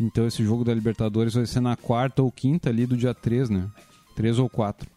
Então 0.00 0.26
esse 0.26 0.42
jogo 0.42 0.64
da 0.64 0.74
Libertadores 0.74 1.34
vai 1.34 1.46
ser 1.46 1.60
na 1.60 1.76
quarta 1.76 2.22
ou 2.22 2.32
quinta 2.32 2.70
ali 2.70 2.84
do 2.84 2.96
dia 2.96 3.14
3, 3.14 3.50
né? 3.50 3.68
3 4.16 4.40
ou 4.40 4.48
4. 4.48 4.88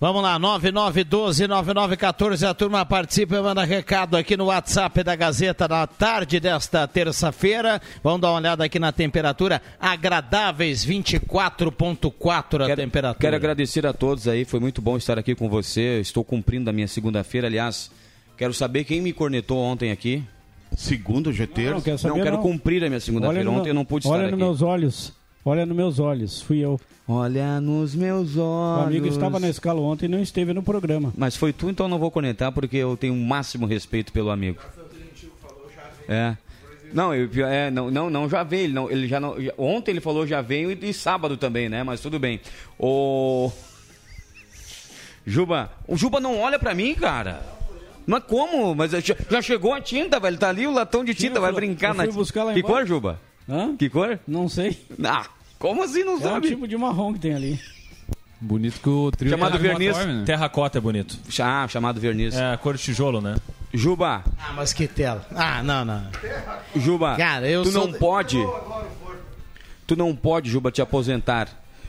Vamos 0.00 0.22
lá, 0.22 0.38
9912-9914, 0.40 2.48
a 2.48 2.52
turma 2.52 2.84
participa 2.84 3.36
e 3.36 3.40
manda 3.40 3.64
recado 3.64 4.16
aqui 4.16 4.36
no 4.36 4.46
WhatsApp 4.46 5.02
da 5.02 5.14
Gazeta 5.16 5.66
na 5.68 5.86
tarde 5.86 6.40
desta 6.40 6.86
terça-feira. 6.86 7.80
Vamos 8.02 8.20
dar 8.20 8.30
uma 8.32 8.38
olhada 8.38 8.64
aqui 8.64 8.78
na 8.78 8.92
temperatura, 8.92 9.62
agradáveis 9.80 10.84
24.4 10.84 12.70
a 12.70 12.76
temperatura. 12.76 13.20
Quero 13.20 13.36
agradecer 13.36 13.86
a 13.86 13.92
todos 13.92 14.26
aí, 14.28 14.44
foi 14.44 14.60
muito 14.60 14.82
bom 14.82 14.96
estar 14.96 15.18
aqui 15.18 15.34
com 15.34 15.48
você. 15.48 16.00
Estou 16.00 16.24
cumprindo 16.24 16.68
a 16.68 16.72
minha 16.72 16.88
segunda-feira. 16.88 17.46
Aliás, 17.46 17.90
quero 18.36 18.52
saber 18.52 18.84
quem 18.84 19.00
me 19.00 19.12
cornetou 19.12 19.58
ontem 19.58 19.90
aqui. 19.92 20.22
Segundo 20.76 21.32
GT? 21.32 21.70
Não, 21.70 21.80
quero 21.80 21.98
saber, 21.98 22.16
não, 22.16 22.24
quero 22.24 22.36
não. 22.36 22.42
cumprir 22.42 22.84
a 22.84 22.88
minha 22.88 23.00
segunda-feira. 23.00 23.40
Olha 23.40 23.50
no 23.50 23.60
Ontem 23.60 23.70
eu 23.70 23.74
não 23.74 23.84
pude 23.84 24.08
Olha 24.08 24.24
estar 24.24 24.26
nos 24.32 24.32
aqui. 24.34 24.42
meus 24.42 24.60
olhos. 24.60 25.12
Olha 25.44 25.64
nos 25.64 25.76
meus 25.76 25.98
olhos. 26.00 26.42
Fui 26.42 26.58
eu. 26.58 26.80
Olha 27.06 27.60
nos 27.60 27.94
meus 27.94 28.36
olhos. 28.36 28.84
O 28.84 28.86
amigo 28.86 29.06
estava 29.06 29.38
na 29.38 29.48
escala 29.48 29.80
ontem 29.80 30.06
e 30.06 30.08
não 30.08 30.20
esteve 30.22 30.52
no 30.54 30.62
programa. 30.62 31.12
Mas 31.16 31.36
foi 31.36 31.52
tu, 31.52 31.68
então 31.68 31.84
eu 31.86 31.90
não 31.90 31.98
vou 31.98 32.10
conectar 32.10 32.50
porque 32.50 32.78
eu 32.78 32.96
tenho 32.96 33.12
o 33.12 33.16
máximo 33.16 33.66
respeito 33.66 34.10
pelo 34.12 34.30
amigo. 34.30 34.58
É. 36.08 36.34
Não, 36.92 37.14
eu, 37.14 37.28
é, 37.46 37.70
não, 37.70 37.90
não, 37.90 38.08
não, 38.08 38.28
já 38.28 38.42
veio. 38.42 38.64
Ele, 38.64 38.72
não, 38.72 38.90
ele 38.90 39.06
já 39.08 39.18
não, 39.20 39.38
já- 39.40 39.52
ontem 39.58 39.90
ele 39.90 40.00
falou 40.00 40.26
já 40.26 40.40
veio 40.40 40.70
e, 40.70 40.78
e 40.90 40.94
sábado 40.94 41.36
também, 41.36 41.68
né? 41.68 41.82
Mas 41.82 42.00
tudo 42.00 42.18
bem. 42.18 42.40
O 42.78 43.50
Juba, 45.26 45.72
o 45.88 45.96
Juba 45.96 46.20
não 46.20 46.38
olha 46.38 46.58
pra 46.58 46.74
mim, 46.74 46.94
cara. 46.94 47.42
Mas 48.06 48.22
como? 48.24 48.74
Mas 48.74 48.92
já, 48.92 49.16
já 49.30 49.42
chegou 49.42 49.72
a 49.72 49.80
tinta, 49.80 50.20
velho. 50.20 50.36
Tá 50.38 50.50
ali 50.50 50.66
o 50.66 50.72
latão 50.72 51.04
de 51.04 51.14
tinta, 51.14 51.38
eu 51.38 51.42
vai 51.42 51.52
fui- 51.52 51.60
brincar 51.62 51.88
eu 51.90 51.94
na 51.94 52.04
fui 52.04 52.12
buscar 52.12 52.44
lá 52.44 52.52
Que 52.52 52.60
embaixo. 52.60 52.76
cor, 52.76 52.86
Juba? 52.86 53.20
Hã? 53.48 53.74
Que 53.76 53.88
cor? 53.90 54.18
Não 54.26 54.48
sei. 54.48 54.78
Ah, 55.02 55.26
como 55.64 55.82
assim 55.82 56.04
não 56.04 56.12
É 56.12 56.16
um 56.16 56.20
sabe? 56.20 56.48
tipo 56.48 56.68
de 56.68 56.76
marrom 56.76 57.14
que 57.14 57.18
tem 57.18 57.32
ali. 57.34 57.58
Bonito 58.38 58.78
que 58.80 58.88
o 58.90 59.10
trio 59.10 59.30
Chamado 59.30 59.58
verniz. 59.58 59.96
Terracota 60.26 60.76
é 60.76 60.80
bonito. 60.80 61.16
Ah, 61.40 61.66
chamado 61.68 61.98
verniz. 61.98 62.34
É, 62.34 62.52
a 62.52 62.56
cor 62.58 62.76
de 62.76 62.82
tijolo, 62.82 63.18
né? 63.20 63.36
Juba. 63.72 64.22
Ah, 64.38 64.52
mas 64.54 64.74
que 64.74 64.86
tela. 64.86 65.26
Ah, 65.34 65.62
não, 65.62 65.82
não. 65.82 66.02
Juba, 66.76 67.16
Cara, 67.16 67.48
eu 67.48 67.62
tu 67.62 67.72
sou- 67.72 67.86
não 67.86 67.94
pode. 67.94 68.36
Tu 69.86 69.96
não 69.96 70.14
pode, 70.14 70.50
Juba, 70.50 70.70
te 70.70 70.82
aposentar. 70.82 71.48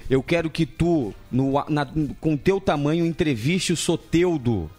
Eu 0.10 0.24
quero 0.24 0.50
que 0.50 0.66
tu, 0.66 1.14
no, 1.30 1.52
na- 1.68 1.88
com 2.22 2.38
teu 2.38 2.62
tamanho, 2.62 3.06
entreviste 3.06 3.74
o 3.74 3.78
Soteudo. 3.78 4.70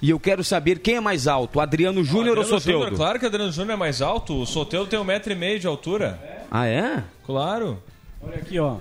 E 0.00 0.10
eu 0.10 0.20
quero 0.20 0.44
saber 0.44 0.78
quem 0.78 0.96
é 0.96 1.00
mais 1.00 1.26
alto, 1.26 1.58
Adriano 1.58 2.04
Júnior 2.04 2.38
ou 2.38 2.44
Soteudo? 2.44 2.84
Júnior, 2.84 2.96
claro 2.96 3.18
que 3.18 3.24
o 3.24 3.28
Adriano 3.28 3.50
Júnior 3.50 3.72
é 3.72 3.76
mais 3.76 4.00
alto. 4.00 4.34
O 4.40 4.46
Soteudo 4.46 4.88
tem 4.88 4.98
um 4.98 5.04
metro 5.04 5.32
e 5.32 5.36
meio 5.36 5.58
de 5.58 5.66
altura. 5.66 6.20
Ah, 6.50 6.66
é? 6.66 7.02
Claro. 7.26 7.82
Olha 8.26 8.36
aqui, 8.36 8.58
ó. 8.58 8.76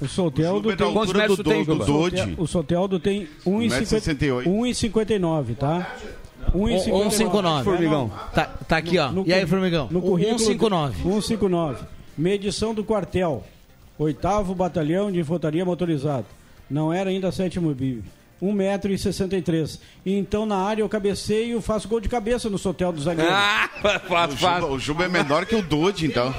O 0.00 0.08
Soteldo 0.08 0.76
tem... 0.76 0.86
altura 0.86 1.28
do, 1.28 1.36
do, 1.36 1.64
do 1.64 1.84
Dodge. 1.84 2.34
O 2.36 2.46
Soteldo 2.46 2.98
tem 2.98 3.28
1,68. 3.46 4.44
1,59, 4.44 5.56
tá? 5.56 5.96
1,59. 6.54 7.10
159. 7.10 7.64
Formigão. 7.64 8.12
Tá, 8.34 8.46
tá 8.46 8.76
aqui, 8.76 8.98
ó. 8.98 9.12
No 9.12 9.24
e 9.26 9.32
aí, 9.32 9.46
Formigão? 9.46 9.88
No 9.90 10.02
currículo, 10.02 10.38
159. 10.38 11.02
159. 11.02 11.84
Medição 12.18 12.74
do 12.74 12.82
quartel. 12.82 13.44
Oitavo 13.98 14.54
Batalhão 14.54 15.12
de 15.12 15.20
Infantaria 15.20 15.64
Motorizado. 15.64 16.26
Não 16.68 16.92
era 16.92 17.10
ainda 17.10 17.30
sétimo 17.30 17.72
BIB. 17.74 18.02
1,63m. 18.42 19.78
Então, 20.04 20.44
na 20.44 20.56
área, 20.56 20.82
eu 20.82 20.88
cabeceio 20.88 21.58
e 21.58 21.62
faço 21.62 21.86
gol 21.86 22.00
de 22.00 22.08
cabeça 22.08 22.50
no 22.50 22.58
Sotel 22.58 22.92
do 22.92 23.00
zagueiro. 23.00 23.30
Ah, 23.84 23.98
faz, 23.98 24.32
O 24.32 24.36
Juba, 24.36 24.66
o 24.66 24.78
Juba 24.78 25.04
é 25.04 25.08
menor 25.08 25.44
que 25.44 25.56
o 25.56 25.62
Dodge, 25.62 26.06
então. 26.06 26.32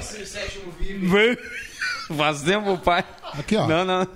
Faz 2.16 2.42
tempo, 2.42 2.76
pai. 2.78 3.04
Aqui, 3.32 3.56
ó. 3.56 3.66
Não, 3.66 3.84
não. 3.84 4.06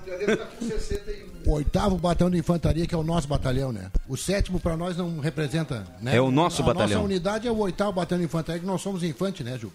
O 1.46 1.52
oitavo 1.52 1.96
batalhão 1.96 2.30
de 2.30 2.38
infantaria, 2.38 2.86
que 2.86 2.94
é 2.94 2.98
o 2.98 3.02
nosso 3.02 3.26
batalhão, 3.26 3.72
né? 3.72 3.90
O 4.08 4.16
sétimo 4.16 4.60
para 4.60 4.76
nós 4.76 4.96
não 4.96 5.18
representa, 5.20 5.86
né? 6.00 6.16
É 6.16 6.20
o 6.20 6.30
nosso 6.30 6.62
a 6.62 6.66
batalhão. 6.66 6.88
nossa 6.98 7.04
unidade 7.04 7.48
é 7.48 7.50
o 7.50 7.56
oitavo 7.58 7.92
batalhão 7.92 8.20
de 8.20 8.26
infantaria, 8.26 8.60
que 8.60 8.66
nós 8.66 8.80
somos 8.82 9.02
infante, 9.02 9.42
né, 9.42 9.56
Ju? 9.58 9.72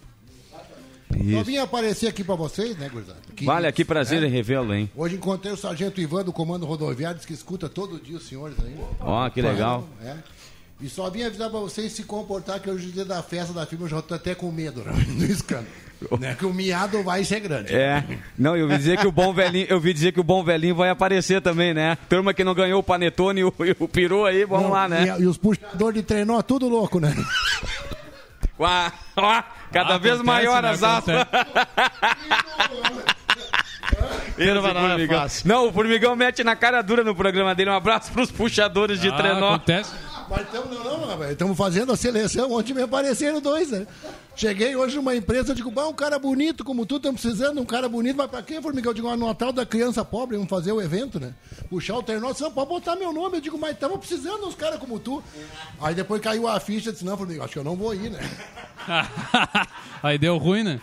Só 1.10 1.16
Isso. 1.20 1.44
vim 1.44 1.58
aparecer 1.58 2.08
aqui 2.08 2.24
para 2.24 2.34
vocês, 2.34 2.76
né, 2.76 2.88
gurizada? 2.88 3.18
Que- 3.36 3.44
Vale 3.44 3.66
aqui 3.66 3.84
prazer 3.84 4.20
né? 4.20 4.26
em 4.26 4.30
revê-lo, 4.30 4.74
hein? 4.74 4.90
Hoje 4.96 5.14
encontrei 5.16 5.52
o 5.52 5.56
sargento 5.56 6.00
Ivan 6.00 6.24
do 6.24 6.32
Comando 6.32 6.66
Rodoviário, 6.66 7.16
diz 7.16 7.26
que 7.26 7.32
escuta 7.32 7.68
todo 7.68 8.00
dia 8.00 8.16
os 8.16 8.26
senhores 8.26 8.56
aí. 8.64 8.76
Ó, 9.00 9.28
que 9.30 9.40
legal. 9.40 9.86
É. 10.02 10.16
E 10.84 10.88
só 10.90 11.08
vim 11.08 11.22
avisar 11.22 11.48
pra 11.48 11.60
vocês 11.60 11.90
se 11.92 12.02
comportar, 12.02 12.60
que 12.60 12.68
hoje 12.68 12.90
é 12.90 12.92
dia 12.92 13.04
da 13.06 13.22
festa 13.22 13.54
da 13.54 13.64
firma, 13.64 13.86
eu 13.86 13.88
já 13.88 14.02
tô 14.02 14.12
até 14.12 14.34
com 14.34 14.52
medo 14.52 14.82
né, 14.84 14.92
do 15.16 15.24
escândalo. 15.24 15.66
né? 16.20 16.34
Que 16.38 16.44
o 16.44 16.52
miado 16.52 17.02
vai 17.02 17.24
ser 17.24 17.40
grande. 17.40 17.74
É. 17.74 18.04
Não, 18.36 18.54
eu 18.54 18.68
vi 18.68 18.76
dizer 18.76 18.98
que 18.98 19.06
o 19.06 19.10
bom 19.12 19.32
velhinho, 19.32 19.66
eu 19.70 19.80
vi 19.80 19.94
dizer 19.94 20.12
que 20.12 20.20
o 20.20 20.24
bom 20.24 20.44
velhinho 20.44 20.74
vai 20.74 20.90
aparecer 20.90 21.40
também, 21.40 21.72
né? 21.72 21.96
Turma 22.06 22.34
que 22.34 22.44
não 22.44 22.52
ganhou 22.54 22.80
o 22.80 22.82
panetone 22.82 23.40
e 23.40 23.44
o, 23.44 23.54
e 23.60 23.74
o 23.78 23.88
peru 23.88 24.26
aí, 24.26 24.44
vamos 24.44 24.64
Não, 24.66 24.72
lá, 24.72 24.86
né? 24.86 25.16
E, 25.18 25.22
e 25.22 25.26
os 25.26 25.38
puxadores 25.38 25.94
de 25.94 26.02
trenó, 26.06 26.42
tudo 26.42 26.68
louco, 26.68 27.00
né? 27.00 27.14
Uá, 28.60 28.92
ó, 29.16 29.42
cada 29.72 29.94
Ah, 29.94 29.98
vez 29.98 30.16
acontece, 30.16 30.22
maior 30.22 30.62
né? 30.62 30.68
as 30.70 30.80
dar 30.80 31.02
formigão. 34.36 35.20
fácil. 35.20 35.48
Não, 35.48 35.68
o 35.68 35.72
Formigão 35.72 36.14
mete 36.16 36.44
na 36.44 36.54
cara 36.56 36.82
dura 36.82 37.02
no 37.02 37.14
programa 37.14 37.54
dele. 37.54 37.70
Um 37.70 37.74
abraço 37.74 38.12
pros 38.12 38.30
puxadores 38.30 39.00
de 39.00 39.08
Ah, 39.08 39.16
trenó. 39.16 39.54
acontece. 39.54 39.92
Mas 40.28 40.42
estamos 40.42 40.84
não, 40.84 41.06
não, 41.06 41.30
estamos 41.30 41.56
fazendo 41.56 41.92
a 41.92 41.96
seleção. 41.96 42.52
Ontem 42.52 42.74
me 42.74 42.82
apareceram 42.82 43.40
dois, 43.40 43.70
né? 43.70 43.86
Cheguei 44.36 44.74
hoje 44.74 44.96
numa 44.96 45.14
empresa, 45.14 45.54
digo, 45.54 45.70
bah, 45.70 45.86
um 45.86 45.92
cara 45.92 46.18
bonito 46.18 46.64
como 46.64 46.84
tu, 46.84 46.96
estamos 46.96 47.20
precisando 47.20 47.54
de 47.54 47.60
um 47.60 47.64
cara 47.64 47.88
bonito, 47.88 48.16
mas 48.16 48.28
pra 48.28 48.42
quê, 48.42 48.60
Formigão? 48.60 48.90
Eu 48.90 48.94
digo, 48.94 49.08
ah, 49.08 49.16
no 49.16 49.26
Natal 49.26 49.52
da 49.52 49.64
criança 49.64 50.04
pobre, 50.04 50.36
vamos 50.36 50.50
fazer 50.50 50.72
o 50.72 50.80
evento, 50.80 51.20
né? 51.20 51.34
Puxar 51.68 51.98
o 51.98 52.02
você 52.02 52.42
não 52.42 52.50
pode 52.50 52.68
botar 52.68 52.96
meu 52.96 53.12
nome. 53.12 53.36
Eu 53.36 53.40
digo, 53.40 53.58
mas 53.58 53.72
estamos 53.72 53.98
precisando 53.98 54.40
de 54.40 54.46
uns 54.46 54.54
caras 54.54 54.78
como 54.78 54.98
tu. 54.98 55.22
Aí 55.80 55.94
depois 55.94 56.20
caiu 56.20 56.48
a 56.48 56.58
ficha, 56.58 56.90
disse, 56.90 57.04
não, 57.04 57.16
Formigão, 57.16 57.44
acho 57.44 57.52
que 57.52 57.58
eu 57.58 57.64
não 57.64 57.76
vou 57.76 57.94
ir, 57.94 58.10
né? 58.10 58.20
Aí 60.02 60.18
deu 60.18 60.36
ruim, 60.36 60.62
né? 60.62 60.80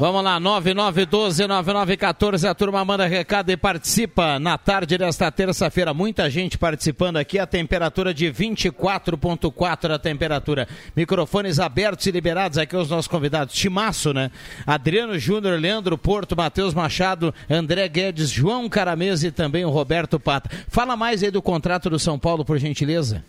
Vamos 0.00 0.22
lá, 0.22 0.40
9912-9914, 0.40 2.48
a 2.48 2.54
turma 2.54 2.84
manda 2.84 3.04
recado 3.04 3.50
e 3.50 3.56
participa 3.56 4.38
na 4.38 4.56
tarde 4.56 4.96
desta 4.96 5.28
terça-feira. 5.28 5.92
Muita 5.92 6.30
gente 6.30 6.56
participando 6.56 7.16
aqui, 7.16 7.36
a 7.36 7.44
temperatura 7.44 8.14
de 8.14 8.26
24.4 8.26 9.92
a 9.92 9.98
temperatura. 9.98 10.68
Microfones 10.94 11.58
abertos 11.58 12.06
e 12.06 12.12
liberados 12.12 12.58
aqui 12.58 12.76
aos 12.76 12.88
nossos 12.88 13.08
convidados. 13.08 13.56
Timaço, 13.56 14.14
né? 14.14 14.30
Adriano 14.64 15.18
Júnior, 15.18 15.58
Leandro 15.58 15.98
Porto, 15.98 16.36
Matheus 16.36 16.74
Machado, 16.74 17.34
André 17.50 17.88
Guedes, 17.88 18.30
João 18.30 18.68
Caramês 18.68 19.24
e 19.24 19.32
também 19.32 19.64
o 19.64 19.70
Roberto 19.70 20.20
Pata. 20.20 20.48
Fala 20.68 20.96
mais 20.96 21.24
aí 21.24 21.32
do 21.32 21.42
contrato 21.42 21.90
do 21.90 21.98
São 21.98 22.20
Paulo, 22.20 22.44
por 22.44 22.56
gentileza. 22.56 23.24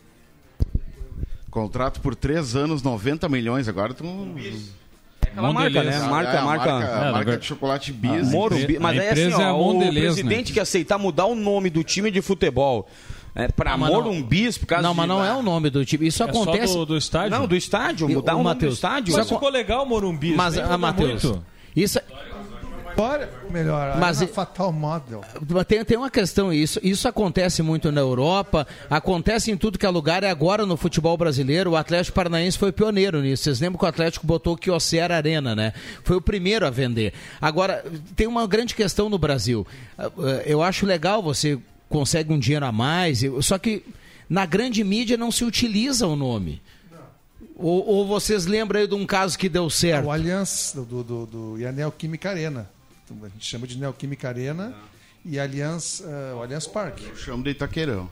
Contrato 1.50 2.00
por 2.00 2.14
três 2.14 2.56
anos, 2.56 2.84
90 2.84 3.28
milhões. 3.28 3.68
Agora 3.68 3.92
tu. 3.92 4.06
Aquela 5.32 5.54
marca, 5.54 5.84
né? 5.84 6.00
Marca, 6.00 6.32
É, 6.32 6.38
a 6.38 6.42
marca. 6.44 6.72
marca, 6.74 6.86
É, 7.08 7.12
marca 7.12 7.32
na 7.32 7.38
de 7.38 7.46
chocolate 7.46 7.92
bis. 7.92 8.28
Ah, 8.28 8.32
Morumbi. 8.32 8.78
A 8.78 8.80
Mas 8.80 9.00
aí 9.00 9.10
assim, 9.10 9.32
é 9.42 9.44
a 9.44 9.54
ó, 9.54 9.62
o 9.62 9.74
Mondelez, 9.74 10.14
presidente 10.14 10.50
né? 10.50 10.54
que 10.54 10.60
aceitar 10.60 10.98
mudar 10.98 11.26
o 11.26 11.36
nome 11.36 11.70
do 11.70 11.84
time 11.84 12.12
de 12.12 12.22
futebol 12.22 12.88
é, 13.36 13.48
pra 13.48 13.72
Não, 13.72 13.78
mas 13.78 13.90
não- 13.92 14.02
Morumbis, 14.02 14.58
por 14.58 14.66
causa 14.66 14.82
Não, 14.84 14.94
mas 14.94 15.08
não 15.08 15.24
é 15.24 15.34
o 15.34 15.42
nome 15.42 15.70
do 15.70 15.86
time. 15.86 16.08
Isso 16.08 16.24
É 16.24 16.26
só 16.26 16.42
acontece. 16.42 16.74
do, 16.74 16.86
do 16.86 16.98
estádio? 16.98 17.30
Não, 17.38 17.48
do 17.48 17.56
estádio, 17.56 18.10
mudar 18.10 18.34
o 18.34 18.40
o, 18.40 18.44
nome 18.44 18.44
do 18.44 18.56
Matheus, 18.56 18.74
estádio. 18.76 19.16
Mas 19.16 19.30
ficou 19.30 19.50
legal 19.50 19.84
o 19.84 19.86
Morumbi. 19.86 20.34
Mas, 20.34 20.56
nem 20.56 20.64
ah, 20.64 20.78
Matheus, 20.78 21.24
isso, 21.76 22.00
Agora, 23.00 23.30
melhor. 23.50 23.98
Mas 23.98 24.22
e- 24.22 24.28
Fatal 24.28 24.74
Model. 24.74 25.22
Tem, 25.68 25.86
tem 25.86 25.98
uma 25.98 26.10
questão, 26.10 26.52
isso, 26.52 26.80
isso 26.84 27.08
acontece 27.08 27.62
muito 27.62 27.92
na 27.92 28.02
Europa, 28.02 28.68
acontece 28.90 29.52
em 29.52 29.58
tudo 29.58 29.80
que 29.80 29.86
é 29.86 29.90
lugar, 29.90 30.24
e 30.24 30.28
agora 30.28 30.66
no 30.66 30.76
futebol 30.76 31.16
brasileiro, 31.18 31.72
o 31.72 31.76
Atlético 31.78 32.16
Paranaense 32.16 32.58
foi 32.58 32.72
pioneiro 32.72 33.22
nisso. 33.22 33.44
Vocês 33.44 33.60
lembram 33.62 33.80
que 33.80 33.86
o 33.86 33.88
Atlético 33.88 34.28
botou 34.28 34.54
o 34.54 34.58
Kyocera 34.58 35.16
Arena, 35.16 35.56
né? 35.56 35.74
Foi 36.04 36.18
o 36.18 36.22
primeiro 36.22 36.66
a 36.68 36.70
vender. 36.70 37.14
Agora, 37.40 37.86
tem 38.16 38.28
uma 38.28 38.46
grande 38.46 38.76
questão 38.76 39.10
no 39.10 39.18
Brasil. 39.18 39.66
Ah, 39.98 40.12
Eu 40.46 40.62
acho 40.62 40.86
legal, 40.86 41.24
você 41.24 41.58
consegue 41.88 42.34
um 42.34 42.38
dinheiro 42.40 42.66
a 42.66 42.72
mais, 42.72 43.22
só 43.42 43.58
que 43.58 43.84
na 44.30 44.46
grande 44.46 44.84
mídia 44.84 45.16
não 45.18 45.32
se 45.32 45.44
utiliza 45.46 46.06
o 46.06 46.16
nome. 46.16 46.62
Ou, 47.56 47.86
ou 47.88 48.08
vocês 48.08 48.46
lembram 48.46 48.80
aí 48.80 48.88
de 48.88 48.94
um 48.96 49.06
caso 49.06 49.38
que 49.38 49.50
deu 49.50 49.70
certo? 49.70 50.06
O 50.06 50.12
Allianz 50.12 50.72
do, 50.76 50.84
do, 50.86 51.04
do, 51.04 51.26
do 51.26 51.60
e 51.60 51.66
a 51.66 51.72
Neoquímica 51.72 52.30
Arena. 52.30 52.70
A 53.24 53.28
gente 53.30 53.46
chama 53.46 53.66
de 53.68 53.78
Neoquímica 53.78 54.28
Arena 54.30 54.74
e 55.26 55.40
Allianz, 55.40 56.04
o 56.38 56.42
Allianz 56.42 56.68
Parque. 56.68 57.06
Eu 57.08 57.16
chamo 57.16 57.44
de 57.44 57.52
Itaqueirão. 57.52 58.10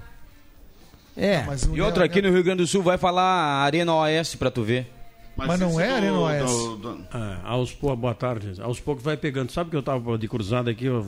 É. 1.15 1.43
Mas 1.45 1.63
o 1.63 1.75
E 1.75 1.81
outra, 1.81 2.05
aqui 2.05 2.21
no 2.21 2.31
Rio 2.31 2.43
Grande 2.43 2.61
do 2.63 2.67
Sul 2.67 2.83
vai 2.83 2.97
falar 2.97 3.63
Arena 3.63 3.93
OS 3.93 4.35
pra 4.35 4.51
tu 4.51 4.63
ver. 4.63 4.93
Mas 5.35 5.59
não 5.59 5.79
é 5.79 5.91
Arena 5.91 6.17
OS. 6.19 6.51
Ah, 7.11 7.39
aos, 7.43 7.71
pou- 7.71 7.95
boa 7.95 8.15
tarde. 8.15 8.59
Aos 8.59 8.79
poucos 8.79 9.03
vai 9.03 9.15
pegando. 9.15 9.51
Sabe 9.51 9.69
que 9.69 9.75
eu 9.75 9.83
tava 9.83 10.17
de 10.17 10.27
cruzada 10.27 10.71
aqui, 10.71 10.85
eu- 10.85 11.05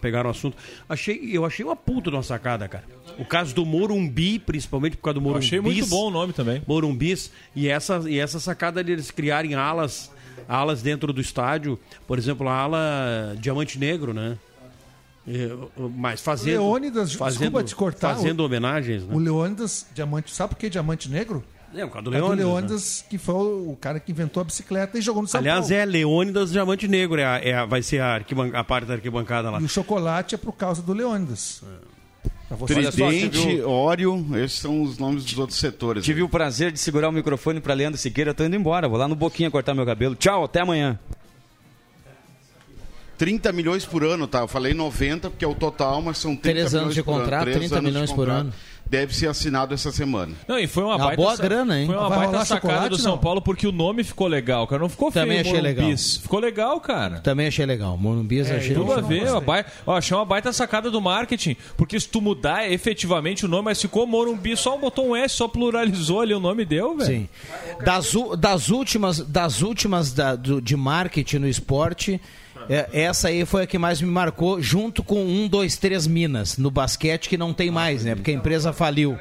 pegaram 0.00 0.28
o 0.28 0.30
assunto. 0.30 0.56
Achei, 0.88 1.30
eu 1.32 1.44
achei 1.44 1.64
uma 1.64 1.74
puta 1.74 2.08
de 2.10 2.16
uma 2.16 2.22
sacada, 2.22 2.68
cara. 2.68 2.84
O 3.18 3.24
caso 3.24 3.52
do 3.54 3.66
Morumbi, 3.66 4.38
principalmente 4.38 4.96
por 4.96 5.02
causa 5.02 5.14
do 5.14 5.20
Eu 5.20 5.24
Morumbi. 5.24 5.44
achei 5.46 5.60
muito 5.60 5.86
bom 5.86 6.06
o 6.06 6.10
nome 6.12 6.32
também. 6.32 6.62
Morumbis. 6.66 7.32
E 7.56 7.68
essa, 7.68 8.00
e 8.08 8.18
essa 8.20 8.38
sacada 8.38 8.84
deles 8.84 9.10
criarem 9.10 9.54
alas, 9.56 10.12
alas 10.48 10.82
dentro 10.82 11.12
do 11.12 11.20
estádio. 11.20 11.78
Por 12.06 12.18
exemplo, 12.18 12.48
a 12.48 12.54
ala 12.54 13.36
Diamante 13.38 13.78
Negro, 13.78 14.12
né? 14.14 14.36
É, 15.26 15.50
Mas 15.96 16.20
fazendo. 16.20 16.54
Leônidas, 16.62 17.12
fazendo, 17.14 17.38
desculpa 17.40 17.62
te 17.64 17.76
cortar, 17.76 18.14
Fazendo 18.16 18.40
o- 18.40 18.44
homenagens, 18.46 19.04
né? 19.04 19.14
O 19.14 19.18
Leônidas, 19.18 19.86
diamante, 19.94 20.34
sabe 20.34 20.54
por 20.54 20.58
que 20.58 20.68
diamante 20.68 21.08
negro? 21.08 21.44
É, 21.74 21.86
por 21.86 21.92
causa 21.92 22.10
do 22.10 22.14
É 22.14 22.18
Leônidas, 22.18 22.44
Leônidas, 22.46 23.04
que 23.08 23.16
foi 23.18 23.34
o 23.34 23.76
cara 23.80 24.00
que 24.00 24.10
inventou 24.10 24.40
a 24.40 24.44
bicicleta 24.44 24.98
e 24.98 25.00
jogou 25.00 25.22
no 25.22 25.28
São 25.28 25.38
Aliás, 25.40 25.60
Paulo. 25.68 25.74
é 25.74 25.84
Leônidas 25.86 26.50
Diamante 26.50 26.86
Negro, 26.88 27.20
é 27.20 27.24
a- 27.24 27.38
é 27.38 27.54
a- 27.54 27.64
vai 27.64 27.82
ser 27.82 28.00
a, 28.02 28.20
a 28.54 28.64
parte 28.64 28.84
da 28.86 28.94
arquibancada 28.94 29.48
lá. 29.48 29.60
E 29.60 29.64
o 29.64 29.68
chocolate 29.68 30.34
é 30.34 30.38
por 30.38 30.52
causa 30.52 30.82
do 30.82 30.92
Leônidas. 30.92 31.62
Você- 31.62 31.91
Tridente, 32.66 33.62
Óleo, 33.62 34.26
esses 34.36 34.58
são 34.58 34.82
os 34.82 34.98
nomes 34.98 35.24
dos 35.24 35.38
outros 35.38 35.58
setores. 35.58 36.04
Tive 36.04 36.22
o 36.22 36.28
prazer 36.28 36.72
de 36.72 36.78
segurar 36.78 37.08
o 37.08 37.12
microfone 37.12 37.60
pra 37.60 37.74
Leandro 37.74 37.98
Siqueira, 37.98 38.30
eu 38.30 38.34
tô 38.34 38.44
indo 38.44 38.56
embora. 38.56 38.88
Vou 38.88 38.98
lá 38.98 39.08
no 39.08 39.16
Boquinha 39.16 39.50
cortar 39.50 39.74
meu 39.74 39.86
cabelo. 39.86 40.14
Tchau, 40.14 40.44
até 40.44 40.60
amanhã. 40.60 40.98
30 43.18 43.52
milhões 43.52 43.84
por 43.84 44.02
ano, 44.04 44.26
tá? 44.26 44.40
Eu 44.40 44.48
falei 44.48 44.74
90 44.74 45.30
porque 45.30 45.44
é 45.44 45.48
o 45.48 45.54
total, 45.54 46.02
mas 46.02 46.18
são 46.18 46.34
30 46.36 46.42
Três 46.42 46.74
anos 46.74 46.74
milhões 46.74 46.94
de 46.94 47.02
por 47.02 47.12
ano. 47.12 47.20
contrato, 47.22 47.42
Três 47.44 47.56
30 47.58 47.74
anos 47.76 47.84
de 47.86 47.92
milhões 47.92 48.12
por 48.12 48.28
ano. 48.28 48.52
Deve 48.84 49.14
ser 49.16 49.28
assinado 49.28 49.72
essa 49.72 49.90
semana. 49.92 50.34
Não, 50.46 50.58
e 50.58 50.66
foi 50.66 50.82
uma, 50.82 50.94
É 50.94 50.96
uma 50.96 51.04
baita 51.06 51.22
boa 51.22 51.36
grana, 51.36 51.80
hein? 51.80 51.86
Foi 51.86 51.96
uma 51.96 52.08
Vai 52.10 52.18
baita 52.26 52.44
sacada 52.44 52.88
do 52.90 52.98
São 52.98 53.12
não? 53.12 53.18
Paulo 53.18 53.40
porque 53.40 53.66
o 53.66 53.72
nome 53.72 54.02
ficou 54.04 54.26
legal, 54.26 54.66
cara. 54.66 54.82
Não 54.82 54.88
ficou 54.88 55.10
feio 55.10 55.24
Também 55.24 55.38
achei 55.40 55.60
legal. 55.60 55.88
Ficou 56.20 56.40
legal, 56.40 56.78
cara. 56.80 57.20
Também 57.20 57.46
achei 57.46 57.64
legal. 57.64 57.96
Morumbis 57.96 58.50
É, 58.50 58.56
achei 58.56 58.74
tudo 58.74 58.92
a 58.92 58.96
legal. 58.96 59.08
ver, 59.08 59.30
uma 59.30 59.40
bai- 59.40 59.64
ó, 59.86 59.96
achei 59.96 60.14
uma 60.14 60.26
baita 60.26 60.52
sacada 60.52 60.90
do 60.90 61.00
marketing. 61.00 61.56
Porque 61.76 61.98
se 61.98 62.06
tu 62.08 62.20
mudar 62.20 62.70
efetivamente 62.70 63.46
o 63.46 63.48
nome, 63.48 63.66
mas 63.66 63.80
ficou 63.80 64.06
Morumbi, 64.06 64.56
só 64.56 64.76
botou 64.76 65.10
um 65.10 65.16
S, 65.16 65.36
só 65.36 65.48
pluralizou 65.48 66.20
ali 66.20 66.34
o 66.34 66.40
nome 66.40 66.64
deu, 66.66 66.94
velho. 66.96 67.06
Sim. 67.08 67.28
Das, 67.84 68.12
u- 68.14 68.36
das 68.36 68.68
últimas, 68.68 69.20
das 69.20 69.62
últimas 69.62 70.12
da- 70.12 70.34
do- 70.36 70.60
de 70.60 70.76
marketing 70.76 71.36
no 71.38 71.48
esporte, 71.48 72.20
é, 72.68 72.88
essa 72.92 73.28
aí 73.28 73.44
foi 73.44 73.62
a 73.62 73.66
que 73.66 73.78
mais 73.78 74.00
me 74.00 74.08
marcou, 74.10 74.60
junto 74.62 75.02
com 75.02 75.24
um, 75.24 75.48
dois, 75.48 75.76
três 75.76 76.06
Minas 76.06 76.56
no 76.58 76.70
basquete, 76.70 77.28
que 77.28 77.36
não 77.38 77.52
tem 77.52 77.70
mais, 77.70 78.04
né? 78.04 78.14
Porque 78.14 78.30
a 78.30 78.34
empresa 78.34 78.72
faliu. 78.72 79.16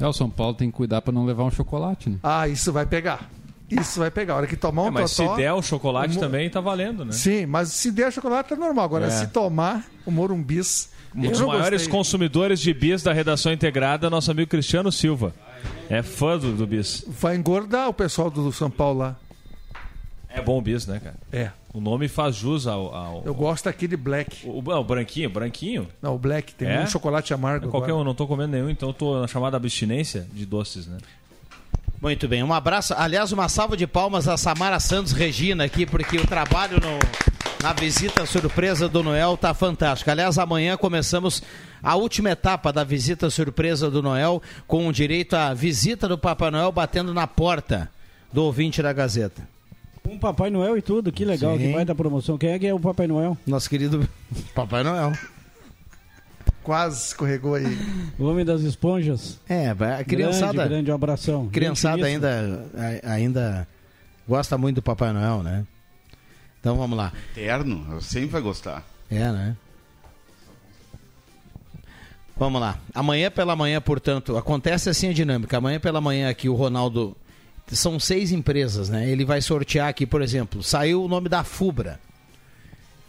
É, 0.00 0.06
o 0.06 0.12
São 0.12 0.30
Paulo 0.30 0.54
tem 0.54 0.70
que 0.70 0.76
cuidar 0.76 1.02
pra 1.02 1.12
não 1.12 1.24
levar 1.24 1.44
um 1.44 1.50
chocolate, 1.50 2.08
né? 2.10 2.16
Ah, 2.22 2.46
isso 2.48 2.72
vai 2.72 2.86
pegar. 2.86 3.28
Isso 3.70 3.98
vai 4.00 4.10
pegar. 4.10 4.34
A 4.34 4.36
hora 4.38 4.46
que 4.46 4.56
tomar 4.56 4.84
um 4.84 4.88
É, 4.88 4.90
mas 4.90 5.14
totó... 5.14 5.32
se 5.36 5.42
der 5.42 5.52
o 5.52 5.60
chocolate 5.60 6.14
Mo- 6.14 6.20
também 6.20 6.48
tá 6.48 6.60
valendo, 6.60 7.04
né? 7.04 7.12
Sim, 7.12 7.44
mas 7.46 7.68
se 7.70 7.90
der 7.90 8.10
chocolate 8.12 8.52
é 8.54 8.56
normal. 8.56 8.84
Agora, 8.84 9.06
É. 9.06 9.10
se 9.10 9.26
tomar 9.28 9.84
o 10.06 10.10
Morumbis... 10.10 10.90
Um 11.14 11.22
dos 11.30 11.40
maiores 11.40 11.82
gostei. 11.82 11.88
consumidores 11.88 12.60
de 12.60 12.72
bis 12.72 13.02
da 13.02 13.12
redação 13.14 13.50
integrada, 13.50 14.10
nosso 14.10 14.30
amigo 14.30 14.48
Cristiano 14.50 14.92
Silva. 14.92 15.34
É 15.88 16.02
fã 16.02 16.38
do, 16.38 16.52
do 16.52 16.66
bis. 16.66 17.04
Vai 17.08 17.34
engordar 17.34 17.88
o 17.88 17.94
pessoal 17.94 18.30
do 18.30 18.52
São 18.52 18.70
Paulo 18.70 19.00
lá. 19.00 19.16
É 20.28 20.40
bom 20.42 20.58
o 20.58 20.60
bis, 20.62 20.86
né, 20.86 21.00
cara? 21.02 21.16
É. 21.32 21.50
O 21.72 21.80
nome 21.80 22.06
faz 22.08 22.36
jus 22.36 22.66
ao. 22.66 22.94
ao- 22.94 23.22
Eu 23.24 23.34
gosto 23.34 23.64
daquele 23.64 23.96
black. 23.96 24.46
O, 24.46 24.62
não, 24.62 24.80
o 24.80 24.84
branquinho, 24.84 25.30
branquinho. 25.30 25.88
Não, 26.02 26.14
o 26.14 26.18
black. 26.18 26.54
Tem 26.54 26.68
É? 26.68 26.80
um 26.82 26.86
chocolate 26.86 27.32
amargo 27.32 27.68
Qualquer 27.68 27.90
agora. 27.90 28.02
um, 28.02 28.04
não 28.04 28.14
tô 28.14 28.26
comendo 28.26 28.52
nenhum, 28.52 28.68
então 28.70 28.90
eu 28.90 28.92
tô 28.92 29.20
na 29.20 29.26
chamada 29.26 29.56
abstinência 29.56 30.26
de 30.32 30.44
doces, 30.44 30.86
né? 30.86 30.98
Muito 32.00 32.28
bem, 32.28 32.42
um 32.44 32.52
abraço. 32.52 32.94
Aliás, 32.96 33.32
uma 33.32 33.48
salva 33.48 33.76
de 33.76 33.86
palmas 33.86 34.28
a 34.28 34.36
Samara 34.36 34.78
Santos 34.78 35.12
Regina 35.12 35.64
aqui, 35.64 35.84
porque 35.84 36.16
o 36.16 36.26
trabalho 36.26 36.78
no- 36.80 36.98
na 37.60 37.72
visita 37.72 38.24
surpresa 38.24 38.88
do 38.88 39.02
Noel 39.02 39.36
tá 39.36 39.52
fantástico. 39.52 40.08
Aliás, 40.10 40.38
amanhã 40.38 40.76
começamos 40.76 41.42
a 41.82 41.96
última 41.96 42.30
etapa 42.30 42.72
da 42.72 42.84
visita 42.84 43.28
surpresa 43.30 43.90
do 43.90 44.00
Noel, 44.00 44.40
com 44.66 44.86
o 44.86 44.92
direito 44.92 45.34
à 45.34 45.52
visita 45.52 46.06
do 46.06 46.16
Papai 46.16 46.50
Noel 46.52 46.70
batendo 46.70 47.12
na 47.12 47.26
porta 47.26 47.90
do 48.32 48.44
ouvinte 48.44 48.80
da 48.80 48.92
Gazeta. 48.92 49.42
Um 50.08 50.18
Papai 50.18 50.48
Noel 50.50 50.76
e 50.78 50.82
tudo, 50.82 51.12
que 51.12 51.24
legal, 51.24 51.56
Sim. 51.56 51.66
que 51.66 51.72
vai 51.72 51.84
da 51.84 51.94
promoção. 51.94 52.38
Quem 52.38 52.50
é 52.50 52.58
que 52.58 52.66
é 52.66 52.72
o 52.74 52.80
Papai 52.80 53.06
Noel? 53.06 53.36
Nosso 53.46 53.68
querido 53.68 54.08
Papai 54.54 54.82
Noel. 54.82 55.12
Quase 56.62 57.06
escorregou 57.08 57.54
aí. 57.54 57.78
O 58.18 58.24
homem 58.24 58.44
das 58.44 58.60
esponjas. 58.62 59.38
É, 59.48 59.72
vai- 59.74 60.00
a 60.00 60.04
criançada. 60.04 60.52
Grande, 60.52 60.68
grande 60.70 60.90
abração. 60.92 61.48
criançada 61.48 62.04
ainda, 62.06 62.64
ainda 63.04 63.68
gosta 64.26 64.56
muito 64.58 64.76
do 64.76 64.82
Papai 64.82 65.12
Noel, 65.12 65.42
né? 65.42 65.66
Então 66.60 66.76
vamos 66.76 66.96
lá. 66.96 67.12
Eterno, 67.36 68.00
sempre 68.02 68.28
vai 68.28 68.40
gostar. 68.42 68.84
É, 69.10 69.30
né? 69.32 69.56
Vamos 72.36 72.60
lá. 72.60 72.78
Amanhã 72.94 73.30
pela 73.30 73.56
manhã, 73.56 73.80
portanto, 73.80 74.36
acontece 74.36 74.88
assim 74.88 75.08
a 75.08 75.12
dinâmica. 75.12 75.56
Amanhã 75.58 75.80
pela 75.80 76.00
manhã 76.00 76.28
aqui 76.30 76.48
o 76.48 76.54
Ronaldo. 76.54 77.16
São 77.70 77.98
seis 78.00 78.32
empresas, 78.32 78.88
né? 78.88 79.10
Ele 79.10 79.24
vai 79.24 79.40
sortear 79.42 79.88
aqui, 79.88 80.06
por 80.06 80.22
exemplo, 80.22 80.62
saiu 80.62 81.04
o 81.04 81.08
nome 81.08 81.28
da 81.28 81.44
Fubra. 81.44 82.00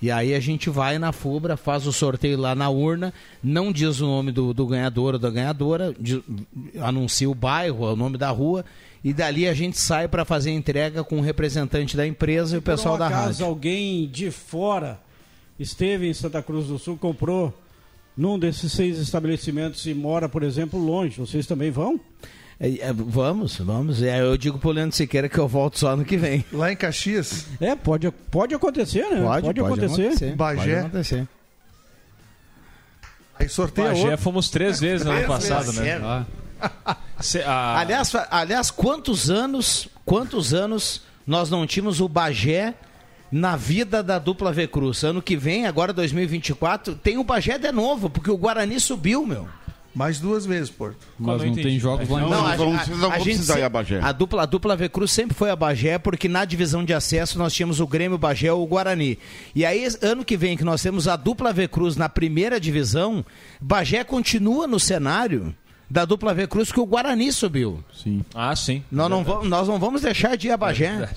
E 0.01 0.09
aí 0.09 0.33
a 0.33 0.39
gente 0.39 0.69
vai 0.69 0.97
na 0.97 1.11
Fubra, 1.11 1.57
faz 1.57 1.85
o 1.85 1.91
sorteio 1.91 2.37
lá 2.39 2.55
na 2.55 2.69
urna, 2.69 3.13
não 3.43 3.69
diz 3.71 3.99
o 3.99 4.05
nome 4.05 4.31
do, 4.31 4.53
do 4.53 4.65
ganhador 4.65 5.13
ou 5.15 5.19
da 5.19 5.29
ganhadora, 5.29 5.93
diz- 5.99 6.21
anuncia 6.81 7.29
o 7.29 7.35
bairro, 7.35 7.85
o 7.85 7.95
nome 7.97 8.17
da 8.17 8.29
rua, 8.29 8.63
e 9.03 9.11
dali 9.11 9.45
a 9.47 9.53
gente 9.53 9.77
sai 9.77 10.07
para 10.07 10.23
fazer 10.23 10.51
a 10.51 10.53
entrega 10.53 11.03
com 11.03 11.17
o 11.17 11.21
representante 11.21 11.97
da 11.97 12.07
empresa 12.07 12.55
e 12.55 12.59
o 12.59 12.61
pessoal 12.61 12.95
Por 12.97 13.03
um 13.05 13.09
da 13.09 13.15
acaso 13.15 13.27
rádio. 13.43 13.45
alguém 13.45 14.07
de 14.07 14.31
fora 14.31 14.99
esteve 15.59 16.07
em 16.07 16.13
Santa 16.13 16.41
Cruz 16.41 16.67
do 16.67 16.79
Sul, 16.79 16.97
comprou 16.97 17.53
num 18.15 18.39
desses 18.39 18.71
seis 18.71 18.97
estabelecimentos 18.99 19.85
e 19.85 19.93
mora, 19.93 20.29
por 20.29 20.43
exemplo, 20.43 20.79
longe, 20.79 21.17
vocês 21.19 21.45
também 21.45 21.71
vão? 21.71 21.99
É, 22.59 22.79
é, 22.89 22.93
vamos, 22.93 23.57
vamos. 23.57 24.01
É, 24.03 24.19
eu 24.21 24.37
digo 24.37 24.59
pro 24.59 24.71
Leandro 24.71 24.95
Siqueira 24.95 25.29
que 25.29 25.37
eu 25.37 25.47
volto 25.47 25.79
só 25.79 25.89
ano 25.91 26.03
que 26.03 26.17
vem. 26.17 26.43
Lá 26.51 26.71
em 26.71 26.75
Caxias? 26.75 27.45
É, 27.61 27.73
pode, 27.75 28.11
pode 28.29 28.53
acontecer, 28.53 29.03
né? 29.09 29.21
Pode, 29.21 29.41
pode 29.45 29.59
acontecer. 29.61 30.35
Bagé. 30.35 30.61
Pode 30.63 30.73
acontecer. 30.87 31.27
Aí 33.37 33.47
sorteia 33.47 33.89
Bagé 33.89 34.01
outro. 34.03 34.17
fomos 34.17 34.49
três 34.49 34.79
vezes 34.79 35.05
no 35.05 35.11
ano 35.11 35.25
passado, 35.27 35.71
vezes. 35.71 35.79
né? 35.79 36.25
É. 36.61 36.65
Ah. 36.85 36.97
Se- 37.21 37.41
a- 37.41 37.77
Aliás, 37.79 38.11
aliás, 38.29 38.69
quantos 38.69 39.29
anos, 39.29 39.87
quantos 40.05 40.53
anos 40.53 41.03
nós 41.25 41.49
não 41.49 41.65
tínhamos 41.65 42.01
o 42.01 42.09
Bagé 42.09 42.73
na 43.31 43.55
vida 43.55 44.03
da 44.03 44.19
dupla 44.19 44.51
V 44.51 44.67
Cruz? 44.67 45.03
Ano 45.05 45.21
que 45.21 45.37
vem, 45.37 45.65
agora 45.65 45.93
2024, 45.93 46.95
tem 46.95 47.17
o 47.17 47.23
Bagé 47.23 47.57
de 47.57 47.71
novo, 47.71 48.09
porque 48.09 48.29
o 48.29 48.35
Guarani 48.37 48.77
subiu, 48.81 49.25
meu. 49.25 49.47
Mais 49.95 50.19
duas 50.19 50.45
vezes, 50.45 50.69
Porto. 50.69 50.97
Mas 51.17 51.43
não 51.43 51.53
tem 51.55 51.79
jogos 51.79 52.07
lá 52.07 52.19
em 52.21 52.29
Não, 52.29 52.37
cima. 52.43 52.55
vamos- 52.57 52.75
vocês 52.81 52.97
não 52.99 53.09
vão 53.09 53.19
precisar 53.21 53.59
ir 53.59 53.63
a 53.63 53.69
Bagé. 53.69 53.99
A 54.01 54.11
dupla, 54.11 54.43
a 54.43 54.45
dupla 54.45 54.75
V 54.75 54.87
Cruz 54.89 55.11
sempre 55.11 55.35
foi 55.35 55.49
a 55.49 55.55
Bagé, 55.55 55.97
porque 55.97 56.27
na 56.29 56.45
divisão 56.45 56.85
de 56.85 56.93
acesso 56.93 57.37
nós 57.39 57.53
tínhamos 57.53 57.79
o 57.79 57.87
Grêmio, 57.87 58.15
o 58.15 58.19
Bagé 58.19 58.47
e 58.47 58.51
o 58.51 58.65
Guarani. 58.65 59.17
E 59.55 59.65
aí, 59.65 59.87
ano 60.01 60.23
que 60.23 60.37
vem, 60.37 60.55
que 60.55 60.63
nós 60.63 60.81
temos 60.81 61.07
a 61.07 61.15
dupla 61.15 61.51
V 61.51 61.67
Cruz 61.67 61.95
na 61.95 62.07
primeira 62.07 62.59
divisão, 62.59 63.25
Bagé 63.59 64.03
continua 64.03 64.67
no 64.67 64.79
cenário 64.79 65.53
da 65.89 66.05
dupla 66.05 66.33
V 66.35 66.45
Cruz 66.47 66.71
que 66.71 66.79
o 66.79 66.85
Guarani 66.85 67.33
subiu. 67.33 67.83
Sim. 67.91 68.21
Ah, 68.35 68.55
sim. 68.55 68.83
Nós 68.91 69.09
não, 69.09 69.23
vamos, 69.23 69.49
nós 69.49 69.67
não 69.67 69.79
vamos 69.79 70.01
deixar 70.03 70.37
de 70.37 70.47
ir 70.47 70.51
a 70.51 70.57
Bagé. 70.57 71.09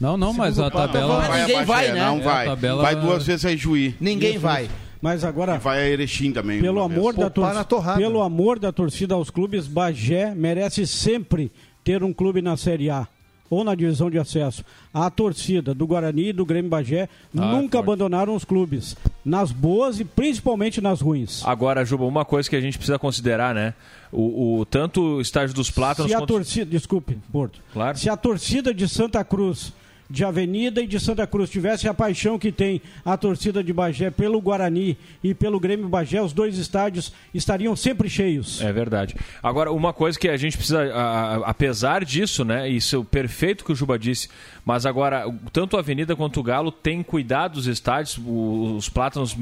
Não, 0.00 0.16
não, 0.16 0.32
mas 0.32 0.58
a 0.58 0.70
tabela. 0.70 1.18
Mas 1.28 1.40
ninguém 1.40 1.58
a 1.60 1.64
vai, 1.64 1.92
né? 1.92 2.00
Não 2.06 2.18
É, 2.18 2.20
a 2.20 2.24
vai. 2.24 2.46
tabela- 2.46 2.82
Vai 2.82 2.96
duas 2.96 3.26
vezes 3.26 3.44
a 3.44 3.52
Ijuí. 3.52 3.94
Ninguém 4.00 4.32
Isso, 4.32 4.40
vai. 4.40 4.68
Mas 5.04 5.22
agora, 5.22 5.58
Vai 5.58 5.80
a 5.82 5.86
Erechim 5.86 6.32
também. 6.32 6.62
pelo 6.62 6.80
amor, 6.82 7.12
da 7.12 7.28
Poupar 7.28 7.52
na 7.52 7.62
tor 7.62 7.80
torrada. 7.80 7.98
pelo 8.00 8.22
amor 8.22 8.58
da 8.58 8.72
torcida 8.72 9.14
aos 9.14 9.28
clubes, 9.28 9.66
Bagé 9.66 10.34
merece 10.34 10.86
sempre 10.86 11.52
ter 11.84 12.02
um 12.02 12.10
clube 12.10 12.40
na 12.40 12.56
Série 12.56 12.88
A 12.88 13.06
ou 13.50 13.62
na 13.62 13.74
divisão 13.74 14.08
de 14.10 14.18
acesso. 14.18 14.64
A 14.94 15.10
torcida 15.10 15.74
do 15.74 15.86
Guarani 15.86 16.28
e 16.28 16.32
do 16.32 16.46
Grêmio 16.46 16.70
Bagé 16.70 17.10
nunca 17.34 17.52
forte. 17.52 17.76
abandonaram 17.76 18.34
os 18.34 18.46
clubes, 18.46 18.96
nas 19.22 19.52
boas 19.52 20.00
e 20.00 20.06
principalmente 20.06 20.80
nas 20.80 21.02
ruins. 21.02 21.42
Agora, 21.44 21.84
Juba, 21.84 22.06
uma 22.06 22.24
coisa 22.24 22.48
que 22.48 22.56
a 22.56 22.60
gente 22.62 22.78
precisa 22.78 22.98
considerar, 22.98 23.54
né? 23.54 23.74
O, 24.10 24.60
o- 24.60 24.64
tanto 24.64 25.16
o 25.16 25.20
estágio 25.20 25.54
dos 25.54 25.70
Plátanos 25.70 26.10
Se 26.10 26.14
a 26.14 26.20
quanto... 26.20 26.32
torcida, 26.32 26.64
desculpe, 26.64 27.18
Porto. 27.30 27.60
Claro. 27.74 27.98
Se 27.98 28.08
a 28.08 28.16
torcida 28.16 28.72
de 28.72 28.88
Santa 28.88 29.22
Cruz 29.22 29.70
de 30.08 30.22
Avenida 30.24 30.82
e 30.82 30.86
de 30.86 31.00
Santa 31.00 31.26
Cruz 31.26 31.48
tivesse 31.48 31.88
a 31.88 31.94
paixão 31.94 32.38
que 32.38 32.52
tem 32.52 32.80
a 33.04 33.16
torcida 33.16 33.64
de 33.64 33.72
Bagé 33.72 34.10
pelo 34.10 34.40
Guarani 34.40 34.96
e 35.22 35.32
pelo 35.34 35.58
Grêmio 35.58 35.88
Bagé, 35.88 36.20
os 36.20 36.32
dois 36.32 36.58
estádios 36.58 37.12
estariam 37.32 37.74
sempre 37.74 38.08
cheios. 38.08 38.60
É 38.60 38.72
verdade. 38.72 39.16
Agora, 39.42 39.72
uma 39.72 39.92
coisa 39.92 40.18
que 40.18 40.28
a 40.28 40.36
gente 40.36 40.56
precisa, 40.56 40.82
a- 40.92 41.36
a- 41.36 41.36
apesar 41.50 42.04
disso, 42.04 42.44
né? 42.44 42.68
Isso 42.68 42.96
é 42.96 42.98
o 42.98 43.04
perfeito 43.04 43.64
que 43.64 43.72
o 43.72 43.74
Juba 43.74 43.98
disse, 43.98 44.28
mas 44.64 44.84
agora, 44.84 45.24
tanto 45.52 45.76
a 45.76 45.80
Avenida 45.80 46.14
quanto 46.14 46.38
o 46.38 46.42
Galo 46.42 46.70
têm 46.70 47.02
cuidado 47.02 47.54
dos 47.54 47.66
estádios, 47.66 48.18
o- 48.18 48.76
os 48.76 48.88
plátanos 48.88 49.34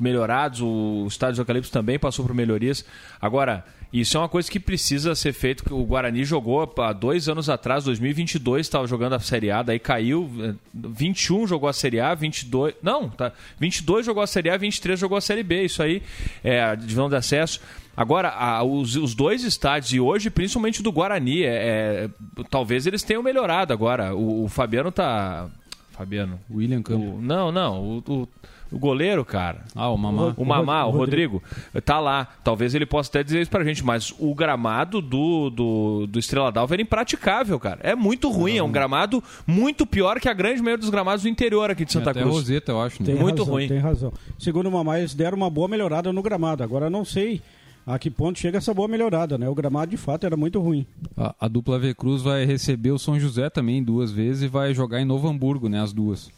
melhorados, 0.00 0.60
o 0.62 1.06
estádio 1.08 1.36
do 1.36 1.40
Eucalipto 1.42 1.70
também 1.70 1.98
passou 1.98 2.24
por 2.24 2.34
melhorias. 2.34 2.84
Agora, 3.20 3.64
isso 4.00 4.16
é 4.16 4.20
uma 4.20 4.28
coisa 4.28 4.50
que 4.50 4.58
precisa 4.60 5.14
ser 5.14 5.32
feito. 5.32 5.64
O 5.74 5.84
Guarani 5.84 6.24
jogou 6.24 6.72
há 6.78 6.92
dois 6.92 7.28
anos 7.28 7.48
atrás, 7.48 7.84
2022, 7.84 8.66
estava 8.66 8.86
jogando 8.86 9.14
a 9.14 9.20
Série 9.20 9.50
A, 9.50 9.62
daí 9.62 9.78
caiu. 9.78 10.30
eh, 10.40 10.54
21 10.74 11.46
jogou 11.46 11.68
a 11.68 11.72
Série 11.72 12.00
A, 12.00 12.14
22. 12.14 12.74
Não, 12.82 13.08
tá. 13.08 13.32
22 13.58 14.04
jogou 14.06 14.22
a 14.22 14.26
Série 14.26 14.50
A, 14.50 14.56
23 14.56 14.98
jogou 14.98 15.16
a 15.16 15.20
Série 15.20 15.42
B. 15.42 15.64
Isso 15.64 15.82
aí 15.82 16.02
é 16.42 16.62
a 16.62 16.74
divisão 16.74 17.08
de 17.08 17.16
acesso. 17.16 17.60
Agora, 17.96 18.28
a- 18.30 18.62
os, 18.62 18.94
os 18.96 19.14
dois 19.14 19.42
estádios, 19.42 19.92
e 19.92 20.00
hoje, 20.00 20.28
principalmente 20.30 20.82
do 20.82 20.92
Guarani, 20.92 21.44
é, 21.44 21.48
é- 21.48 22.08
talvez 22.50 22.86
eles 22.86 23.02
tenham 23.02 23.22
melhorado 23.22 23.72
agora. 23.72 24.14
O, 24.14 24.44
o 24.44 24.48
Fabiano 24.48 24.92
tá. 24.92 25.48
Fabiano. 25.96 26.38
William 26.52 26.82
Campos. 26.82 27.22
Não, 27.22 27.50
não. 27.50 27.80
O, 27.82 27.98
o- 28.06 28.28
o 28.72 28.78
goleiro, 28.80 29.24
cara. 29.24 29.60
Ah, 29.76 29.88
o 29.90 29.96
Mamá. 29.96 30.34
O 30.36 30.44
Mamá, 30.44 30.84
o 30.86 30.88
O 30.88 30.90
Rodrigo, 30.90 31.40
tá 31.84 32.00
lá. 32.00 32.26
Talvez 32.42 32.74
ele 32.74 32.84
possa 32.84 33.08
até 33.08 33.22
dizer 33.22 33.40
isso 33.42 33.50
pra 33.50 33.62
gente, 33.62 33.84
mas 33.84 34.12
o 34.18 34.34
gramado 34.34 35.00
do, 35.00 35.48
do, 35.50 36.06
do 36.08 36.18
Estrela 36.18 36.50
d'Alva 36.50 36.74
era 36.74 36.82
impraticável, 36.82 37.60
cara. 37.60 37.78
É 37.84 37.94
muito 37.94 38.28
ruim, 38.28 38.56
é 38.56 38.62
um 38.64 38.72
gramado 38.72 39.22
muito 39.46 39.86
pior 39.86 40.18
que 40.18 40.28
a 40.28 40.34
grande 40.34 40.60
maioria 40.62 40.80
dos 40.80 40.90
gramados 40.90 41.22
do 41.22 41.28
interior 41.28 41.70
aqui 41.70 41.84
de 41.84 41.92
Santa 41.92 42.10
até 42.10 42.20
Cruz. 42.22 42.34
Roseta, 42.34 42.72
eu 42.72 42.80
acho. 42.82 43.00
né? 43.00 43.06
Tem 43.06 43.14
Muito 43.14 43.38
razão, 43.42 43.54
ruim. 43.54 43.68
Tem 43.68 43.78
razão. 43.78 44.12
Segundo 44.36 44.66
o 44.66 44.72
Mamãe, 44.72 44.98
eles 44.98 45.14
deram 45.14 45.36
uma 45.36 45.48
boa 45.48 45.68
melhorada 45.68 46.12
no 46.12 46.20
gramado. 46.20 46.64
Agora 46.64 46.86
eu 46.86 46.90
não 46.90 47.04
sei 47.04 47.40
a 47.86 47.98
que 48.00 48.10
ponto 48.10 48.38
chega 48.38 48.58
essa 48.58 48.74
boa 48.74 48.88
melhorada, 48.88 49.38
né? 49.38 49.48
O 49.48 49.54
gramado 49.54 49.92
de 49.92 49.96
fato 49.96 50.26
era 50.26 50.36
muito 50.36 50.60
ruim. 50.60 50.84
A, 51.16 51.34
a 51.42 51.48
dupla 51.48 51.78
V 51.78 51.94
Cruz 51.94 52.20
vai 52.20 52.44
receber 52.44 52.90
o 52.90 52.98
São 52.98 53.18
José 53.20 53.48
também 53.48 53.82
duas 53.82 54.10
vezes 54.10 54.42
e 54.42 54.48
vai 54.48 54.74
jogar 54.74 55.00
em 55.00 55.04
Novo 55.04 55.28
Hamburgo, 55.28 55.68
né? 55.68 55.80
As 55.80 55.92
duas. 55.92 56.28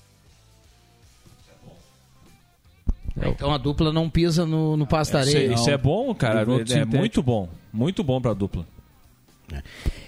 Então 3.16 3.50
a 3.52 3.58
dupla 3.58 3.92
não 3.92 4.08
pisa 4.08 4.46
no, 4.46 4.76
no 4.76 4.86
da 4.86 5.22
Isso, 5.22 5.36
é- 5.36 5.46
isso 5.46 5.70
é 5.70 5.78
bom, 5.78 6.14
cara. 6.14 6.40
É, 6.40 6.80
é 6.80 6.84
muito 6.84 7.22
bom. 7.22 7.48
Muito 7.72 8.04
bom 8.04 8.20
pra 8.20 8.34
dupla. 8.34 8.66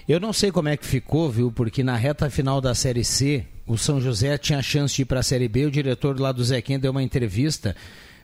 Eu 0.06 0.20
não 0.20 0.32
sei 0.32 0.52
como 0.52 0.68
é 0.68 0.76
que 0.76 0.84
ficou, 0.86 1.30
viu? 1.30 1.50
Porque 1.50 1.82
na 1.82 1.96
reta 1.96 2.28
final 2.28 2.60
da 2.60 2.74
Série 2.74 3.02
C, 3.02 3.46
o 3.66 3.78
São 3.78 3.98
José 4.00 4.36
tinha 4.36 4.60
chance 4.62 4.94
de 4.94 5.02
ir 5.02 5.04
para 5.06 5.20
a 5.20 5.22
Série 5.22 5.48
B. 5.48 5.66
O 5.66 5.70
diretor 5.70 6.20
lá 6.20 6.30
do 6.30 6.44
Zequinha 6.44 6.78
deu 6.78 6.90
uma 6.90 7.02
entrevista 7.02 7.74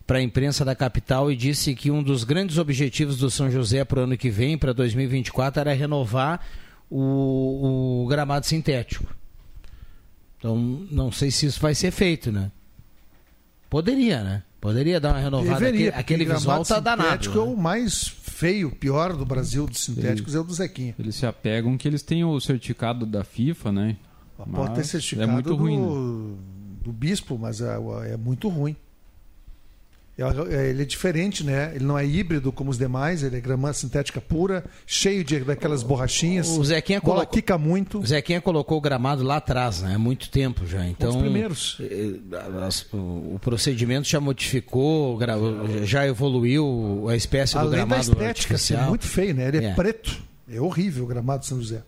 para 0.07 0.19
a 0.19 0.23
imprensa 0.23 0.65
da 0.65 0.75
capital 0.75 1.31
e 1.33 1.37
disse 1.37 1.75
que 1.75 1.91
um 1.91 2.03
dos 2.03 2.23
grandes 2.23 2.59
objetivos 2.59 3.19
do 3.19 3.31
São 3.31 3.51
José 3.51 3.85
para 3.85 4.01
o 4.01 4.03
ano 4.05 4.17
que 4.17 4.31
vem, 4.31 4.57
para 4.57 4.73
2024, 4.73 5.61
era 5.61 5.73
renovar 5.73 6.41
o, 6.89 8.05
o 8.05 8.07
gramado 8.07 8.47
sintético. 8.47 9.13
Então, 10.39 10.57
não 10.91 11.11
sei 11.11 11.31
se 11.31 11.47
isso 11.47 11.61
vai 11.61 11.75
ser 11.75 11.91
feito, 11.91 12.31
né? 12.31 12.53
Poderia, 13.69 14.23
né? 14.23 14.43
Poderia 14.61 15.01
dar 15.01 15.15
uma 15.15 15.21
renovada. 15.21 15.59
Deveria, 15.59 15.89
aquele 15.91 16.23
aquele 16.23 16.25
visual 16.25 16.63
gramado 16.63 16.69
tá 16.69 16.81
danado. 16.81 17.09
sintético 17.09 17.39
né? 17.39 17.41
é 17.41 17.49
o 17.49 17.57
mais 17.57 18.09
feio, 18.09 18.71
pior 18.71 19.17
do 19.17 19.25
Brasil 19.25 19.67
dos 19.67 19.81
sintéticos 19.81 20.35
é 20.35 20.39
o 20.41 20.45
do 20.45 20.55
Zequinha. 20.55 20.95
Eles 20.99 21.17
se 21.17 21.27
apegam 21.27 21.77
que 21.77 21.89
eles 21.89 22.03
têm 22.03 22.25
o 22.25 22.41
certificado 22.41 23.05
da 23.05 23.25
FIFA, 23.25 23.73
né? 23.73 23.97
Pode 24.37 24.71
ter 24.71 24.79
Mas 24.79 24.87
certificado 24.89 25.31
é 25.31 25.33
muito 25.33 25.49
do, 25.49 25.57
ruim. 25.57 25.81
né? 25.81 26.37
do 26.83 26.93
bispo, 26.93 27.39
mas 27.39 27.61
é, 27.61 27.77
é 28.13 28.17
muito 28.17 28.49
ruim. 28.49 28.77
É- 30.19 30.71
Ele 30.71 30.83
é 30.83 30.85
diferente, 30.87 31.45
né? 31.45 31.73
Ele 31.75 31.85
não 31.85 31.99
é 31.99 32.07
híbrido 32.07 32.51
como 32.51 32.71
os 32.71 32.79
demais, 32.79 33.23
ele 33.23 33.37
é 33.37 33.41
grama 33.41 33.71
sintética 33.75 34.19
pura, 34.21 34.65
cheio 34.87 35.23
de 35.23 35.41
daquelas 35.41 35.83
borrachinhas. 35.83 36.49
O 36.49 36.65
Zequinha 36.65 37.01
bola 37.01 37.17
colocou- 37.17 37.35
quica 37.35 37.59
muito. 37.59 37.99
O 37.99 38.07
Zequinha 38.07 38.41
colocou 38.41 38.79
o 38.79 38.81
gramado 38.81 39.23
lá 39.23 39.37
atrás, 39.37 39.83
né? 39.83 39.95
Há 39.95 39.99
muito 39.99 40.31
tempo 40.31 40.67
já. 40.67 40.87
Então, 40.87 41.13
dos 41.13 41.21
primeiros. 41.21 41.79
eh, 41.81 42.17
o, 42.95 43.39
procedimento 43.41 44.09
já 44.09 44.19
modificou, 44.21 45.19
já 45.85 46.07
evoluiu 46.07 47.07
a 47.09 47.15
espécie 47.17 47.53
do 47.55 47.59
Além 47.61 47.71
da 47.73 47.77
gramado 47.79 48.01
estética 48.03 48.25
ser 48.59 48.75
artificial. 48.75 48.89
muito 48.89 49.07
feio, 49.07 49.35
né? 49.35 49.49
Ele 49.49 49.59
é, 49.59 49.65
É. 49.71 49.75
preto. 49.75 50.17
É 50.49 50.61
horrível 50.61 51.05
o 51.05 51.07
gramado 51.07 51.41
de 51.41 51.47
São 51.47 51.59
José. 51.59 51.83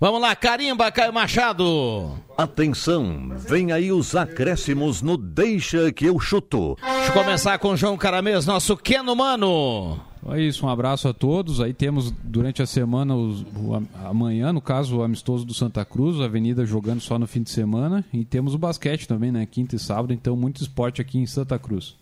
Vamos 0.00 0.20
lá, 0.20 0.36
carimba, 0.36 0.92
Caio 0.92 1.12
Machado. 1.12 2.12
Atenção, 2.36 3.30
vem 3.36 3.72
aí 3.72 3.90
os 3.90 4.14
acréscimos 4.14 5.02
no 5.02 5.16
Deixa 5.16 5.90
que 5.90 6.04
eu 6.04 6.20
chuto. 6.20 6.76
Deixa 6.80 7.08
eu 7.08 7.12
começar 7.12 7.58
com 7.58 7.70
o 7.70 7.76
João 7.76 7.96
Caramês, 7.96 8.46
nosso 8.46 8.76
Keno 8.76 9.16
Mano. 9.16 10.00
É 10.30 10.40
isso, 10.40 10.64
um 10.66 10.68
abraço 10.68 11.08
a 11.08 11.12
todos. 11.12 11.60
Aí 11.60 11.72
temos 11.74 12.12
durante 12.22 12.62
a 12.62 12.66
semana, 12.66 13.16
os- 13.16 13.40
o, 13.42 13.82
amanhã, 14.04 14.52
no 14.52 14.60
caso, 14.60 14.98
o 14.98 15.02
amistoso 15.02 15.44
do 15.44 15.52
Santa 15.52 15.84
Cruz, 15.84 16.20
a 16.20 16.26
Avenida 16.26 16.64
jogando 16.64 17.00
só 17.00 17.18
no 17.18 17.26
fim 17.26 17.42
de 17.42 17.50
semana. 17.50 18.04
E 18.12 18.24
temos 18.24 18.54
o 18.54 18.58
basquete 18.58 19.08
também, 19.08 19.32
né? 19.32 19.46
Quinta 19.50 19.74
e 19.74 19.78
sábado, 19.80 20.12
então 20.12 20.36
muito 20.36 20.62
esporte 20.62 21.00
aqui 21.00 21.18
em 21.18 21.26
Santa 21.26 21.58
Cruz. 21.58 21.96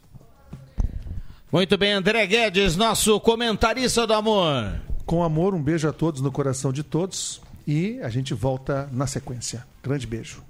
Muito 1.51 1.79
bem, 1.79 1.93
André 1.93 2.27
Guedes, 2.27 2.77
nosso 2.77 3.19
comentarista 3.21 4.07
do 4.07 4.13
amor. 4.13 4.81
Com 5.07 5.23
amor, 5.23 5.55
um 5.55 5.63
beijo 5.63 5.89
a 5.89 5.93
todos 5.93 6.21
no 6.21 6.31
coração 6.33 6.73
de 6.73 6.83
todos. 6.83 7.41
E 7.67 7.99
a 8.03 8.09
gente 8.09 8.33
volta 8.35 8.89
na 8.93 9.07
sequência. 9.07 9.65
Grande 9.83 10.07
beijo. 10.07 10.43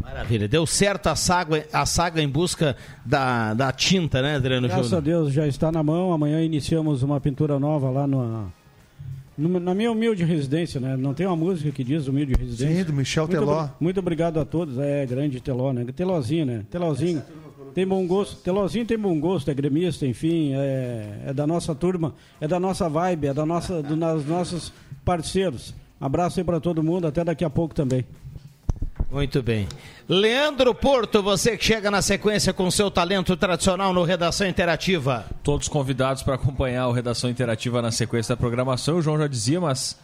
Maravilha, 0.00 0.48
deu 0.48 0.66
certo 0.66 1.08
a 1.08 1.16
saga, 1.16 1.66
a 1.72 1.84
saga 1.84 2.22
em 2.22 2.28
busca 2.28 2.76
da, 3.04 3.52
da 3.52 3.70
tinta, 3.72 4.22
né, 4.22 4.36
Adriano 4.36 4.66
Graças 4.66 4.86
a 4.92 4.96
Júnior? 4.96 5.02
Deus 5.24 5.32
já 5.32 5.46
está 5.46 5.70
na 5.70 5.82
mão. 5.82 6.12
Amanhã 6.12 6.42
iniciamos 6.42 7.02
uma 7.02 7.20
pintura 7.20 7.58
nova 7.58 7.90
lá 7.90 8.06
no, 8.06 8.52
no- 9.36 9.60
na 9.60 9.74
minha 9.74 9.92
humilde 9.92 10.24
residência, 10.24 10.80
né? 10.80 10.96
Não 10.96 11.12
tem 11.14 11.26
uma 11.26 11.36
música 11.36 11.70
que 11.70 11.84
diz 11.84 12.06
humilde 12.08 12.32
residência. 12.32 12.76
Sim, 12.78 12.84
do 12.84 12.92
Michel 12.92 13.24
muito 13.26 13.38
Teló. 13.38 13.68
Muito 13.78 14.00
obrigado 14.00 14.40
a 14.40 14.44
todos. 14.44 14.78
É 14.78 15.04
grande 15.04 15.40
Teló, 15.40 15.72
né? 15.72 15.84
Telózinho, 15.94 16.46
né? 16.46 16.64
Telózinho. 16.70 17.22
Tem 17.74 17.86
bom 17.86 18.06
gosto. 18.06 18.36
Telózinho 18.36 18.86
tem 18.86 18.98
bom 18.98 19.18
gosto, 19.20 19.50
é 19.50 19.54
gremista, 19.54 20.06
enfim, 20.06 20.54
é, 20.54 21.22
é 21.26 21.32
da 21.34 21.46
nossa 21.46 21.74
turma, 21.74 22.14
é 22.40 22.48
da 22.48 22.58
nossa 22.58 22.88
vibe, 22.88 23.26
é 23.28 23.34
da 23.34 23.44
nossa, 23.44 23.82
do- 23.82 23.94
dos 23.96 24.26
nossos 24.26 24.72
parceiros. 25.04 25.74
Abraço 26.00 26.40
aí 26.40 26.44
para 26.44 26.60
todo 26.60 26.82
mundo, 26.82 27.06
até 27.06 27.24
daqui 27.24 27.44
a 27.44 27.50
pouco 27.50 27.74
também. 27.74 28.04
Muito 29.10 29.42
bem. 29.42 29.66
Leandro 30.06 30.74
Porto, 30.74 31.22
você 31.22 31.56
que 31.56 31.64
chega 31.64 31.90
na 31.90 32.02
sequência 32.02 32.52
com 32.52 32.70
seu 32.70 32.90
talento 32.90 33.36
tradicional 33.36 33.92
no 33.92 34.04
Redação 34.04 34.46
Interativa. 34.46 35.24
Todos 35.42 35.66
convidados 35.66 36.22
para 36.22 36.34
acompanhar 36.34 36.88
o 36.88 36.92
Redação 36.92 37.30
Interativa 37.30 37.80
na 37.80 37.90
sequência 37.90 38.34
da 38.34 38.38
programação. 38.38 38.98
O 38.98 39.02
João 39.02 39.18
já 39.18 39.26
dizia, 39.26 39.60
mas 39.60 39.98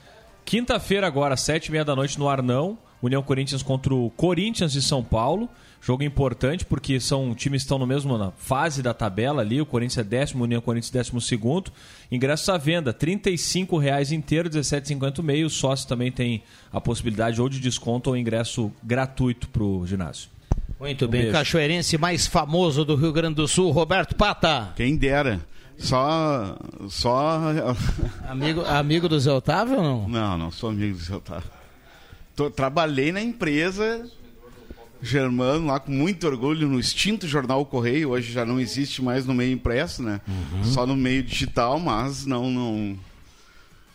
quinta-feira 0.45 1.07
agora, 1.07 1.37
sete 1.37 1.67
e 1.67 1.73
meia 1.73 1.85
da 1.85 1.95
noite 1.95 2.19
no 2.19 2.29
Arnão, 2.29 2.79
União 3.07 3.23
Corinthians 3.23 3.63
contra 3.63 3.95
o 3.95 4.11
Corinthians 4.11 4.73
de 4.73 4.83
São 4.83 5.03
Paulo. 5.03 5.49
Jogo 5.81 6.03
importante 6.03 6.65
porque 6.65 6.99
são 6.99 7.35
times 7.35 7.61
que 7.63 7.67
estão 7.67 7.79
no 7.79 7.87
mesmo 7.87 8.17
na 8.17 8.31
fase 8.31 8.83
da 8.83 8.95
tabela 8.95 9.43
ali. 9.43 9.61
O 9.61 9.67
Corinthians 9.67 9.99
é 9.99 10.09
décimo, 10.09 10.45
União 10.45 10.61
Corinthians 10.63 10.91
décimo 10.91 11.21
segundo. 11.21 11.71
Ingressos 12.11 12.49
à 12.49 12.57
venda, 12.57 12.93
35 12.93 13.77
reais 13.77 14.11
inteiro, 14.11 14.49
R$ 14.49 14.59
17,50 14.61 15.23
meio. 15.23 15.47
O 15.47 15.51
sócio 15.51 15.87
também 15.87 16.11
tem 16.11 16.43
a 16.73 16.81
possibilidade 16.81 17.41
ou 17.41 17.49
de 17.51 17.61
desconto 17.61 18.09
ou 18.11 18.17
ingresso 18.17 18.73
gratuito 18.83 19.47
para 19.49 19.63
o 19.63 19.87
ginásio. 19.87 20.31
Muito 20.81 21.05
Um 21.05 21.09
bem, 21.09 21.21
beijo. 21.23 21.37
cachoeirense 21.37 21.99
mais 21.99 22.27
famoso 22.27 22.85
do 22.85 22.97
Rio 22.97 23.13
Grande 23.13 23.35
do 23.37 23.47
Sul, 23.47 23.71
Roberto 23.71 24.15
Pata. 24.17 24.73
Quem 24.77 24.97
dera. 24.97 25.41
Só. 25.77 26.57
Só. 26.89 27.41
Amigo, 28.29 28.63
amigo 28.65 29.09
do 29.09 29.19
Zé 29.21 29.31
Otávio 29.33 29.77
ou 29.77 29.83
não? 29.83 30.09
Não, 30.09 30.39
não 30.39 30.51
sou 30.51 30.71
amigo 30.71 30.97
do 30.97 31.03
Zé 31.05 31.15
Otávio. 31.15 31.51
Tô- 32.37 32.51
trabalhei 32.51 33.13
na 33.13 33.21
empresa 33.23 34.11
Germano 35.03 35.67
lá 35.67 35.79
com 35.79 35.93
muito 35.93 36.27
orgulho 36.27 36.69
no 36.69 36.81
extinto 36.81 37.29
jornal 37.29 37.65
Correio. 37.67 38.11
Hoje 38.11 38.33
já 38.33 38.45
não 38.45 38.59
existe 38.59 39.03
mais 39.03 39.27
no 39.27 39.35
meio 39.35 39.53
impresso, 39.53 40.03
né? 40.03 40.21
Só 40.65 40.87
no 40.87 40.97
meio 40.97 41.23
digital, 41.23 41.79
mas 41.79 42.25
não, 42.25 42.51
não, 42.51 42.99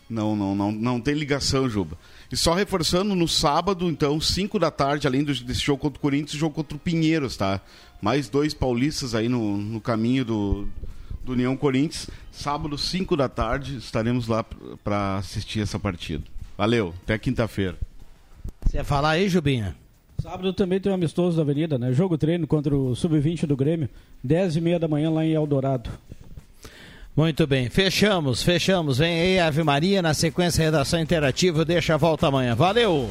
não, 0.08 0.36
não, 0.36 0.54
não, 0.54 0.72
não 0.72 1.00
tem 1.00 1.14
ligação, 1.14 1.68
Juba. 1.68 1.98
E 2.30 2.36
só 2.36 2.54
reforçando, 2.54 3.14
no 3.16 3.26
sábado, 3.26 3.88
então, 3.90 4.20
5 4.20 4.56
da 4.58 4.70
tarde, 4.70 5.06
além 5.06 5.24
do- 5.24 5.34
desse 5.34 5.60
jogo 5.60 5.82
contra 5.82 5.98
o 5.98 6.00
Corinthians, 6.00 6.38
jogo 6.38 6.54
contra 6.54 6.76
o 6.76 6.80
Pinheiros, 6.80 7.36
tá? 7.36 7.60
Mais 8.00 8.28
dois 8.28 8.54
paulistas 8.54 9.14
aí 9.14 9.28
no, 9.28 9.56
no 9.56 9.80
caminho 9.80 10.24
do, 10.24 10.68
do 11.24 11.32
União 11.32 11.56
Corinthians. 11.56 12.08
Sábado, 12.30 12.78
5 12.78 13.16
da 13.16 13.28
tarde, 13.28 13.76
estaremos 13.78 14.28
lá 14.28 14.44
para 14.84 15.16
assistir 15.16 15.60
essa 15.60 15.78
partida. 15.78 16.22
Valeu, 16.56 16.94
até 17.02 17.18
quinta-feira. 17.18 17.76
Você 18.70 18.76
ia 18.76 18.84
falar 18.84 19.10
aí, 19.10 19.28
Jubinha? 19.28 19.74
Sábado 20.22 20.52
também 20.52 20.78
tem 20.78 20.92
um 20.92 20.94
amistoso 20.94 21.36
da 21.36 21.42
Avenida, 21.42 21.76
né? 21.76 21.92
Jogo 21.92 22.16
treino 22.16 22.46
contra 22.46 22.72
o 22.72 22.94
Sub-20 22.94 23.44
do 23.44 23.56
Grêmio, 23.56 23.88
10 24.22 24.54
e 24.54 24.60
meia 24.60 24.78
da 24.78 24.86
manhã 24.86 25.10
lá 25.10 25.24
em 25.24 25.32
Eldorado. 25.32 25.90
Muito 27.16 27.48
bem, 27.48 27.68
fechamos, 27.68 28.44
fechamos. 28.44 28.98
Vem 28.98 29.20
aí 29.20 29.40
Ave 29.40 29.64
Maria 29.64 30.00
na 30.00 30.14
sequência 30.14 30.62
Redação 30.62 31.00
Interativa. 31.00 31.64
Deixa 31.64 31.94
a 31.94 31.96
volta 31.96 32.28
amanhã. 32.28 32.54
Valeu! 32.54 33.10